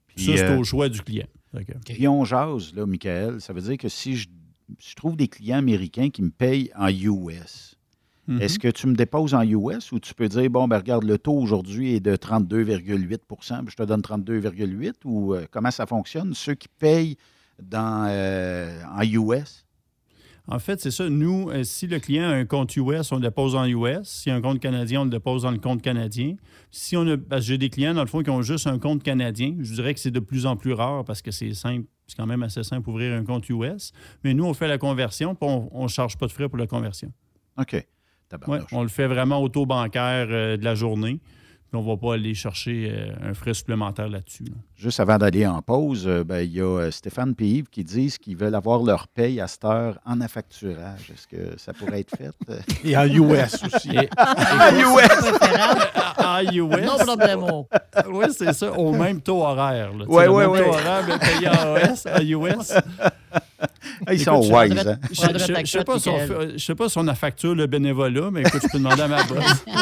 Puis, 0.08 0.24
ça, 0.26 0.36
c'est 0.36 0.44
euh, 0.50 0.58
au 0.58 0.64
choix 0.64 0.88
du 0.88 1.00
client. 1.00 1.26
Que- 1.54 1.72
Puis 1.94 2.08
on 2.08 2.24
jase, 2.24 2.74
là, 2.74 2.84
Michael. 2.84 3.40
Ça 3.40 3.52
veut 3.52 3.60
dire 3.62 3.78
que 3.78 3.88
si 3.88 4.16
je, 4.16 4.28
je 4.78 4.94
trouve 4.94 5.16
des 5.16 5.28
clients 5.28 5.58
américains 5.58 6.10
qui 6.10 6.22
me 6.22 6.30
payent 6.30 6.70
en 6.76 6.88
US, 6.88 7.76
Mhm. 8.26 8.40
est-ce 8.40 8.58
que 8.58 8.68
tu 8.68 8.86
me 8.86 8.94
déposes 8.94 9.34
en 9.34 9.42
US 9.42 9.92
ou 9.92 10.00
tu 10.00 10.14
peux 10.14 10.28
dire, 10.28 10.48
bon, 10.48 10.66
ben 10.66 10.78
regarde, 10.78 11.04
le 11.04 11.18
taux 11.18 11.34
aujourd'hui 11.38 11.94
est 11.94 12.00
de 12.00 12.16
32,8 12.16 13.18
puis 13.26 13.70
je 13.70 13.76
te 13.76 13.82
donne 13.82 14.00
32,8 14.00 14.94
ou 15.04 15.34
euh, 15.34 15.44
comment 15.50 15.70
ça 15.70 15.84
fonctionne? 15.86 16.32
Ceux 16.32 16.54
qui 16.54 16.68
payent 16.68 17.16
dans, 17.62 18.06
euh, 18.08 18.82
en 18.96 19.02
US? 19.02 19.66
En 20.46 20.58
fait, 20.58 20.80
c'est 20.80 20.90
ça. 20.90 21.08
Nous, 21.08 21.48
euh, 21.50 21.64
si 21.64 21.86
le 21.86 21.98
client 21.98 22.24
a 22.24 22.34
un 22.34 22.44
compte 22.44 22.74
US, 22.76 23.12
on 23.12 23.16
le 23.16 23.22
dépose 23.22 23.54
en 23.54 23.64
US. 23.66 24.02
S'il 24.08 24.30
y 24.30 24.32
a 24.34 24.36
un 24.36 24.42
compte 24.42 24.60
canadien, 24.60 25.02
on 25.02 25.04
le 25.04 25.10
dépose 25.10 25.42
dans 25.42 25.50
le 25.50 25.58
compte 25.58 25.80
canadien. 25.80 26.36
Si 26.70 26.96
on 26.96 27.06
a, 27.06 27.16
parce 27.16 27.42
que 27.42 27.46
j'ai 27.48 27.58
des 27.58 27.70
clients, 27.70 27.94
dans 27.94 28.02
le 28.02 28.08
fond, 28.08 28.22
qui 28.22 28.30
ont 28.30 28.42
juste 28.42 28.66
un 28.66 28.78
compte 28.78 29.02
canadien. 29.02 29.56
Je 29.60 29.72
dirais 29.74 29.94
que 29.94 30.00
c'est 30.00 30.10
de 30.10 30.20
plus 30.20 30.44
en 30.44 30.56
plus 30.56 30.72
rare 30.74 31.04
parce 31.04 31.22
que 31.22 31.30
c'est 31.30 31.54
simple. 31.54 31.86
C'est 32.06 32.16
quand 32.16 32.26
même 32.26 32.42
assez 32.42 32.62
simple 32.62 32.88
ouvrir 32.90 33.14
un 33.14 33.24
compte 33.24 33.48
US. 33.48 33.92
Mais 34.22 34.34
nous, 34.34 34.44
on 34.44 34.54
fait 34.54 34.68
la 34.68 34.78
conversion, 34.78 35.34
puis 35.34 35.48
on 35.48 35.82
ne 35.82 35.88
charge 35.88 36.16
pas 36.18 36.26
de 36.26 36.32
frais 36.32 36.48
pour 36.48 36.58
la 36.58 36.66
conversion. 36.66 37.10
OK. 37.58 37.86
Ouais, 38.48 38.58
on 38.72 38.82
le 38.82 38.88
fait 38.88 39.06
vraiment 39.06 39.38
au 39.40 39.48
taux 39.48 39.66
bancaire 39.66 40.26
euh, 40.30 40.56
de 40.56 40.64
la 40.64 40.74
journée. 40.74 41.20
Puis 41.70 41.80
on 41.80 41.82
ne 41.82 41.86
va 41.86 41.96
pas 41.96 42.14
aller 42.14 42.34
chercher 42.34 42.90
euh, 42.90 43.14
un 43.22 43.34
frais 43.34 43.54
supplémentaire 43.54 44.08
là-dessus. 44.08 44.44
là. 44.44 44.56
Juste 44.76 44.98
avant 44.98 45.18
d'aller 45.18 45.46
en 45.46 45.62
pause, 45.62 46.02
euh, 46.06 46.24
ben, 46.24 46.40
il 46.40 46.52
y 46.52 46.60
a 46.60 46.64
euh, 46.64 46.90
Stéphane 46.90 47.32
et 47.38 47.44
Yves 47.46 47.68
qui 47.70 47.84
disent 47.84 48.18
qu'ils 48.18 48.36
veulent 48.36 48.56
avoir 48.56 48.82
leur 48.82 49.06
paye 49.06 49.40
à 49.40 49.46
cette 49.46 49.64
heure 49.64 49.98
en 50.04 50.20
affacturage. 50.20 51.10
Est-ce 51.12 51.28
que 51.28 51.56
ça 51.58 51.72
pourrait 51.72 52.00
être 52.00 52.14
fait? 52.16 52.32
Et 52.84 52.96
en 52.96 53.04
US 53.06 53.54
aussi. 53.64 53.90
Et- 53.90 54.10
en 54.18 54.74
US! 54.76 55.08
en 56.18 56.40
US, 56.52 56.86
Non 56.86 56.98
problème. 57.06 57.44
oui, 58.10 58.24
c'est 58.36 58.52
ça, 58.52 58.72
au 58.72 58.90
même 58.92 59.20
taux 59.20 59.42
horaire. 59.42 59.90
sais, 59.96 60.06
Ouais, 60.08 60.24
le 60.24 60.30
ouais, 60.32 60.42
même 60.42 60.50
ouais. 60.52 60.62
taux 60.64 60.68
horaire, 60.70 61.04
mais 61.06 61.18
payé 61.18 61.48
en 61.48 61.76
US, 61.92 62.06
en 62.06 62.20
US. 62.20 62.72
Ah, 64.06 64.12
Ils 64.12 64.20
sont 64.20 64.42
je 64.42 64.52
wise, 64.52 64.86
hein? 64.88 64.98
Je 65.10 65.14
je 65.64 65.66
sais 65.70 65.84
pas 65.84 65.98
si 65.98 66.08
on 66.08 66.18
Michael. 66.18 66.50
fait- 66.50 66.58
je 66.58 66.64
sais 66.64 66.74
pas 66.74 66.88
si 66.88 66.98
on 66.98 67.06
a 67.06 67.14
facture 67.14 67.54
le 67.54 67.66
bénévolat, 67.66 68.30
mais 68.32 68.40
écoute, 68.40 68.60
je 68.64 68.68
peux 68.68 68.78
demander 68.78 69.02
à 69.02 69.08
ma 69.08 69.22
boss. 69.22 69.64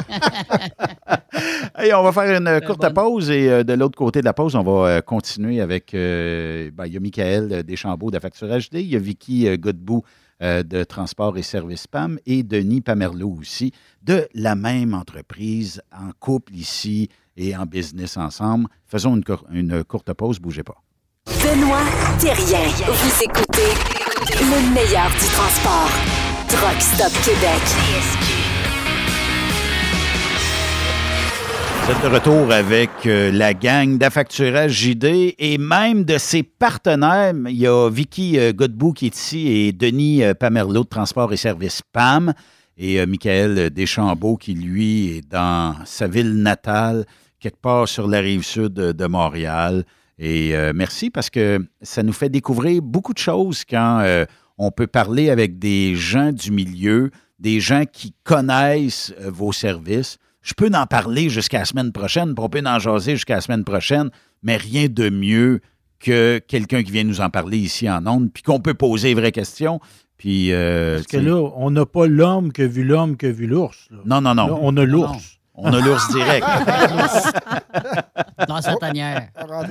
Hey, 1.75 1.93
on 1.95 2.03
va 2.03 2.13
faire 2.13 2.39
une 2.39 2.61
courte 2.61 2.81
bonne. 2.83 2.93
pause 2.93 3.31
et 3.31 3.49
euh, 3.49 3.65
de 3.65 3.73
l'autre 3.73 3.97
côté 3.97 4.21
de 4.21 4.25
la 4.27 4.35
pause, 4.35 4.55
on 4.55 4.63
va 4.63 4.82
euh, 4.85 5.01
continuer 5.01 5.61
avec. 5.61 5.95
euh, 5.95 6.71
ben, 6.73 6.87
il 6.87 6.95
y 6.95 6.97
a 6.97 7.01
Michael 7.01 7.53
euh, 7.53 7.63
Deschambault 7.63 8.11
d'Affacturage 8.11 8.71
D, 8.71 8.81
il 8.83 8.89
y 8.89 8.97
a 8.97 8.99
Vicky 8.99 9.49
euh, 9.49 9.57
Godbout 9.57 10.03
de 10.41 10.83
Transport 10.83 11.39
et 11.39 11.43
Services 11.43 11.87
PAM 11.87 12.19
et 12.27 12.43
Denis 12.43 12.81
Pamerlot 12.81 13.37
aussi 13.39 13.71
de 14.03 14.27
la 14.35 14.57
même 14.57 14.93
entreprise 14.93 15.81
en 15.93 16.11
couple 16.19 16.57
ici 16.57 17.09
et 17.37 17.57
en 17.57 17.65
business 17.65 18.17
ensemble. 18.17 18.67
Faisons 18.89 19.21
une 19.53 19.85
courte 19.85 20.13
pause, 20.15 20.41
bougez 20.41 20.65
pas. 20.65 20.83
Benoît 21.27 21.85
Thérien. 22.19 22.69
Vous 22.89 23.23
écoutez 23.23 23.71
le 24.41 24.75
meilleur 24.75 25.11
du 25.13 25.27
transport. 25.27 25.91
Truck 26.49 26.81
Stop 26.81 27.13
Québec. 27.25 28.42
Êtes 31.91 32.01
de 32.01 32.15
retour 32.15 32.53
avec 32.53 32.91
euh, 33.07 33.33
la 33.33 33.55
gang 33.55 33.99
d'Affacturage 33.99 34.71
JD 34.71 35.35
et 35.37 35.59
même 35.59 36.05
de 36.05 36.17
ses 36.17 36.45
partenaires. 36.45 37.35
Il 37.49 37.57
y 37.57 37.67
a 37.67 37.91
Vicky 37.91 38.39
euh, 38.39 38.53
Godbout 38.53 38.93
qui 38.93 39.07
est 39.07 39.17
ici 39.17 39.49
et 39.49 39.73
Denis 39.73 40.23
euh, 40.23 40.33
Pamerlot 40.33 40.85
de 40.85 40.89
Transport 40.89 41.33
et 41.33 41.37
Services 41.37 41.83
PAM 41.93 42.35
et 42.77 43.01
euh, 43.01 43.07
Michael 43.07 43.71
Deschambault 43.71 44.37
qui, 44.37 44.55
lui, 44.55 45.17
est 45.17 45.29
dans 45.29 45.75
sa 45.85 46.07
ville 46.07 46.35
natale, 46.35 47.05
quelque 47.41 47.61
part 47.61 47.89
sur 47.89 48.07
la 48.07 48.21
rive 48.21 48.45
sud 48.45 48.75
de, 48.75 49.07
Montréal. 49.07 49.85
Et 50.21 50.55
merci 50.73 51.11
parce 51.11 51.31
que 51.31 51.59
ça 51.81 52.05
nous 52.05 52.13
fait 52.13 52.29
découvrir 52.29 52.81
beaucoup 52.81 53.13
de 53.13 53.19
choses 53.19 53.65
quand 53.69 54.07
on 54.57 54.71
peut 54.71 54.87
parler 54.87 55.31
avec 55.31 55.59
des 55.59 55.97
gens 55.97 56.31
du 56.31 56.53
milieu, 56.53 57.11
des 57.41 57.59
gens 57.59 57.85
qui 57.91 58.15
connaissent 58.23 59.13
vos 59.19 59.53
services. 59.53 60.19
Je 60.43 60.55
peux 60.55 60.71
en 60.75 60.87
parler 60.87 61.29
jusqu'à 61.29 61.61
la 61.61 61.65
semaine 61.65 61.93
prochaine, 61.93 62.35
puis 62.35 62.45
on 62.45 62.49
peut 62.49 62.63
en 62.67 62.79
jaser 62.79 63.13
jusqu'à 63.13 63.37
la 63.37 63.41
semaine 63.41 63.65
prochaine, 63.65 64.11
mais 64.43 64.57
rien 64.57 64.89
de 64.89 65.09
mieux 65.09 65.61
que 66.01 66.41
quelqu'un 66.47 66.83
qui 66.83 66.91
vient 66.91 67.05
nous 67.05 67.21
en 67.21 67.31
parler 67.31 67.59
ici 67.59 67.89
en 67.89 68.07
ondes, 68.07 68.31
puis 68.33 68.43
qu'on 68.43 68.61
peut 68.61 68.75
poser 68.75 69.09
les 69.09 69.15
vraies 69.15 69.33
questions. 69.33 69.81
Puis, 70.19 70.53
euh, 70.53 70.97
Parce 70.97 71.07
que 71.07 71.17
là, 71.17 71.37
on 71.57 71.71
n'a 71.71 71.87
pas 71.87 72.07
l'homme 72.07 72.53
que 72.53 72.63
vu 72.63 72.85
l'homme 72.85 73.17
que 73.17 73.27
vu 73.27 73.47
l'ours. 73.47 73.89
non, 74.05 74.21
non, 74.21 74.35
non. 74.35 74.49
Là, 74.49 74.59
on 74.61 74.77
a 74.77 74.85
l'ours. 74.85 75.39
On 75.65 75.73
a 75.73 75.81
l'ours 75.81 76.09
direct. 76.09 76.45
Dans 78.49 78.61
sa 78.61 78.75
tanière. 78.77 79.29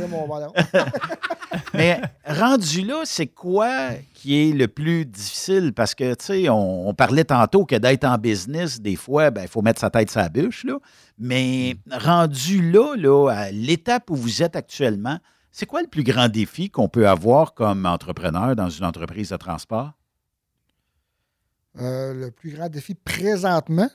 Mon 0.10 0.25
ballon. 0.25 0.54
Mais 1.73 2.01
rendu 2.25 2.82
là, 2.82 3.01
c'est 3.04 3.27
quoi 3.27 3.89
qui 4.13 4.49
est 4.49 4.54
le 4.54 4.69
plus 4.69 5.06
difficile? 5.06 5.73
Parce 5.73 5.93
que, 5.93 6.13
tu 6.13 6.25
sais, 6.25 6.49
on, 6.49 6.88
on 6.88 6.93
parlait 6.93 7.25
tantôt 7.25 7.65
que 7.65 7.75
d'être 7.75 8.06
en 8.06 8.17
business, 8.17 8.80
des 8.80 8.95
fois, 8.95 9.32
ben, 9.32 9.41
il 9.41 9.49
faut 9.49 9.62
mettre 9.62 9.82
sa 9.82 9.89
tête 9.89 10.10
sur 10.10 10.21
la 10.21 10.30
bûche, 10.30 10.63
là. 10.63 10.77
Mais 11.19 11.75
rendu 11.91 12.71
là, 12.71 12.95
là, 12.95 13.30
à 13.30 13.51
l'étape 13.51 14.10
où 14.10 14.15
vous 14.15 14.41
êtes 14.41 14.56
actuellement, 14.56 15.19
c'est 15.51 15.65
quoi 15.65 15.82
le 15.82 15.88
plus 15.88 16.04
grand 16.04 16.30
défi 16.30 16.69
qu'on 16.69 16.88
peut 16.88 17.10
avoir 17.10 17.54
comme 17.54 17.86
entrepreneur 17.86 18.56
dans 18.56 18.69
une 18.69 18.86
entreprise 18.86 19.30
de 19.30 19.38
transport? 19.38 19.91
Euh, 21.80 22.13
le 22.13 22.32
plus 22.32 22.51
grand 22.51 22.69
défi 22.69 22.95
présentement, 22.95 23.89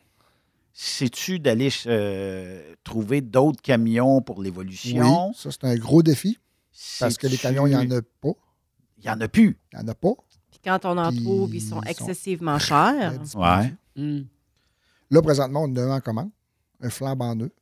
C'est-tu 0.79 1.39
d'aller 1.39 1.71
euh, 1.87 2.75
trouver 2.85 3.23
d'autres 3.23 3.62
camions 3.62 4.21
pour 4.21 4.43
l'évolution? 4.43 5.29
oui, 5.31 5.35
ça 5.35 5.51
c'est 5.51 5.65
un 5.65 5.75
gros 5.77 6.03
défi 6.03 6.39
parce 7.01 7.17
que 7.17 7.27
les 7.27 7.39
camions, 7.39 7.67
il 7.67 7.71
n'y 7.71 7.77
en 7.77 7.91
a 7.97 8.03
pas. 8.21 8.33
Il 8.99 9.05
n'y 9.05 9.11
en 9.11 9.19
a 9.23 9.27
plus. 9.29 9.59
Il 9.73 9.79
n'y 9.79 9.85
en 9.85 9.89
a 9.89 9.95
pas. 9.95 10.12
Puis 10.51 10.61
quand 10.62 10.85
on 10.85 10.99
en 10.99 11.09
Puis 11.11 11.23
trouve, 11.23 11.55
ils 11.55 11.62
sont 11.62 11.81
excessivement 11.83 12.59
chers. 12.59 13.15
Ouais. 13.35 13.73
Hmm. 13.97 14.25
Là, 15.11 15.23
présentement, 15.23 15.62
on 15.62 15.75
a 15.77 15.81
un 15.83 15.97
en 15.97 16.01
commande, 16.01 16.29
un 16.83 16.91
flambe 16.91 17.23
en 17.23 17.35
nœud. 17.37 17.53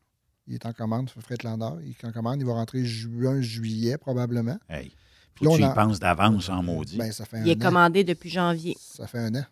Il 0.49 0.55
est 0.55 0.67
en 0.67 0.73
commande 0.73 1.09
sur 1.09 1.23
Freightliner. 1.23 1.71
Il 1.85 1.91
est 1.91 2.05
en 2.05 2.11
commande. 2.11 2.41
Il 2.41 2.47
va 2.47 2.55
rentrer 2.55 2.85
juin, 2.85 3.41
juillet, 3.41 3.97
probablement. 3.97 4.59
Hey, 4.69 4.93
Puis 5.37 5.45
faut 5.47 5.51
là, 5.51 5.51
que 5.53 5.57
tu 5.59 5.63
on 5.63 5.67
y 5.69 5.71
en- 5.71 5.75
penses 5.75 6.01
d'avance 6.01 6.49
en 6.49 6.65
maudit. 6.65 6.97
Ben, 6.99 7.13
ça 7.13 7.25
fait 7.27 7.39
un 7.39 7.45
Il 7.45 7.49
est 7.51 7.63
an. 7.63 7.69
commandé 7.69 8.03
depuis 8.03 8.29
janvier. 8.31 8.77
Ça 8.81 9.07
fait 9.07 9.19
un 9.21 9.35
an. 9.37 9.45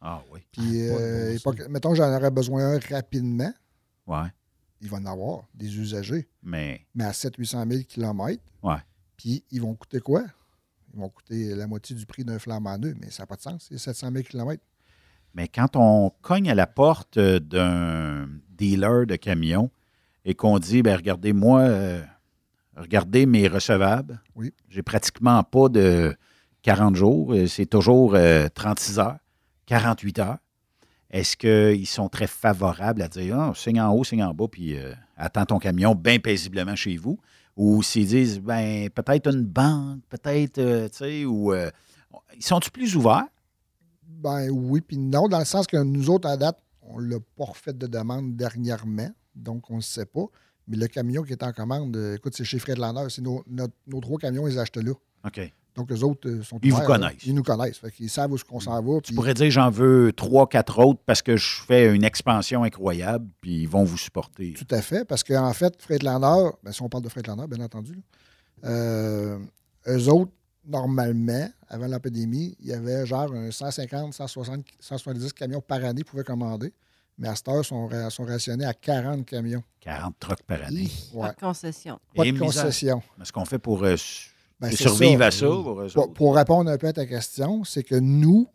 Ah 0.00 0.22
oui. 0.32 0.40
Puis, 0.52 0.88
Ah, 0.90 0.94
euh, 0.94 1.38
bon 1.44 1.54
mettons, 1.68 1.94
j'en 1.94 2.14
aurais 2.14 2.30
besoin 2.30 2.74
un 2.74 2.78
rapidement. 2.90 3.52
Ouais. 4.06 4.28
Il 4.80 4.88
va 4.88 4.96
en 4.98 5.06
avoir 5.06 5.44
des 5.54 5.76
usagers, 5.78 6.28
Mais 6.42 6.80
mais 6.94 7.04
à 7.04 7.12
700-800 7.12 7.70
000 7.70 7.82
km. 7.88 8.42
Ouais. 8.62 8.76
Puis, 9.16 9.44
ils 9.50 9.60
vont 9.60 9.74
coûter 9.74 10.00
quoi? 10.00 10.24
Ils 10.94 10.98
vont 11.00 11.08
coûter 11.10 11.54
la 11.54 11.66
moitié 11.66 11.94
du 11.94 12.06
prix 12.06 12.24
d'un 12.24 12.38
flambe 12.38 12.66
en 12.66 12.78
nœud, 12.78 12.96
mais 13.00 13.10
ça 13.10 13.22
n'a 13.22 13.26
pas 13.26 13.36
de 13.36 13.42
sens. 13.42 13.66
C'est 13.68 13.78
700 13.78 14.10
000 14.12 14.24
km. 14.24 14.62
Mais 15.34 15.46
quand 15.48 15.76
on 15.76 16.10
cogne 16.22 16.50
à 16.50 16.54
la 16.54 16.66
porte 16.66 17.16
euh, 17.18 17.38
d'un 17.38 18.28
dealer 18.48 19.06
de 19.06 19.16
camions 19.16 19.70
et 20.24 20.34
qu'on 20.34 20.58
dit, 20.58 20.82
ben 20.82 20.96
regardez, 20.96 21.32
moi, 21.32 21.60
euh, 21.60 22.02
regardez 22.76 23.26
mes 23.26 23.46
recevables, 23.48 24.20
Oui. 24.34 24.52
j'ai 24.68 24.82
pratiquement 24.82 25.42
pas 25.44 25.68
de 25.68 26.16
40 26.62 26.96
jours, 26.96 27.34
c'est 27.46 27.66
toujours 27.66 28.14
euh, 28.16 28.48
36 28.52 28.98
heures, 28.98 29.18
48 29.70 30.18
heures. 30.18 30.38
Est-ce 31.10 31.36
qu'ils 31.36 31.86
sont 31.86 32.08
très 32.08 32.26
favorables 32.26 33.02
à 33.02 33.08
dire, 33.08 33.38
ah, 33.38 33.52
signe 33.54 33.80
en 33.80 33.92
haut, 33.92 34.02
signe 34.02 34.22
en 34.22 34.34
bas, 34.34 34.46
puis 34.50 34.76
euh, 34.76 34.92
attends 35.16 35.46
ton 35.46 35.58
camion 35.58 35.94
bien 35.94 36.18
paisiblement 36.18 36.74
chez 36.74 36.96
vous? 36.96 37.18
Ou 37.56 37.82
s'ils 37.82 38.08
disent, 38.08 38.40
ben 38.40 38.90
peut-être 38.90 39.28
une 39.32 39.44
banque, 39.44 40.00
peut-être, 40.08 40.58
euh, 40.58 40.88
tu 40.88 40.96
sais, 40.96 41.24
ou... 41.24 41.52
euh, 41.52 41.70
ils 42.36 42.44
sont-ils 42.44 42.70
plus 42.72 42.96
ouverts? 42.96 43.26
Ben 44.08 44.50
oui, 44.50 44.80
puis 44.80 44.98
non, 44.98 45.28
dans 45.28 45.38
le 45.38 45.44
sens 45.44 45.66
que 45.68 45.76
nous 45.76 46.10
autres, 46.10 46.28
à 46.28 46.36
date, 46.36 46.58
on 46.82 47.00
ne 47.00 47.08
l'a 47.08 47.18
pas 47.36 47.44
refait 47.44 47.72
de 47.72 47.86
demande 47.86 48.34
dernièrement, 48.34 49.10
donc 49.36 49.70
on 49.70 49.76
ne 49.76 49.82
sait 49.82 50.06
pas. 50.06 50.26
Mais 50.66 50.76
le 50.76 50.88
camion 50.88 51.22
qui 51.22 51.32
est 51.32 51.42
en 51.44 51.52
commande, 51.52 51.96
écoute, 52.16 52.34
c'est 52.36 52.44
chez 52.44 52.58
Fredlander. 52.58 53.06
C'est 53.08 53.22
nos, 53.22 53.44
nos 53.48 54.00
trois 54.00 54.18
camions, 54.18 54.46
ils 54.46 54.58
achètent 54.58 54.76
là. 54.76 54.92
OK. 55.24 55.52
Donc, 55.76 55.90
les 55.90 56.02
autres 56.02 56.28
euh, 56.28 56.42
sont 56.42 56.58
Ils 56.62 56.70
vous 56.72 56.76
ouverts, 56.78 56.86
connaissent. 56.86 57.24
Ils 57.24 57.34
nous 57.34 57.42
connaissent. 57.42 57.78
Fait 57.78 57.90
qu'ils 57.90 58.10
savent 58.10 58.32
où 58.32 58.36
qu'on 58.48 58.60
s'en 58.60 58.82
va. 58.82 58.96
Tu 59.00 59.08
puis- 59.08 59.14
pourrais 59.14 59.34
dire 59.34 59.50
j'en 59.50 59.70
veux 59.70 60.12
trois, 60.12 60.48
quatre 60.48 60.78
autres 60.84 61.00
parce 61.06 61.22
que 61.22 61.36
je 61.36 61.62
fais 61.66 61.94
une 61.94 62.04
expansion 62.04 62.64
incroyable, 62.64 63.26
puis 63.40 63.62
ils 63.62 63.68
vont 63.68 63.84
vous 63.84 63.96
supporter. 63.98 64.54
Tout 64.54 64.66
à 64.74 64.82
fait, 64.82 65.04
parce 65.04 65.22
qu'en 65.22 65.52
fait, 65.52 65.80
Freightliner, 65.80 66.50
ben, 66.62 66.72
si 66.72 66.82
on 66.82 66.88
parle 66.88 67.04
de 67.04 67.08
Freightliner, 67.08 67.46
bien 67.46 67.64
entendu, 67.64 67.94
là, 67.94 68.00
euh, 68.68 69.38
eux 69.88 70.08
autres, 70.08 70.32
normalement, 70.66 71.48
avant 71.68 71.86
la 71.86 72.00
pandémie, 72.00 72.56
il 72.60 72.66
y 72.66 72.72
avait 72.72 73.06
genre 73.06 73.32
un 73.32 73.50
150, 73.50 74.12
160, 74.12 74.64
170 74.80 75.32
camions 75.32 75.60
par 75.60 75.78
année 75.84 76.02
qu'ils 76.02 76.04
pouvaient 76.04 76.24
commander. 76.24 76.72
Mais 77.18 77.28
à 77.28 77.36
cette 77.36 77.48
heure, 77.48 77.60
ils 77.62 77.64
sont, 77.64 77.88
sont 78.10 78.24
rationnés 78.24 78.64
à 78.64 78.72
40 78.72 79.26
camions. 79.26 79.62
40 79.80 80.14
trucks 80.18 80.42
par 80.46 80.62
année. 80.64 80.88
Pas 81.14 81.32
de 81.32 81.40
concession. 81.40 81.98
Pas 82.14 82.24
Et 82.26 82.32
de 82.32 82.38
concession. 82.38 83.02
Ce 83.22 83.30
qu'on 83.30 83.44
fait 83.44 83.58
pour 83.58 83.82
euh, 83.84 83.96
Ben, 84.60 84.70
c'est 84.70 84.76
survivre 84.76 85.20
ça. 85.20 85.26
à 85.26 85.88
ça. 85.88 86.00
Pour, 86.14 86.36
répondre 86.36 86.70
un 86.70 86.76
peu 86.76 86.88
à 86.88 86.92
ta 86.92 87.06
question, 87.06 87.64
c'est 87.64 87.82
que 87.82 87.94
nous, 87.94 88.46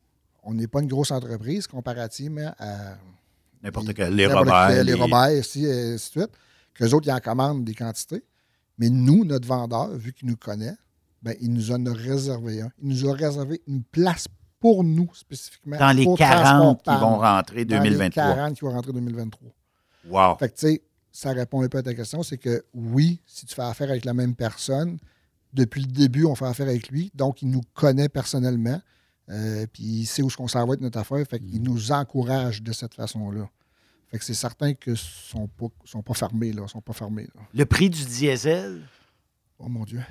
on 0.43 0.53
n'est 0.53 0.67
pas 0.67 0.81
une 0.81 0.87
grosse 0.87 1.11
entreprise 1.11 1.67
comparativement 1.67 2.53
à 2.59 2.95
N'importe 3.63 3.93
quel. 3.95 4.15
Les 4.15 4.27
Robert. 4.27 4.69
les 4.69 4.83
les- 4.83 4.93
Robert, 4.93 5.31
ici, 5.31 5.65
et 5.65 5.93
ainsi 5.93 6.09
de 6.15 6.21
suite. 6.21 6.31
Qu'eux 6.75 6.91
autres, 6.93 7.07
ils 7.07 7.11
en 7.11 7.19
commandent 7.19 7.63
des 7.63 7.73
quantités. 7.73 8.23
Mais 8.77 8.89
nous, 8.89 9.25
notre 9.25 9.47
vendeur, 9.47 9.89
vu 9.95 10.13
qu'il 10.13 10.27
nous 10.27 10.35
connaît, 10.35 10.75
ben, 11.23 11.33
il 11.41 11.51
nous 11.51 11.71
en 11.71 11.83
a 11.87 11.93
réservé 11.93 12.61
un. 12.61 12.69
Il 12.83 12.89
nous 12.89 13.09
a 13.09 13.13
réservé 13.13 13.61
une 13.67 13.83
place 13.83 14.27
pour 14.59 14.83
nous, 14.83 15.09
spécifiquement. 15.15 15.77
Dans 15.77 15.95
les 15.95 16.03
pour 16.03 16.17
40 16.17 16.83
qui 16.83 16.89
vont 16.89 17.17
rentrer 17.17 17.65
Dans 17.65 17.81
les 17.81 17.89
2023. 17.89 18.35
40 18.35 18.55
qui 18.55 18.65
vont 18.65 18.71
rentrer 18.71 18.93
2023. 18.93 19.51
Wow. 20.09 20.37
Fait 20.37 20.49
que, 20.49 20.53
tu 20.55 20.67
sais, 20.67 20.81
ça 21.11 21.31
répond 21.31 21.63
un 21.63 21.67
peu 21.67 21.79
à 21.79 21.83
ta 21.83 21.95
question. 21.95 22.21
C'est 22.21 22.37
que 22.37 22.63
oui, 22.75 23.21
si 23.25 23.45
tu 23.45 23.55
fais 23.55 23.63
affaire 23.63 23.89
avec 23.89 24.05
la 24.05 24.13
même 24.13 24.35
personne, 24.35 24.99
depuis 25.55 25.81
le 25.81 25.87
début, 25.91 26.25
on 26.25 26.35
fait 26.35 26.45
affaire 26.45 26.67
avec 26.67 26.89
lui. 26.89 27.11
Donc, 27.15 27.41
il 27.41 27.49
nous 27.49 27.61
connaît 27.73 28.09
personnellement. 28.09 28.79
euh, 29.29 29.65
puis, 29.71 29.83
il 29.83 30.05
sait 30.05 30.21
où 30.21 30.27
est-ce 30.27 30.37
qu'on 30.37 30.47
s'en 30.47 30.59
va 30.59 30.73
avec 30.73 30.81
notre 30.81 30.99
affaire. 30.99 31.25
Fait 31.27 31.39
qu'il 31.39 31.61
nous 31.63 31.91
encourage 31.91 32.61
de 32.61 32.71
cette 32.71 32.93
façon-là. 32.93 33.49
Fait 34.11 34.19
que 34.19 34.23
c'est 34.25 34.35
certain 34.35 34.73
que 34.75 34.91
ne 34.91 34.95
sont 34.95 35.47
pas, 35.47 35.65
sont 35.85 36.03
pas 36.03 36.13
fermés, 36.13 36.51
là. 36.53 36.67
sont 36.67 36.81
pas 36.81 36.93
fermés, 36.93 37.27
là. 37.35 37.41
Le 37.53 37.65
prix 37.65 37.89
du 37.89 38.05
diesel, 38.05 38.81
Oh 39.57 39.67
mon 39.69 39.83
Dieu. 39.85 40.01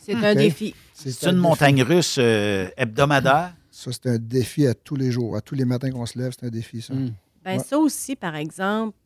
C'est 0.00 0.14
un 0.14 0.34
défi. 0.34 0.74
c'est 0.94 1.08
un 1.26 1.30
une 1.30 1.36
défi. 1.36 1.42
montagne 1.42 1.82
russe 1.82 2.16
euh, 2.18 2.68
hebdomadaire? 2.76 3.54
Ça, 3.70 3.90
c'est 3.92 4.06
un 4.06 4.18
défi 4.18 4.66
à 4.66 4.74
tous 4.74 4.96
les 4.96 5.10
jours. 5.10 5.36
À 5.36 5.40
tous 5.40 5.54
les 5.54 5.64
matins 5.64 5.90
qu'on 5.90 6.06
se 6.06 6.18
lève, 6.18 6.32
c'est 6.38 6.46
un 6.46 6.50
défi, 6.50 6.80
ça. 6.82 6.94
Mm. 6.94 7.12
Ben 7.44 7.58
Ouais. 7.58 7.64
ça 7.64 7.78
aussi, 7.78 8.14
par 8.16 8.36
exemple, 8.36 8.96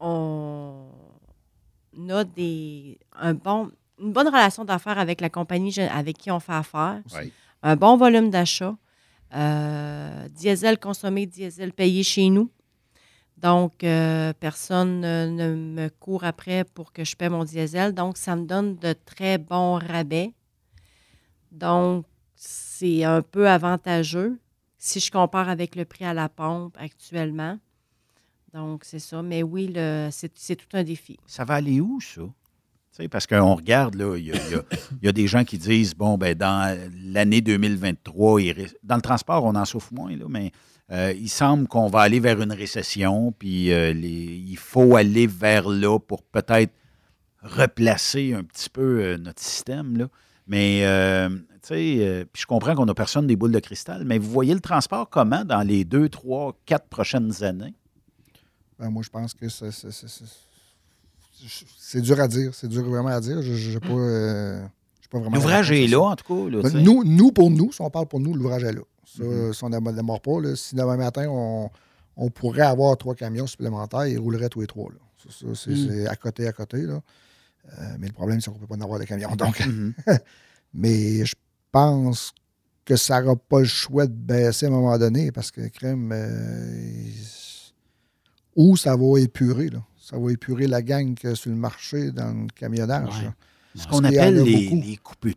on 0.00 0.88
a 2.08 2.24
des, 2.24 2.98
un 3.12 3.34
bon, 3.34 3.70
une 4.00 4.12
bonne 4.12 4.28
relation 4.28 4.64
d'affaires 4.64 4.98
avec 4.98 5.20
la 5.20 5.28
compagnie 5.30 5.78
avec 5.80 6.18
qui 6.18 6.30
on 6.30 6.40
fait 6.40 6.52
affaire, 6.52 7.00
Oui. 7.14 7.32
un 7.62 7.76
bon 7.76 7.96
volume 7.96 8.30
d'achat, 8.30 8.76
euh, 9.34 10.28
diesel 10.28 10.78
consommé, 10.78 11.26
diesel 11.26 11.72
payé 11.72 12.02
chez 12.02 12.28
nous. 12.30 12.50
Donc, 13.36 13.84
euh, 13.84 14.32
personne 14.38 15.00
ne, 15.00 15.54
me 15.54 15.88
court 15.88 16.24
après 16.24 16.64
pour 16.64 16.92
que 16.92 17.04
je 17.04 17.16
paie 17.16 17.28
mon 17.30 17.44
diesel. 17.44 17.94
Donc, 17.94 18.16
ça 18.18 18.36
me 18.36 18.44
donne 18.44 18.76
de 18.76 18.92
très 18.92 19.38
bons 19.38 19.74
rabais. 19.78 20.34
Donc, 21.50 22.04
c'est 22.34 23.04
un 23.04 23.22
peu 23.22 23.48
avantageux 23.48 24.38
si 24.78 25.00
je 25.00 25.10
compare 25.10 25.48
avec 25.48 25.74
le 25.76 25.84
prix 25.84 26.04
à 26.04 26.12
la 26.14 26.28
pompe 26.28 26.76
actuellement. 26.78 27.58
Donc, 28.52 28.84
c'est 28.84 28.98
ça. 28.98 29.22
Mais 29.22 29.42
oui, 29.42 29.72
c'est 30.10 30.56
tout 30.56 30.76
un 30.76 30.82
défi. 30.82 31.18
Ça 31.26 31.44
va 31.44 31.54
aller 31.54 31.80
où, 31.80 32.00
ça? 32.00 32.22
Parce 33.08 33.26
qu'on 33.26 33.54
regarde, 33.54 33.94
il 34.16 34.26
y, 35.02 35.08
a- 35.08 35.12
des 35.12 35.26
gens 35.26 35.44
qui 35.44 35.58
disent, 35.58 35.94
bon, 35.94 36.16
ben 36.18 36.34
dans 36.34 36.76
l'année 37.04 37.40
2023, 37.40 38.40
il 38.42 38.52
ris- 38.52 38.72
dans 38.82 38.96
le 38.96 39.02
transport, 39.02 39.44
on 39.44 39.54
en 39.54 39.64
souffre 39.64 39.92
moins, 39.92 40.12
mais 40.28 40.52
euh, 40.92 41.12
il 41.16 41.28
semble 41.28 41.68
qu'on 41.68 41.88
va 41.88 42.00
aller 42.00 42.20
vers 42.20 42.40
une 42.40 42.52
récession, 42.52 43.32
puis 43.32 43.72
euh, 43.72 43.92
il 43.92 44.56
faut 44.56 44.96
aller 44.96 45.26
vers 45.26 45.68
là 45.68 45.98
pour 45.98 46.22
peut-être 46.22 46.72
replacer 47.42 48.34
un 48.34 48.42
petit 48.44 48.68
peu 48.68 49.00
euh, 49.02 49.16
notre 49.18 49.40
système, 49.42 49.96
là. 49.96 50.08
Mais, 50.46 50.80
tu 51.62 51.68
sais, 51.68 52.26
je 52.36 52.46
comprends 52.46 52.74
qu'on 52.74 52.86
n'a 52.86 52.94
personne 52.94 53.26
des 53.28 53.36
boules 53.36 53.52
de 53.52 53.60
cristal, 53.60 54.02
mais 54.04 54.18
vous 54.18 54.28
voyez 54.30 54.52
le 54.52 54.58
transport 54.60 55.08
comment 55.08 55.44
dans 55.44 55.60
les 55.62 55.84
deux, 55.84 56.08
trois, 56.08 56.56
quatre 56.66 56.88
prochaines 56.88 57.44
années? 57.44 57.74
Ben, 58.76 58.90
moi, 58.90 59.02
je 59.04 59.10
pense 59.10 59.32
que 59.32 59.48
c'est- 59.48 59.70
c'est- 59.70 59.92
c'est- 59.92 60.24
c'est- 61.78 62.00
dur 62.00 62.20
à 62.20 62.28
dire. 62.28 62.54
C'est 62.54 62.68
dur 62.68 62.84
vraiment 62.84 63.08
à 63.08 63.20
dire. 63.20 63.40
Je 63.42 63.52
je- 63.54 63.78
pas, 63.78 63.88
euh, 63.88 64.62
pas 65.10 65.18
vraiment. 65.18 65.36
L'ouvrage 65.36 65.70
est 65.72 65.86
là, 65.86 66.00
en 66.00 66.16
tout 66.16 66.24
cas. 66.34 66.50
là, 66.50 66.62
Ben, 66.62 66.82
nous, 66.82 67.02
nous, 67.04 67.32
pour 67.32 67.50
nous, 67.50 67.72
si 67.72 67.80
on 67.80 67.90
parle 67.90 68.06
pour 68.06 68.20
nous, 68.20 68.34
l'ouvrage 68.34 68.64
est 68.64 68.72
là. 68.72 68.82
Ça, 69.04 69.24
Mhm. 69.24 69.52
Si 69.52 69.64
on 69.64 69.68
ne 69.70 69.92
démarre 69.92 70.20
pas, 70.20 70.40
là, 70.40 70.54
si 70.54 70.74
demain 70.76 70.96
matin, 70.96 71.26
on, 71.28 71.68
on 72.16 72.30
pourrait 72.30 72.62
avoir 72.62 72.96
trois 72.96 73.14
camions 73.14 73.46
supplémentaires, 73.46 74.06
ils 74.06 74.18
rouleraient 74.18 74.48
tous 74.48 74.60
les 74.60 74.66
trois. 74.68 74.88
là. 74.90 74.98
Ça, 75.18 75.30
ça, 75.30 75.46
c'est 75.54 75.70
Mhm. 75.70 75.88
c'est 75.88 76.06
à 76.06 76.16
côté, 76.16 76.46
à 76.46 76.52
côté. 76.52 76.82
Là. 76.82 77.00
Euh, 77.78 77.82
mais 77.98 78.06
le 78.06 78.12
problème, 78.12 78.40
c'est 78.40 78.50
qu'on 78.50 78.56
ne 78.56 78.60
peut 78.60 78.66
pas 78.68 78.76
en 78.76 78.80
avoir 78.80 78.98
de 79.00 79.04
camions. 79.04 79.34
Donc, 79.36 79.60
Mhm. 79.66 79.92
mais 80.74 81.24
je 81.26 81.34
pense 81.72 82.32
que 82.84 82.96
ça 82.96 83.20
n'aura 83.20 83.36
pas 83.36 83.58
le 83.60 83.64
choix 83.66 84.06
de 84.06 84.12
baisser 84.12 84.66
à 84.66 84.68
un 84.68 84.72
moment 84.72 84.96
donné 84.98 85.30
parce 85.32 85.50
que 85.50 85.66
crème. 85.68 86.10
euh, 86.12 87.10
ou 88.56 88.76
ça 88.76 88.96
va 88.96 89.18
épurer. 89.20 89.68
Là. 89.68 89.82
Ça 90.10 90.18
va 90.18 90.32
épurer 90.32 90.66
la 90.66 90.82
gang 90.82 91.14
que 91.14 91.36
sur 91.36 91.50
le 91.50 91.56
marché 91.56 92.10
dans 92.10 92.32
le 92.32 92.46
camionnage. 92.54 93.14
Ouais. 93.22 93.30
Ce 93.76 93.86
qu'on 93.86 94.02
appelle 94.02 94.40
a 94.40 94.42
les, 94.42 94.98
coupes 95.00 95.28
de 95.28 95.34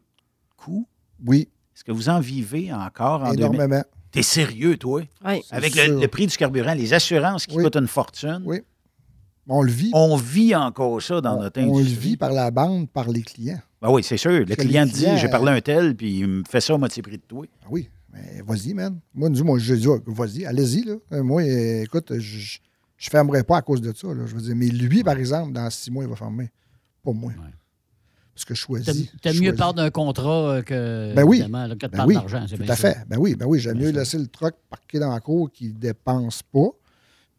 coups. 0.57 0.87
Oui, 1.25 1.47
Est-ce 1.75 1.83
que 1.83 1.91
vous 1.91 2.09
en 2.09 2.19
vivez 2.19 2.73
encore 2.73 3.21
en 3.21 3.33
2000? 3.33 3.39
énormément. 3.39 3.83
T'es 4.11 4.23
sérieux, 4.23 4.77
toi? 4.77 5.03
Oui. 5.25 5.41
Avec 5.51 5.75
le, 5.75 6.07
prix 6.07 6.25
du 6.25 6.35
carburant, 6.35 6.73
les 6.73 6.93
assurances 6.93 7.45
qui 7.45 7.55
Oui. 7.55 7.63
coûtent 7.63 7.75
une 7.75 7.87
fortune. 7.87 8.41
Oui. 8.45 8.61
On 9.47 9.61
le 9.61 9.71
vit. 9.71 9.91
On 9.93 10.15
vit 10.15 10.55
encore 10.55 11.01
ça 11.01 11.21
dans 11.21 11.37
on, 11.37 11.41
notre 11.41 11.61
on 11.61 11.75
industrie. 11.75 11.93
le 11.93 11.99
vit 11.99 12.17
par 12.17 12.31
la 12.31 12.49
bande, 12.49 12.89
par 12.89 13.09
les 13.09 13.21
clients. 13.21 13.61
Ben 13.81 13.91
oui, 13.91 14.01
c'est 14.03 14.17
sûr. 14.17 14.31
Le 14.31 14.55
client 14.55 14.85
les 14.85 14.91
dit 14.91 14.99
clients, 15.01 15.17
j'ai 15.17 15.29
parlé 15.29 15.51
à 15.51 15.55
un 15.55 15.61
tel, 15.61 15.95
puis 15.95 16.19
il 16.19 16.27
me 16.27 16.43
fait 16.49 16.61
ça 16.61 16.73
à 16.73 16.77
moitié 16.77 17.03
prix 17.03 17.17
de 17.17 17.23
toi. 17.27 17.45
Ah 17.63 17.67
oui, 17.69 17.89
mais 18.11 18.41
vas-y, 18.47 18.73
man. 18.73 18.99
Moi, 19.13 19.29
dis, 19.29 19.43
moi 19.43 19.59
je 19.59 19.75
dis, 19.75 19.87
ah, 19.87 19.97
vas-y, 20.07 20.45
allez-y. 20.45 20.83
Là. 20.85 20.95
Euh, 21.11 21.23
Moi, 21.23 21.41
euh, 21.43 21.83
écoute, 21.83 22.17
je 22.17 22.59
ne 23.07 23.11
fermerai 23.11 23.43
pas 23.43 23.57
à 23.57 23.61
cause 23.61 23.81
de 23.81 23.93
ça. 23.95 24.07
là. 24.07 24.25
Je 24.25 24.35
veux 24.35 24.41
dire, 24.41 24.55
mais 24.55 24.67
lui, 24.67 25.03
par 25.03 25.17
exemple, 25.17 25.53
dans 25.53 25.69
six 25.69 25.89
mois, 25.91 26.03
il 26.03 26.09
va 26.09 26.15
fermer. 26.15 26.49
Pas 27.03 27.11
moi. 27.11 27.31
Ouais. 27.31 27.49
Parce 28.33 28.45
que 28.45 28.55
je 28.55 28.59
choisis. 28.61 29.11
t'as 29.21 29.31
je 29.31 29.41
mieux 29.41 29.53
peur 29.53 29.73
d'un 29.75 29.91
contrat 29.91 30.55
euh, 30.55 30.61
que, 30.63 31.13
Ben 31.13 31.23
oui. 31.23 31.39
là, 31.47 31.69
que 31.75 31.85
de 31.85 31.91
Ben 31.91 32.05
oui, 32.07 32.15
d'argent. 32.15 32.45
Tout 32.49 32.57
bien 32.57 32.69
à 32.69 32.75
fait. 32.75 32.97
Ben 33.07 33.17
oui, 33.19 33.35
ben 33.35 33.45
oui, 33.45 33.59
j'aime 33.59 33.77
mieux 33.77 33.89
sûr. 33.89 33.99
laisser 33.99 34.17
le 34.17 34.25
truck 34.27 34.55
parqué 34.69 34.97
dans 34.97 35.11
la 35.13 35.19
cour 35.19 35.51
qui 35.51 35.67
ne 35.67 35.73
dépense 35.73 36.41
pas, 36.41 36.69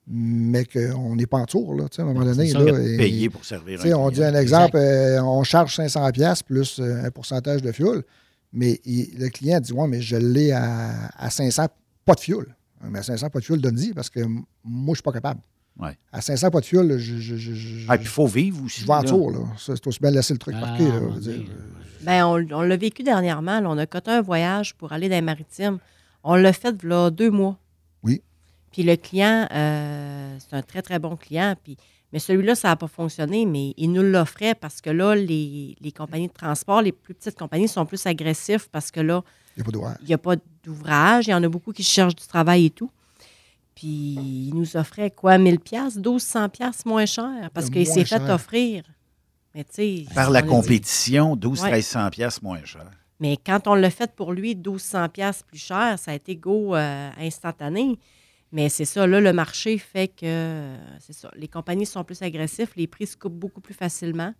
mais 0.06 0.64
qu'on 0.66 1.16
n'est 1.16 1.26
pas 1.26 1.38
en 1.38 1.46
tour, 1.46 1.74
là, 1.74 1.88
tu 1.88 1.96
sais, 1.96 2.02
à 2.02 2.04
un 2.04 2.08
moment 2.12 2.24
donné. 2.24 2.52
Là, 2.52 2.78
et- 2.80 2.96
Payer 2.96 3.28
pour 3.30 3.44
servir 3.44 3.80
Tu 3.80 3.92
un 3.92 3.96
on 3.96 4.10
dit 4.10 4.22
un 4.22 4.34
exemple, 4.34 4.76
euh, 4.76 5.20
on 5.22 5.42
charge 5.42 5.74
500 5.74 6.10
pièces 6.12 6.42
plus 6.42 6.78
euh, 6.78 7.04
un 7.06 7.10
pourcentage 7.10 7.62
de 7.62 7.72
fuel, 7.72 8.02
mais 8.52 8.80
il- 8.84 9.18
le 9.18 9.30
client 9.30 9.58
dit 9.60 9.72
ouais, 9.72 9.88
mais 9.88 10.00
je 10.00 10.16
l'ai 10.16 10.52
à, 10.52 11.08
à 11.16 11.30
500 11.30 11.66
pas 12.04 12.14
de 12.14 12.20
fuel. 12.20 12.54
Mais 12.88 12.98
à 12.98 13.02
500 13.02 13.30
pas 13.30 13.40
de 13.40 13.44
fuel, 13.44 13.60
donne-y 13.60 13.94
parce 13.94 14.10
que 14.10 14.20
moi 14.20 14.44
je 14.90 14.96
suis 14.96 15.02
pas 15.02 15.12
capable. 15.12 15.40
Ouais. 15.78 15.96
À 16.12 16.20
500 16.20 16.50
pas 16.50 16.60
de 16.60 16.66
fuel, 16.66 16.98
je 16.98 17.16
je 17.18 17.36
je, 17.36 17.52
je, 17.54 17.86
Ah, 17.88 17.96
puis 17.96 18.04
il 18.06 18.08
faut 18.08 18.26
vivre 18.26 18.62
aussi. 18.64 18.82
je 18.82 18.86
vais 18.86 18.92
en 18.92 19.02
tour 19.02 19.30
là. 19.32 19.40
C'est 19.58 19.84
aussi 19.86 19.98
bien 19.98 20.10
de 20.10 20.16
laisser 20.16 20.32
le 20.32 20.38
truc 20.38 20.54
Ah, 20.58 20.60
parqué. 20.66 20.84
là, 20.84 21.00
dire. 21.18 21.42
Ben, 22.02 22.24
on, 22.26 22.46
on 22.52 22.62
l'a 22.62 22.76
vécu 22.76 23.02
dernièrement. 23.02 23.60
là. 23.60 23.68
on 23.68 23.78
a 23.78 23.86
coté 23.86 24.10
un 24.12 24.22
voyage 24.22 24.74
pour 24.74 24.92
aller 24.92 25.08
dans 25.08 25.16
les 25.16 25.20
maritimes. 25.22 25.78
On 26.22 26.36
l'a 26.36 26.52
fait 26.52 26.80
là, 26.84 27.10
deux 27.10 27.30
mois. 27.30 27.58
Oui. 28.02 28.22
Puis 28.70 28.82
le 28.82 28.94
client, 28.96 29.48
euh, 29.52 30.36
c'est 30.38 30.54
un 30.56 30.62
très, 30.62 30.80
très 30.82 30.98
bon 30.98 31.16
client. 31.16 31.54
Puis, 31.62 31.76
mais 32.12 32.18
celui-là, 32.20 32.54
ça 32.54 32.68
n'a 32.68 32.76
pas 32.76 32.86
fonctionné, 32.86 33.44
mais 33.46 33.74
il 33.76 33.90
nous 33.90 34.02
l'offrait 34.02 34.54
parce 34.54 34.80
que 34.80 34.90
là, 34.90 35.14
les, 35.16 35.74
les 35.80 35.92
compagnies 35.92 36.28
de 36.28 36.32
transport, 36.32 36.82
les 36.82 36.92
plus 36.92 37.14
petites 37.14 37.36
compagnies 37.38 37.66
sont 37.68 37.84
plus 37.86 38.04
agressifs 38.06 38.68
parce 38.70 38.90
que 38.92 39.00
là, 39.00 39.22
Il 39.56 39.60
n'y 39.60 39.62
a 39.62 39.64
pas 39.64 39.72
d'ouvrage. 39.72 39.96
il 40.02 40.06
n'y 40.08 40.14
a 40.14 40.18
pas 40.18 40.36
d'ouvrage. 40.64 41.26
Il 41.26 41.30
y 41.30 41.34
en 41.34 41.42
a 41.42 41.48
beaucoup 41.48 41.72
qui 41.72 41.82
cherchent 41.82 42.14
du 42.16 42.26
travail 42.26 42.66
et 42.66 42.70
tout. 42.70 42.90
Puis 43.74 44.14
il 44.48 44.52
nous 44.54 44.76
offrait 44.76 45.10
quoi, 45.10 45.36
1000 45.38 45.58
pièces, 45.60 45.96
1200 45.96 46.48
pièces 46.48 46.84
moins 46.86 47.06
cher 47.06 47.50
parce 47.52 47.66
Le 47.66 47.72
qu'il 47.72 47.86
s'est 47.86 48.04
fait 48.04 48.18
cher. 48.18 48.30
offrir. 48.30 48.84
Mais 49.54 49.64
Par 50.14 50.30
la 50.30 50.42
compétition, 50.42 51.36
12 51.36 51.62
Ouais. 51.62 51.70
1300 51.70 52.10
pièces 52.10 52.42
moins 52.42 52.64
cher. 52.64 52.90
mais 53.20 53.36
quand 53.36 53.66
on 53.68 53.74
l'a 53.74 53.90
fait 53.90 54.12
pour 54.14 54.32
lui, 54.32 54.54
1200 54.56 55.08
pièces 55.10 55.42
plus 55.42 55.58
cher, 55.58 55.98
ça 55.98 56.10
a 56.10 56.14
été 56.14 56.36
go 56.36 56.74
euh, 56.74 57.10
instantané. 57.18 57.98
Mais 58.52 58.68
c'est 58.68 58.84
ça, 58.84 59.06
là, 59.06 59.20
le 59.20 59.32
marché 59.32 59.78
fait 59.78 60.08
que, 60.08 60.20
euh, 60.24 60.76
c'est 61.00 61.12
ça, 61.12 61.30
les 61.36 61.48
compagnies 61.48 61.86
sont 61.86 62.04
plus 62.04 62.22
agressives, 62.22 62.70
les 62.76 62.86
prix 62.86 63.06
se 63.06 63.16
coupent 63.16 63.38
beaucoup 63.38 63.60
plus 63.60 63.74
facilement. 63.74 64.32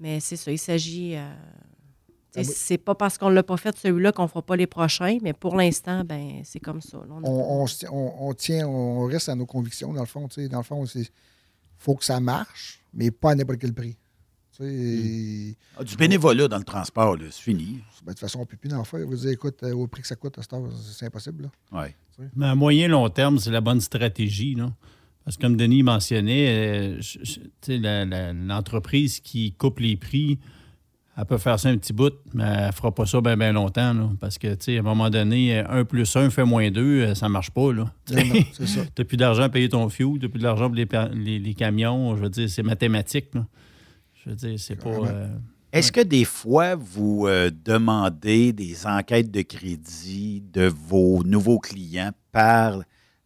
Mais 0.00 0.20
c'est 0.20 0.36
ça, 0.36 0.50
il 0.52 0.58
s'agit, 0.58 1.16
euh, 1.16 1.30
Tu 1.30 2.12
sais, 2.12 2.12
Ah 2.12 2.12
oui. 2.12 2.23
C'est 2.42 2.78
pas 2.78 2.94
parce 2.96 3.16
qu'on 3.18 3.28
l'a 3.28 3.42
pas 3.44 3.56
fait 3.56 3.76
celui-là 3.78 4.10
qu'on 4.12 4.26
fera 4.26 4.42
pas 4.42 4.56
les 4.56 4.66
prochains, 4.66 5.18
mais 5.22 5.32
pour 5.32 5.54
l'instant, 5.56 6.02
ben 6.04 6.40
c'est 6.42 6.58
comme 6.60 6.80
ça. 6.80 6.98
là. 6.98 7.14
On 7.22 7.22
on, 7.24 7.62
on 7.62 7.66
tient- 7.66 7.90
on- 7.92 8.28
on 8.28 8.34
tient, 8.34 8.66
on 8.66 9.06
reste 9.06 9.28
à 9.28 9.34
nos 9.36 9.46
convictions, 9.46 9.92
dans 9.92 10.00
le 10.00 10.06
fond. 10.06 10.26
tu 10.28 10.42
sais. 10.42 10.48
Dans 10.48 10.58
le 10.58 10.64
fond, 10.64 10.84
il 10.84 11.06
faut 11.78 11.94
que 11.94 12.04
ça 12.04 12.18
marche, 12.20 12.80
mais 12.92 13.10
pas 13.10 13.30
à 13.32 13.34
n'importe 13.36 13.60
quel 13.60 13.72
prix. 13.72 13.96
Tu 14.56 14.64
sais, 14.64 15.56
Ah, 15.76 15.82
du 15.84 15.96
bénévolat 15.96 16.46
dans 16.48 16.58
le 16.58 16.64
transport, 16.64 17.16
c'est 17.30 17.42
fini. 17.42 17.80
ben, 18.04 18.06
de 18.06 18.10
toute 18.10 18.20
façon, 18.20 18.38
on 18.38 18.42
ne 18.42 18.46
peut 18.46 18.56
plus 18.56 18.72
en 18.72 18.84
faire. 18.84 19.04
Vous 19.06 19.16
dire, 19.16 19.30
écoute, 19.30 19.62
euh, 19.64 19.72
au 19.74 19.86
prix 19.88 20.02
que 20.02 20.08
ça 20.08 20.14
coûte 20.16 20.38
c'est 20.96 21.06
impossible. 21.06 21.50
là. 21.72 21.80
Ouais. 21.80 21.94
Mais 22.36 22.46
à 22.46 22.54
moyen 22.54 22.86
long 22.88 23.08
terme, 23.08 23.38
c'est 23.38 23.50
la 23.50 23.60
bonne 23.60 23.80
stratégie. 23.80 24.54
Là. 24.54 24.72
Parce 25.24 25.36
que 25.36 25.42
comme 25.42 25.56
Denis 25.56 25.82
mentionnait, 25.82 26.98
euh, 27.68 28.32
l'entreprise 28.32 29.20
qui 29.20 29.52
coupe 29.52 29.80
les 29.80 29.96
prix, 29.96 30.38
elle 31.16 31.24
peut 31.26 31.38
faire 31.38 31.58
ça 31.60 31.68
un 31.68 31.76
petit 31.76 31.92
bout, 31.92 32.12
mais 32.32 32.44
elle 32.44 32.66
ne 32.66 32.72
fera 32.72 32.92
pas 32.92 33.06
ça 33.06 33.20
bien 33.20 33.52
longtemps. 33.52 33.94
là. 33.94 34.10
parce 34.20 34.36
que, 34.38 34.48
tu 34.54 34.64
sais, 34.64 34.76
à 34.76 34.80
un 34.80 34.82
moment 34.82 35.10
donné, 35.10 35.58
1 35.58 35.84
plus 35.84 36.16
1 36.16 36.30
fait 36.30 36.44
moins 36.44 36.70
2, 36.70 37.14
ça 37.14 37.26
ne 37.28 37.32
marche 37.32 37.50
pas. 37.50 37.72
Là. 37.72 37.84
C'est 38.06 38.66
ça. 38.66 38.80
Tu 38.84 38.90
n'as 39.02 39.04
plus 39.04 39.16
d'argent 39.16 39.42
à 39.44 39.48
payer 39.48 39.68
ton 39.68 39.88
fuel, 39.88 40.14
tu 40.18 40.26
n'as 40.26 40.28
plus 40.28 40.40
d'argent 40.40 40.66
pour 40.66 40.74
les, 40.74 40.86
pa- 40.86 41.08
les- 41.14 41.38
les 41.38 41.54
camions. 41.54 42.16
Je 42.16 42.22
veux 42.22 42.28
dire, 42.30 42.48
c'est 42.50 42.62
mathématique. 42.64 43.26
là. 43.34 43.46
Je 44.24 44.30
veux 44.30 44.36
dire, 44.36 44.58
c'est 44.58 44.76
pas. 44.82 44.90
Euh, 44.90 45.28
Est-ce 45.72 45.92
que 45.92 46.00
des 46.00 46.24
fois, 46.24 46.74
vous 46.76 47.26
euh, 47.28 47.50
demandez 47.64 48.52
des 48.52 48.86
enquêtes 48.86 49.30
de 49.30 49.42
crédit 49.42 50.42
de 50.52 50.66
vos 50.66 51.22
nouveaux 51.24 51.58
clients 51.58 52.10
par 52.32 52.80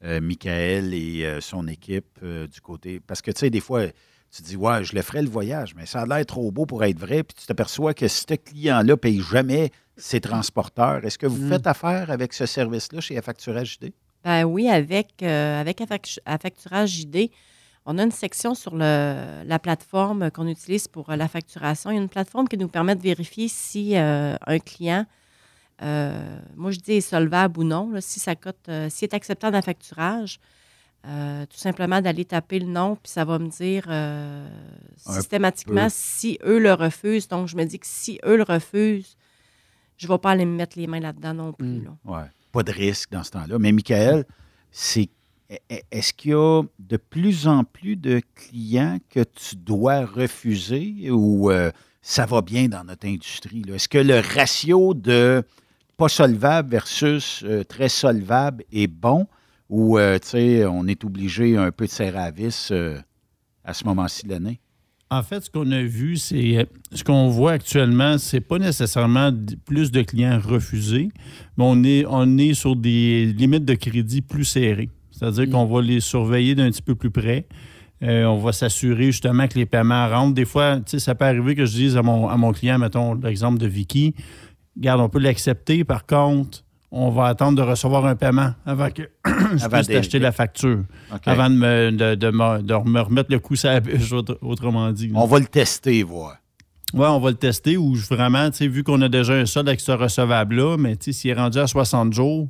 euh, 0.05 0.20
Michael 0.20 0.93
et 0.95 1.24
euh, 1.24 1.41
son 1.41 1.66
équipe 1.68 2.18
euh, 2.22 2.47
du 2.47 2.61
côté? 2.61 3.01
Parce 3.01 3.22
que, 3.22 3.30
tu 3.30 3.39
sais, 3.41 3.51
des 3.51 3.61
fois, 3.61 3.84
tu 4.30 4.42
dis, 4.42 4.56
ouais, 4.56 4.84
je 4.84 4.94
le 4.94 5.02
ferai 5.02 5.22
le 5.22 5.28
voyage, 5.28 5.74
mais 5.74 5.86
ça 5.86 6.02
a 6.02 6.06
l'air 6.06 6.24
trop 6.26 6.50
beau 6.50 6.66
pour 6.66 6.84
être 6.84 6.98
vrai, 6.98 7.22
puis 7.22 7.34
tu 7.40 7.46
t'aperçois 7.46 7.94
que 7.94 8.06
ce 8.08 8.24
client-là 8.34 8.82
ne 8.84 8.94
paye 8.94 9.20
jamais 9.22 9.70
ses 9.96 10.20
transporteurs. 10.20 11.04
Est-ce 11.04 11.18
que 11.18 11.26
vous 11.26 11.44
Mm. 11.44 11.48
faites 11.48 11.66
affaire 11.66 12.10
avec 12.10 12.32
ce 12.32 12.46
service-là 12.46 13.00
chez 13.00 13.16
Affacturage 13.18 13.78
JD? 13.80 13.92
Ben 14.24 14.44
oui, 14.44 14.68
avec, 14.68 15.08
euh, 15.22 15.60
avec 15.60 15.80
Affac- 15.80 16.18
Affacturage 16.26 16.90
JD, 16.90 17.30
on 17.86 17.96
a 17.98 18.02
une 18.02 18.10
section 18.12 18.54
sur 18.54 18.74
le- 18.76 19.42
la 19.46 19.58
plateforme 19.58 20.30
qu'on 20.30 20.46
utilise 20.46 20.88
pour 20.88 21.08
euh, 21.10 21.16
la 21.16 21.26
facturation. 21.26 21.90
Il 21.90 21.94
y 21.94 21.98
a 21.98 22.02
une 22.02 22.08
plateforme 22.08 22.46
qui 22.48 22.58
nous 22.58 22.68
permet 22.68 22.94
de 22.94 23.02
vérifier 23.02 23.48
si 23.48 23.96
euh, 23.96 24.36
un 24.46 24.58
client, 24.58 25.06
euh, 25.82 26.38
moi 26.56 26.70
je 26.70 26.78
dis 26.78 26.92
est 26.94 27.00
solvable 27.00 27.60
ou 27.60 27.64
non, 27.64 27.90
là, 27.90 28.00
si 28.00 28.20
ça 28.20 28.34
coûte, 28.36 28.56
euh, 28.68 28.90
s'il 28.90 29.06
est 29.06 29.14
acceptant 29.14 29.50
d'un 29.50 29.62
facturage. 29.62 30.38
Euh, 31.07 31.46
tout 31.46 31.57
simplement 31.57 32.01
d'aller 32.01 32.24
taper 32.24 32.59
le 32.59 32.66
nom, 32.66 32.96
puis 32.96 33.11
ça 33.11 33.24
va 33.24 33.38
me 33.38 33.49
dire 33.49 33.84
euh, 33.88 34.49
systématiquement 34.96 35.84
peu. 35.84 35.92
si 35.92 36.38
eux 36.44 36.59
le 36.59 36.72
refusent. 36.72 37.28
Donc, 37.28 37.49
je 37.49 37.57
me 37.57 37.64
dis 37.64 37.78
que 37.78 37.86
si 37.86 38.18
eux 38.24 38.36
le 38.36 38.42
refusent, 38.42 39.16
je 39.96 40.07
ne 40.07 40.12
vais 40.12 40.18
pas 40.18 40.30
aller 40.30 40.44
me 40.44 40.57
mettre 40.57 40.78
les 40.78 40.86
mains 40.86 41.01
là-dedans 41.01 41.34
non 41.34 41.53
plus. 41.53 41.66
Mm. 41.66 41.84
là. 41.84 41.90
Ouais. 42.05 42.26
Pas 42.53 42.62
de 42.62 42.72
risque 42.72 43.11
dans 43.11 43.22
ce 43.22 43.30
temps-là. 43.32 43.59
Mais 43.59 43.72
Michael, 43.72 44.24
c'est 44.70 45.11
est-ce 45.90 46.12
qu'il 46.12 46.32
y 46.32 46.34
a 46.34 46.62
de 46.78 46.96
plus 46.96 47.46
en 47.46 47.64
plus 47.64 47.96
de 47.96 48.20
clients 48.34 48.99
que 49.09 49.20
tu 49.20 49.57
dois 49.57 50.05
refuser 50.05 51.11
ou 51.11 51.51
euh, 51.51 51.70
ça 52.03 52.26
va 52.26 52.42
bien 52.42 52.68
dans 52.68 52.84
notre 52.84 53.07
industrie? 53.07 53.62
Est-ce 53.72 53.88
que 53.88 53.99
le 53.99 54.20
ratio 54.20 54.94
de 54.94 55.42
pas 55.96 56.09
solvable 56.09 56.70
versus 56.70 57.42
euh, 57.44 57.64
très 57.64 57.88
solvable 57.88 58.64
est 58.72 58.86
bon? 58.86 59.26
Ou 59.68 59.98
euh, 59.98 60.18
tu 60.18 60.28
sais, 60.28 60.64
on 60.66 60.86
est 60.86 61.04
obligé 61.04 61.56
un 61.56 61.70
peu 61.70 61.86
de 61.86 61.90
serrer 61.90 62.18
à 62.18 62.30
vis 62.30 62.70
euh, 62.70 62.98
à 63.64 63.74
ce 63.74 63.84
moment-ci 63.84 64.26
de 64.26 64.32
l'année? 64.32 64.60
En 65.10 65.22
fait, 65.22 65.40
ce 65.40 65.50
qu'on 65.50 65.70
a 65.70 65.82
vu, 65.82 66.16
c'est 66.16 66.68
ce 66.92 67.02
qu'on 67.02 67.28
voit 67.28 67.52
actuellement, 67.52 68.18
c'est 68.18 68.40
pas 68.40 68.58
nécessairement 68.58 69.30
plus 69.64 69.90
de 69.90 70.02
clients 70.02 70.38
refusés, 70.38 71.08
mais 71.56 71.64
on 71.66 71.82
est, 71.82 72.04
on 72.06 72.36
est 72.36 72.52
sur 72.52 72.76
des 72.76 73.26
limites 73.26 73.64
de 73.64 73.74
crédit 73.74 74.20
plus 74.20 74.44
serrées. 74.44 74.90
C'est-à-dire 75.10 75.50
qu'on 75.50 75.64
va 75.64 75.80
les 75.80 76.00
surveiller 76.00 76.54
d'un 76.54 76.70
petit 76.70 76.82
peu 76.82 76.94
plus 76.94 77.10
près. 77.10 77.46
Euh, 78.02 78.24
on 78.26 78.36
va 78.36 78.52
s'assurer 78.52 79.06
justement 79.06 79.48
que 79.48 79.58
les 79.58 79.66
paiements 79.66 80.08
rentrent. 80.08 80.34
Des 80.34 80.44
fois, 80.44 80.76
tu 80.76 80.90
sais, 80.90 80.98
ça 80.98 81.14
peut 81.14 81.24
arriver 81.24 81.54
que 81.54 81.64
je 81.64 81.72
dise 81.72 81.96
à 81.96 82.02
mon, 82.02 82.28
à 82.28 82.36
mon 82.36 82.52
client, 82.52 82.78
mettons 82.78 83.14
l'exemple 83.14 83.58
de 83.58 83.66
Vicky, 83.66 84.14
regarde, 84.76 85.00
on 85.00 85.08
peut 85.08 85.18
l'accepter, 85.18 85.84
par 85.84 86.06
contre, 86.06 86.64
on 86.91 87.11
va 87.11 87.26
attendre 87.26 87.57
de 87.57 87.62
recevoir 87.62 88.07
un 88.07 88.16
paiement 88.16 88.53
avant 88.64 88.91
que 88.91 89.03
je 89.26 89.64
Avant 89.64 89.82
puisse 89.82 90.12
la 90.14 90.32
facture, 90.32 90.84
avant 91.26 91.51
de 91.51 91.55
me, 91.55 91.91
de, 91.93 92.14
de 92.14 92.30
me- 92.30 92.62
de 92.62 92.74
me 92.89 93.01
remettre 93.01 93.30
le 93.30 93.39
coup 93.39 93.57
sur 93.57 93.68
la 93.68 93.80
bûche, 93.80 94.12
autre- 94.12 94.39
autrement 94.43 94.91
dit. 94.93 95.11
On 95.14 95.26
va 95.26 95.39
le 95.39 95.47
tester, 95.47 96.03
voir. 96.03 96.36
Oui, 96.95 97.05
on 97.07 97.20
va 97.20 97.28
le 97.30 97.36
tester 97.36 97.76
ou 97.76 97.95
je- 97.95 98.07
vraiment, 98.07 98.49
vu 98.61 98.82
qu'on 98.82 99.03
a 99.03 99.09
déjà 99.11 99.34
un 99.34 99.45
solde 99.47 99.68
avec 99.68 99.80
ce 99.80 99.93
recevable-là, 99.93 100.76
mais 100.78 100.97
s'il 100.99 101.30
est 101.30 101.34
rendu 101.34 101.59
à 101.59 101.66
60 101.66 102.12
jours, 102.14 102.49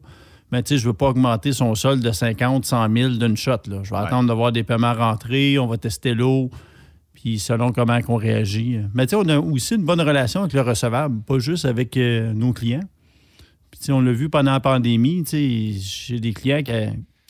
mais 0.53 0.63
tu 0.63 0.69
sais, 0.75 0.79
je 0.79 0.85
ne 0.85 0.91
veux 0.93 0.97
pas 0.97 1.09
augmenter 1.09 1.53
son 1.53 1.75
solde 1.75 2.01
de 2.03 2.13
50, 2.13 2.65
100 2.65 2.89
000 2.97 3.09
d'une 3.15 3.37
shot. 3.37 3.51
Là. 3.67 3.81
Je 3.83 3.91
vais 3.91 3.97
Ouais. 3.97 4.07
attendre 4.07 4.29
de 4.29 4.35
voir 4.35 4.53
des 4.53 4.63
paiements 4.63 4.95
rentrer, 4.95 5.59
on 5.59 5.67
va 5.67 5.77
tester 5.77 6.15
l'eau, 6.15 6.51
puis 7.13 7.41
selon 7.41 7.73
comment 7.73 7.99
on 8.07 8.15
réagit. 8.15 8.79
Mais 8.95 9.07
tu 9.07 9.11
sais, 9.11 9.17
on 9.17 9.29
a 9.29 9.39
aussi 9.39 9.75
une 9.75 9.85
bonne 9.85 10.01
relation 10.01 10.43
avec 10.43 10.53
le 10.53 10.61
recevable, 10.61 11.21
pas 11.23 11.41
juste 11.41 11.65
avec 11.65 11.97
euh, 11.97 12.33
nos 12.33 12.53
clients. 12.53 12.85
Puis 13.81 13.93
on 13.93 14.01
l'a 14.01 14.13
vu 14.13 14.29
pendant 14.29 14.53
la 14.53 14.61
pandémie, 14.61 15.23
tu 15.25 15.31
sais, 15.31 15.81
j'ai 15.81 16.21
des 16.21 16.33
clients 16.33 16.63
qui, 16.63 16.73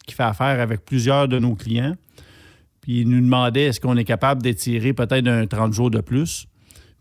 qui 0.07 0.14
font 0.14 0.24
affaire 0.24 0.61
avec 0.61 0.84
plusieurs 0.84 1.28
de 1.28 1.38
nos 1.38 1.55
clients. 1.55 1.94
Puis 2.80 3.01
ils 3.01 3.09
nous 3.09 3.20
demandaient 3.20 3.64
est-ce 3.64 3.80
qu'on 3.80 3.96
est 3.96 4.05
capable 4.05 4.42
d'étirer 4.42 4.92
peut-être 4.92 5.26
un 5.26 5.46
30 5.46 5.72
jours 5.72 5.90
de 5.90 6.01
plus? 6.01 6.46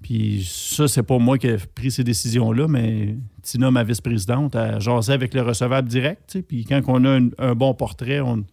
Puis 0.01 0.47
ça, 0.47 0.87
c'est 0.87 1.03
pas 1.03 1.17
moi 1.17 1.37
qui 1.37 1.47
ai 1.47 1.57
pris 1.73 1.91
ces 1.91 2.03
décisions-là, 2.03 2.67
mais 2.67 3.15
Tina, 3.41 3.71
ma 3.71 3.83
vice-présidente, 3.83 4.55
a 4.55 4.79
jasé 4.79 5.11
avec 5.13 5.33
le 5.33 5.41
recevable 5.41 5.87
direct. 5.87 6.37
Puis 6.47 6.65
quand 6.65 6.81
on 6.87 7.03
a 7.05 7.19
un, 7.19 7.29
un 7.39 7.55
bon 7.55 7.73
portrait, 7.73 8.19
on, 8.19 8.43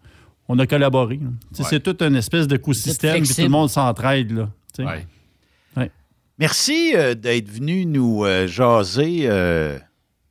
on 0.49 0.59
a 0.59 0.67
collaboré. 0.67 1.17
Ouais. 1.17 1.65
C'est 1.65 1.83
toute 1.83 2.03
une 2.03 2.17
espèce 2.17 2.47
d'écosystème, 2.47 3.23
puis 3.23 3.35
tout 3.35 3.43
le 3.43 3.49
monde 3.49 3.71
s'entraide. 3.71 4.33
là, 4.33 4.51
tu 4.75 4.83
sais. 4.83 4.89
Ouais. 4.89 5.07
Ouais. 5.77 5.91
Merci 6.39 6.93
euh, 6.95 7.15
d'être 7.15 7.51
venu 7.51 7.87
nous 7.87 8.25
euh, 8.25 8.47
jaser 8.47 9.23
euh, 9.25 9.79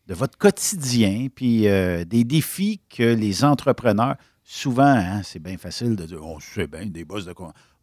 de 0.07 0.13
votre 0.13 0.37
quotidien, 0.37 1.27
puis 1.33 1.67
euh, 1.67 2.03
des 2.05 2.23
défis 2.23 2.81
que 2.89 3.03
les 3.15 3.43
entrepreneurs, 3.43 4.15
souvent, 4.43 4.83
hein, 4.83 5.21
c'est 5.23 5.39
bien 5.41 5.57
facile 5.57 5.95
de 5.95 6.05
dire, 6.05 6.23
on 6.25 6.39
sait 6.39 6.67
bien, 6.67 6.85
des 6.85 7.05
boss 7.05 7.25
de, 7.25 7.33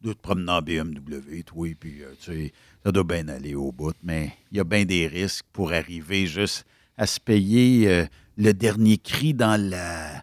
de 0.03 0.13
te 0.13 0.19
promener 0.21 0.53
en 0.53 0.61
BMW, 0.63 1.43
toi, 1.47 1.69
puis 1.79 2.03
euh, 2.03 2.13
tu 2.21 2.33
sais, 2.33 2.53
ça 2.85 2.93
doit 2.93 3.05
bien 3.05 3.27
aller 3.29 3.55
au 3.55 3.73
bout, 3.73 3.95
mais 4.03 4.33
il 4.51 4.59
y 4.59 4.61
a 4.61 4.65
bien 4.65 4.85
des 4.85 5.07
risques 5.07 5.47
pour 5.53 5.73
arriver 5.73 6.27
juste 6.27 6.67
à 6.99 7.07
se 7.07 7.19
payer 7.19 7.89
euh, 7.89 8.05
le 8.37 8.53
dernier 8.53 8.99
cri 8.99 9.33
dans 9.33 9.59
la 9.61 10.23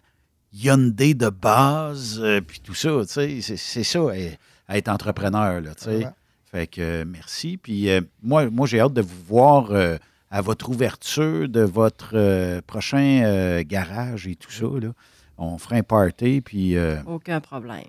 Hyundai 0.52 1.14
de 1.14 1.28
base, 1.28 2.22
puis 2.46 2.60
tout 2.60 2.74
ça, 2.74 2.90
tu 3.06 3.40
sais, 3.42 3.56
c'est- 3.56 3.82
ça, 3.84 4.00
eh, 4.14 4.38
être 4.68 4.88
entrepreneur, 4.88 5.60
là, 5.60 5.74
tu 5.74 5.84
sais. 5.84 6.06
Fait 6.50 6.66
que 6.66 7.04
merci. 7.04 7.58
Puis 7.58 7.88
moi, 8.22 8.48
moi 8.48 8.66
j'ai 8.66 8.80
hâte 8.80 8.94
de 8.94 9.02
vous 9.02 9.22
voir 9.26 9.70
à 10.30 10.40
votre 10.42 10.68
ouverture 10.68 11.48
de 11.48 11.60
votre 11.60 12.10
euh, 12.14 12.60
prochain 12.66 13.22
euh, 13.24 13.62
garage 13.66 14.26
et 14.26 14.36
tout 14.36 14.50
ça. 14.50 14.66
Là. 14.66 14.92
On 15.38 15.56
fera 15.58 15.76
un 15.76 15.82
party, 15.82 16.40
puis 16.40 16.76
euh, 16.76 16.96
Aucun 17.06 17.40
problème. 17.40 17.84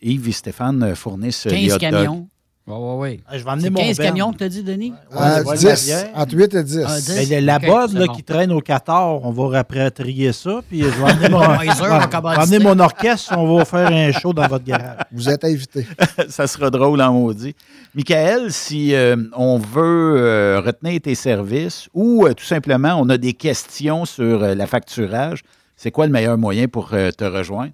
Yves 0.00 0.28
et 0.28 0.32
Stéphane 0.32 0.94
fournissent 0.94 1.46
euh, 1.46 1.50
15 1.50 1.58
les 1.60 1.72
hot 1.72 1.78
dogs. 1.78 1.80
camions. 1.80 2.28
Oui, 2.68 2.74
oui, 2.76 2.94
oui. 2.98 3.20
Ah, 3.28 3.38
Je 3.38 3.44
vais 3.44 3.50
amener 3.50 3.70
mon 3.70 3.78
15 3.80 3.96
Ben. 3.98 4.06
camions 4.08 4.32
que 4.32 4.38
tu 4.38 4.44
as 4.44 4.48
dit, 4.48 4.62
Denis? 4.64 4.92
À 5.12 5.40
ouais, 5.42 5.56
10, 5.56 5.64
la 5.64 5.74
bière. 6.02 6.10
entre 6.16 6.34
8 6.34 6.54
et 6.54 6.64
10. 6.64 6.84
Ah, 6.84 6.96
10. 7.00 7.28
Ben, 7.30 7.30
la- 7.30 7.40
la 7.40 7.56
Ok, 7.58 7.66
bonne 7.66 7.88
c'est 7.92 7.98
là, 8.00 8.06
bon. 8.06 8.12
qui 8.14 8.22
traîne 8.24 8.50
au 8.52 8.60
14, 8.60 9.20
on 9.24 9.30
va 9.30 9.58
rapatrier 9.58 10.32
ça. 10.32 10.60
Puis 10.68 10.82
je 10.82 10.88
vais 10.88 11.04
amener 11.10 11.28
mon, 11.28 11.38
va 11.38 12.40
amener 12.40 12.80
orchestre. 12.80 13.34
On 13.38 13.56
va 13.56 13.64
faire 13.64 13.86
un 13.92 14.10
show 14.10 14.32
dans 14.32 14.48
votre 14.48 14.64
garage. 14.64 14.98
Vous 15.12 15.28
êtes 15.28 15.44
invités. 15.44 15.86
ça 16.28 16.48
sera 16.48 16.68
drôle 16.70 17.00
en 17.02 17.12
maudit. 17.12 17.54
Michael, 17.94 18.52
si 18.52 18.94
euh, 18.96 19.16
on 19.36 19.58
veut 19.58 20.16
euh, 20.18 20.60
retenir 20.60 21.00
tes 21.00 21.14
services 21.14 21.88
ou 21.94 22.26
euh, 22.26 22.34
tout 22.34 22.44
simplement 22.44 22.96
on 23.00 23.08
a 23.10 23.16
des 23.16 23.32
questions 23.34 24.04
sur 24.04 24.42
euh, 24.42 24.54
la 24.56 24.66
facturage, 24.66 25.42
c'est 25.76 25.92
quoi 25.92 26.06
le 26.06 26.12
meilleur 26.12 26.36
moyen 26.36 26.66
pour 26.66 26.90
euh, 26.94 27.10
te 27.12 27.24
rejoindre? 27.24 27.72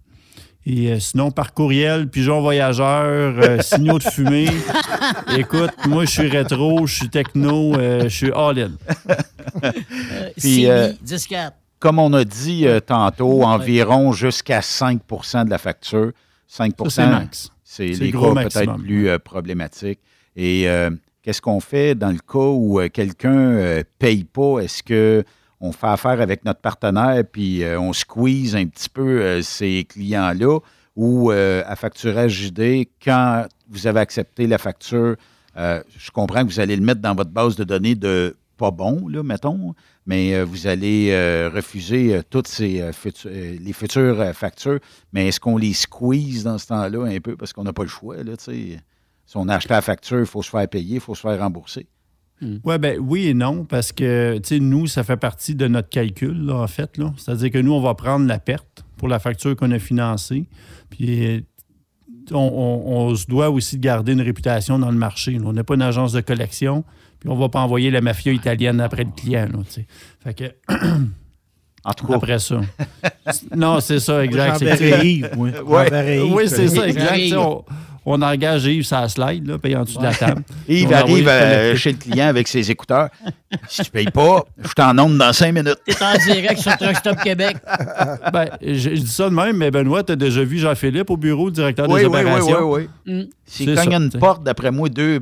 Et 0.70 0.92
euh, 0.92 1.00
sinon, 1.00 1.30
par 1.30 1.54
courriel, 1.54 2.08
pigeon 2.08 2.42
voyageur, 2.42 3.38
euh, 3.42 3.58
signaux 3.62 3.98
de 3.98 4.02
fumée. 4.02 4.50
Écoute, 5.34 5.70
moi, 5.86 6.04
je 6.04 6.10
suis 6.10 6.28
rétro, 6.28 6.86
je 6.86 6.94
suis 6.94 7.08
techno, 7.08 7.74
euh, 7.74 8.02
je 8.02 8.08
suis 8.08 8.32
all-in. 8.32 8.72
Euh, 9.64 9.72
Puis, 10.36 10.64
CB, 10.64 10.68
euh, 10.70 10.92
10-4. 11.02 11.52
Comme 11.78 11.98
on 11.98 12.12
a 12.12 12.22
dit 12.24 12.66
euh, 12.66 12.80
tantôt, 12.80 13.44
environ 13.44 14.12
jusqu'à 14.12 14.60
5% 14.60 15.46
de 15.46 15.50
la 15.50 15.56
facture. 15.56 16.12
5 16.48 16.74
Ça, 16.76 16.90
c'est 16.90 17.06
max. 17.06 17.50
c'est 17.64 17.94
C'est 17.94 18.04
les 18.04 18.10
gros 18.10 18.34
cas 18.34 18.42
peut-être 18.44 18.76
plus 18.76 19.08
euh, 19.08 19.18
problématiques. 19.18 20.00
Et 20.36 20.68
euh, 20.68 20.90
qu'est-ce 21.22 21.40
qu'on 21.40 21.60
fait 21.60 21.94
dans 21.94 22.10
le 22.10 22.18
cas 22.18 22.38
où 22.38 22.78
euh, 22.78 22.88
quelqu'un 22.90 23.52
ne 23.52 23.82
paye 23.98 24.24
pas? 24.24 24.58
Est-ce 24.60 24.82
que 24.82 25.24
on 25.60 25.72
fait 25.72 25.86
affaire 25.86 26.20
avec 26.20 26.44
notre 26.44 26.60
partenaire 26.60 27.22
puis 27.30 27.62
euh, 27.62 27.80
on 27.80 27.92
squeeze 27.92 28.54
un 28.54 28.66
petit 28.66 28.88
peu 28.88 29.20
euh, 29.20 29.42
ces 29.42 29.84
clients-là 29.88 30.60
ou 30.96 31.30
euh, 31.30 31.62
à 31.66 31.76
facturage 31.76 32.32
JD, 32.32 32.88
quand 33.02 33.46
vous 33.68 33.86
avez 33.86 34.00
accepté 34.00 34.46
la 34.46 34.58
facture, 34.58 35.16
je 35.56 36.10
comprends 36.12 36.44
que 36.44 36.50
vous 36.50 36.60
allez 36.60 36.76
le 36.76 36.84
mettre 36.84 37.00
dans 37.00 37.14
votre 37.14 37.30
base 37.30 37.56
de 37.56 37.64
données 37.64 37.94
de 37.94 38.36
pas 38.56 38.70
bon, 38.72 39.06
là, 39.08 39.22
mettons, 39.22 39.74
mais 40.06 40.42
vous 40.42 40.66
allez 40.66 41.12
refuser 41.52 42.20
toutes 42.30 42.48
ces, 42.48 42.90
les 43.32 43.72
futures 43.72 44.34
factures. 44.34 44.78
Mais 45.12 45.28
est-ce 45.28 45.38
qu'on 45.38 45.56
les 45.56 45.72
squeeze 45.72 46.44
dans 46.44 46.58
ce 46.58 46.68
temps-là 46.68 47.04
un 47.04 47.20
peu 47.20 47.36
parce 47.36 47.52
qu'on 47.52 47.64
n'a 47.64 47.72
pas 47.72 47.82
le 47.82 47.88
choix? 47.88 48.16
Si 48.38 49.36
on 49.36 49.48
a 49.48 49.56
acheté 49.56 49.74
la 49.74 49.82
facture, 49.82 50.20
il 50.20 50.26
faut 50.26 50.42
se 50.42 50.50
faire 50.50 50.66
payer, 50.68 50.94
il 50.94 51.00
faut 51.00 51.14
se 51.14 51.20
faire 51.20 51.38
rembourser. 51.38 51.86
Ouais, 52.64 52.78
ben, 52.78 52.98
oui 53.00 53.26
et 53.26 53.34
non, 53.34 53.64
parce 53.64 53.90
que 53.92 54.38
tu 54.38 54.48
sais, 54.48 54.60
nous, 54.60 54.86
ça 54.86 55.02
fait 55.02 55.16
partie 55.16 55.54
de 55.56 55.66
notre 55.66 55.88
calcul, 55.88 56.46
là, 56.46 56.54
en 56.56 56.66
fait. 56.68 56.96
là. 56.96 57.12
C'est-à-dire 57.16 57.50
que 57.50 57.58
nous, 57.58 57.72
on 57.72 57.80
va 57.80 57.94
prendre 57.94 58.26
la 58.26 58.38
perte 58.38 58.84
pour 58.96 59.08
la 59.08 59.18
facture 59.18 59.56
qu'on 59.56 59.70
a 59.72 59.78
financée. 59.78 60.44
Puis 60.90 61.44
on, 62.30 62.36
on- 62.36 62.92
on 63.08 63.14
se 63.14 63.26
doit 63.26 63.50
aussi 63.50 63.76
de 63.78 63.82
garder 63.82 64.12
une 64.12 64.20
réputation 64.20 64.78
dans 64.78 64.90
le 64.90 64.96
marché. 64.98 65.32
là. 65.32 65.40
On 65.46 65.52
n'est 65.52 65.64
pas 65.64 65.74
une 65.74 65.82
agence 65.82 66.12
de 66.12 66.20
collection, 66.20 66.84
puis 67.18 67.28
on 67.28 67.34
ne 67.34 67.40
va 67.40 67.48
pas 67.48 67.60
envoyer 67.60 67.90
la 67.90 68.00
mafia 68.00 68.32
italienne 68.32 68.80
après 68.80 69.04
le 69.04 69.10
client. 69.16 69.48
là, 69.52 69.58
tu 69.68 69.72
sais. 69.72 69.86
fait 70.22 70.34
que 70.34 70.44
En 71.84 71.92
tout 71.92 72.06
cas, 72.06 72.16
après 72.16 72.38
ça. 72.38 72.60
non, 73.56 73.80
c'est 73.80 74.00
ça, 74.00 74.24
exact. 74.24 74.58
C'est 74.58 75.06
Yves, 75.06 75.30
moi. 75.36 75.48
Ouais. 75.64 76.18
Yves, 76.18 76.32
oui, 76.34 76.44
c'est 76.48 76.68
ça, 76.68 76.86
exact. 76.88 77.32
On, 77.36 77.64
on 78.10 78.22
engage 78.22 78.64
Yves 78.64 78.84
sur 78.84 79.00
la 79.00 79.08
slide, 79.08 79.46
là, 79.46 79.58
payé 79.58 79.76
en 79.76 79.84
dessous 79.84 79.98
de 79.98 80.04
la 80.04 80.14
table. 80.14 80.42
Yves 80.68 80.92
arrive 80.92 81.28
euh, 81.28 81.76
chez 81.76 81.92
le 81.92 81.98
client 81.98 82.26
avec 82.28 82.48
ses 82.48 82.70
écouteurs. 82.70 83.08
Si 83.68 83.82
tu 83.82 83.88
ne 83.88 83.92
payes 83.92 84.10
pas, 84.10 84.44
je 84.62 84.72
t'en 84.72 84.94
nombre 84.94 85.16
dans 85.18 85.32
cinq 85.32 85.52
minutes. 85.52 85.78
T'es 85.86 85.94
en 86.02 86.14
direct 86.32 86.60
sur 86.60 86.76
Truck 86.76 86.96
Stop 86.96 87.18
Québec. 87.22 87.56
Ben, 88.32 88.46
je, 88.62 88.72
je 88.74 88.88
dis 89.00 89.06
ça 89.06 89.28
de 89.30 89.34
même, 89.34 89.56
mais 89.56 89.70
Benoît, 89.70 90.02
tu 90.02 90.12
as 90.12 90.16
déjà 90.16 90.42
vu 90.44 90.58
Jean-Philippe 90.58 91.10
au 91.10 91.16
bureau, 91.16 91.50
directeur 91.50 91.88
Oui, 91.88 92.00
des 92.00 92.06
oui, 92.06 92.12
oui, 92.14 92.20
opérations? 92.22 92.70
oui, 92.72 92.88
oui. 93.06 93.12
Mm. 93.14 93.26
S'il 93.46 93.68
C'est 93.68 93.74
cogne 93.74 93.90
ça, 93.92 93.96
une 93.98 94.08
t'sais. 94.10 94.18
porte, 94.18 94.44
d'après 94.44 94.70
moi, 94.70 94.88
deux 94.88 95.20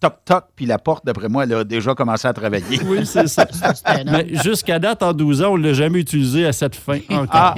toc-toc, 0.00 0.44
puis 0.54 0.64
la 0.66 0.78
porte, 0.78 1.04
d'après 1.04 1.28
moi, 1.28 1.44
elle 1.44 1.52
a 1.54 1.64
déjà 1.64 1.94
commencé 1.94 2.26
à 2.28 2.32
travailler. 2.32 2.78
Oui, 2.86 3.04
c'est 3.04 3.26
ça. 3.26 3.46
Mais 4.06 4.26
jusqu'à 4.44 4.78
date, 4.78 5.02
en 5.02 5.12
12 5.12 5.42
ans, 5.42 5.52
on 5.54 5.58
ne 5.58 5.66
l'a 5.68 5.72
jamais 5.74 6.00
utilisé 6.00 6.46
à 6.46 6.52
cette 6.52 6.76
fin 6.76 6.98
encore. 7.10 7.28
Ah, 7.30 7.54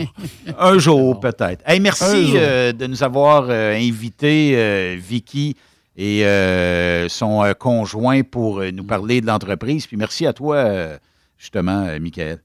un 0.59 0.79
jour 0.79 1.21
peut-être. 1.21 1.63
Hey, 1.67 1.81
merci 1.81 2.27
jour. 2.29 2.37
euh, 2.41 2.73
de 2.73 2.87
nous 2.87 3.03
avoir 3.03 3.47
euh, 3.51 3.75
invité 3.77 4.53
euh, 4.57 4.97
Vicky 4.99 5.55
et 5.97 6.25
euh, 6.25 7.09
son 7.09 7.45
euh, 7.45 7.53
conjoint 7.53 8.23
pour 8.23 8.61
euh, 8.61 8.71
nous 8.71 8.85
parler 8.85 9.21
de 9.21 9.27
l'entreprise. 9.27 9.87
Puis 9.87 9.97
merci 9.99 10.27
à 10.27 10.33
toi, 10.33 10.57
euh, 10.57 10.97
justement, 11.37 11.85
euh, 11.87 11.99
Michael. 12.01 12.39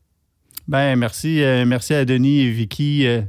Ben, 0.67 0.95
merci, 0.97 1.41
euh, 1.43 1.63
merci 1.65 1.93
à 1.93 2.03
Denis 2.05 2.41
et 2.41 2.49
Vicky. 2.51 3.05
euh, 3.07 3.21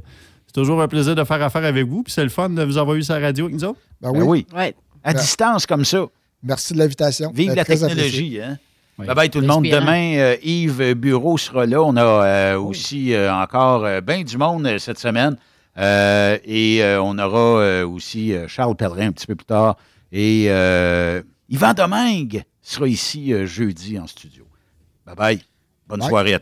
c'est 0.47 0.53
toujours 0.53 0.81
un 0.81 0.87
plaisir 0.87 1.13
de 1.15 1.23
faire 1.23 1.41
affaire 1.43 1.63
avec 1.63 1.85
vous. 1.87 2.03
Puis 2.03 2.11
c'est 2.11 2.23
le 2.23 2.29
fun 2.29 2.49
de 2.49 2.63
vous 2.63 2.77
avoir 2.77 2.95
eu 2.97 3.03
sur 3.03 3.13
la 3.13 3.21
radio 3.21 3.45
avec 3.45 3.55
nous 3.55 3.63
autres. 3.63 3.79
Ben 4.01 4.11
Ben 4.11 4.21
oui. 4.23 4.45
oui, 4.51 4.57
Ouais. 4.57 4.75
à 5.03 5.13
Ben, 5.13 5.19
distance 5.19 5.65
comme 5.65 5.85
ça. 5.85 6.05
Merci 6.43 6.73
de 6.73 6.79
l'invitation. 6.79 7.31
Vive 7.33 7.49
C'était 7.49 7.55
la 7.55 7.65
technologie. 7.65 8.39
Hein? 8.41 8.57
Oui. 8.99 9.05
Bye 9.05 9.15
bye 9.15 9.29
tout 9.29 9.41
le 9.41 9.47
monde. 9.47 9.63
Demain, 9.65 10.17
euh, 10.17 10.35
Yves 10.41 10.93
Bureau 10.95 11.37
sera 11.37 11.65
là. 11.65 11.81
On 11.83 11.95
a 11.95 12.03
euh, 12.03 12.59
aussi 12.59 13.13
euh, 13.13 13.31
encore 13.33 13.85
euh, 13.85 14.01
bien 14.01 14.23
du 14.23 14.37
monde 14.37 14.65
euh, 14.65 14.79
cette 14.79 14.97
semaine. 14.99 15.37
Euh, 15.77 16.37
et 16.43 16.83
euh, 16.83 17.01
on 17.01 17.17
aura 17.19 17.61
euh, 17.61 17.87
aussi 17.87 18.33
euh, 18.33 18.47
Charles 18.47 18.75
Pellerin 18.75 19.07
un 19.09 19.11
petit 19.11 19.27
peu 19.27 19.35
plus 19.35 19.45
tard. 19.45 19.77
Et 20.11 20.45
euh, 20.47 21.21
Yvan 21.49 21.73
Domingue 21.73 22.43
sera 22.63 22.87
ici 22.87 23.33
euh, 23.33 23.45
jeudi 23.45 23.99
en 23.99 24.07
studio. 24.07 24.45
Bye 25.05 25.15
bye. 25.15 25.41
Bonne 25.87 25.99
Bye. 25.99 26.09
soirée 26.09 26.33
à 26.33 26.35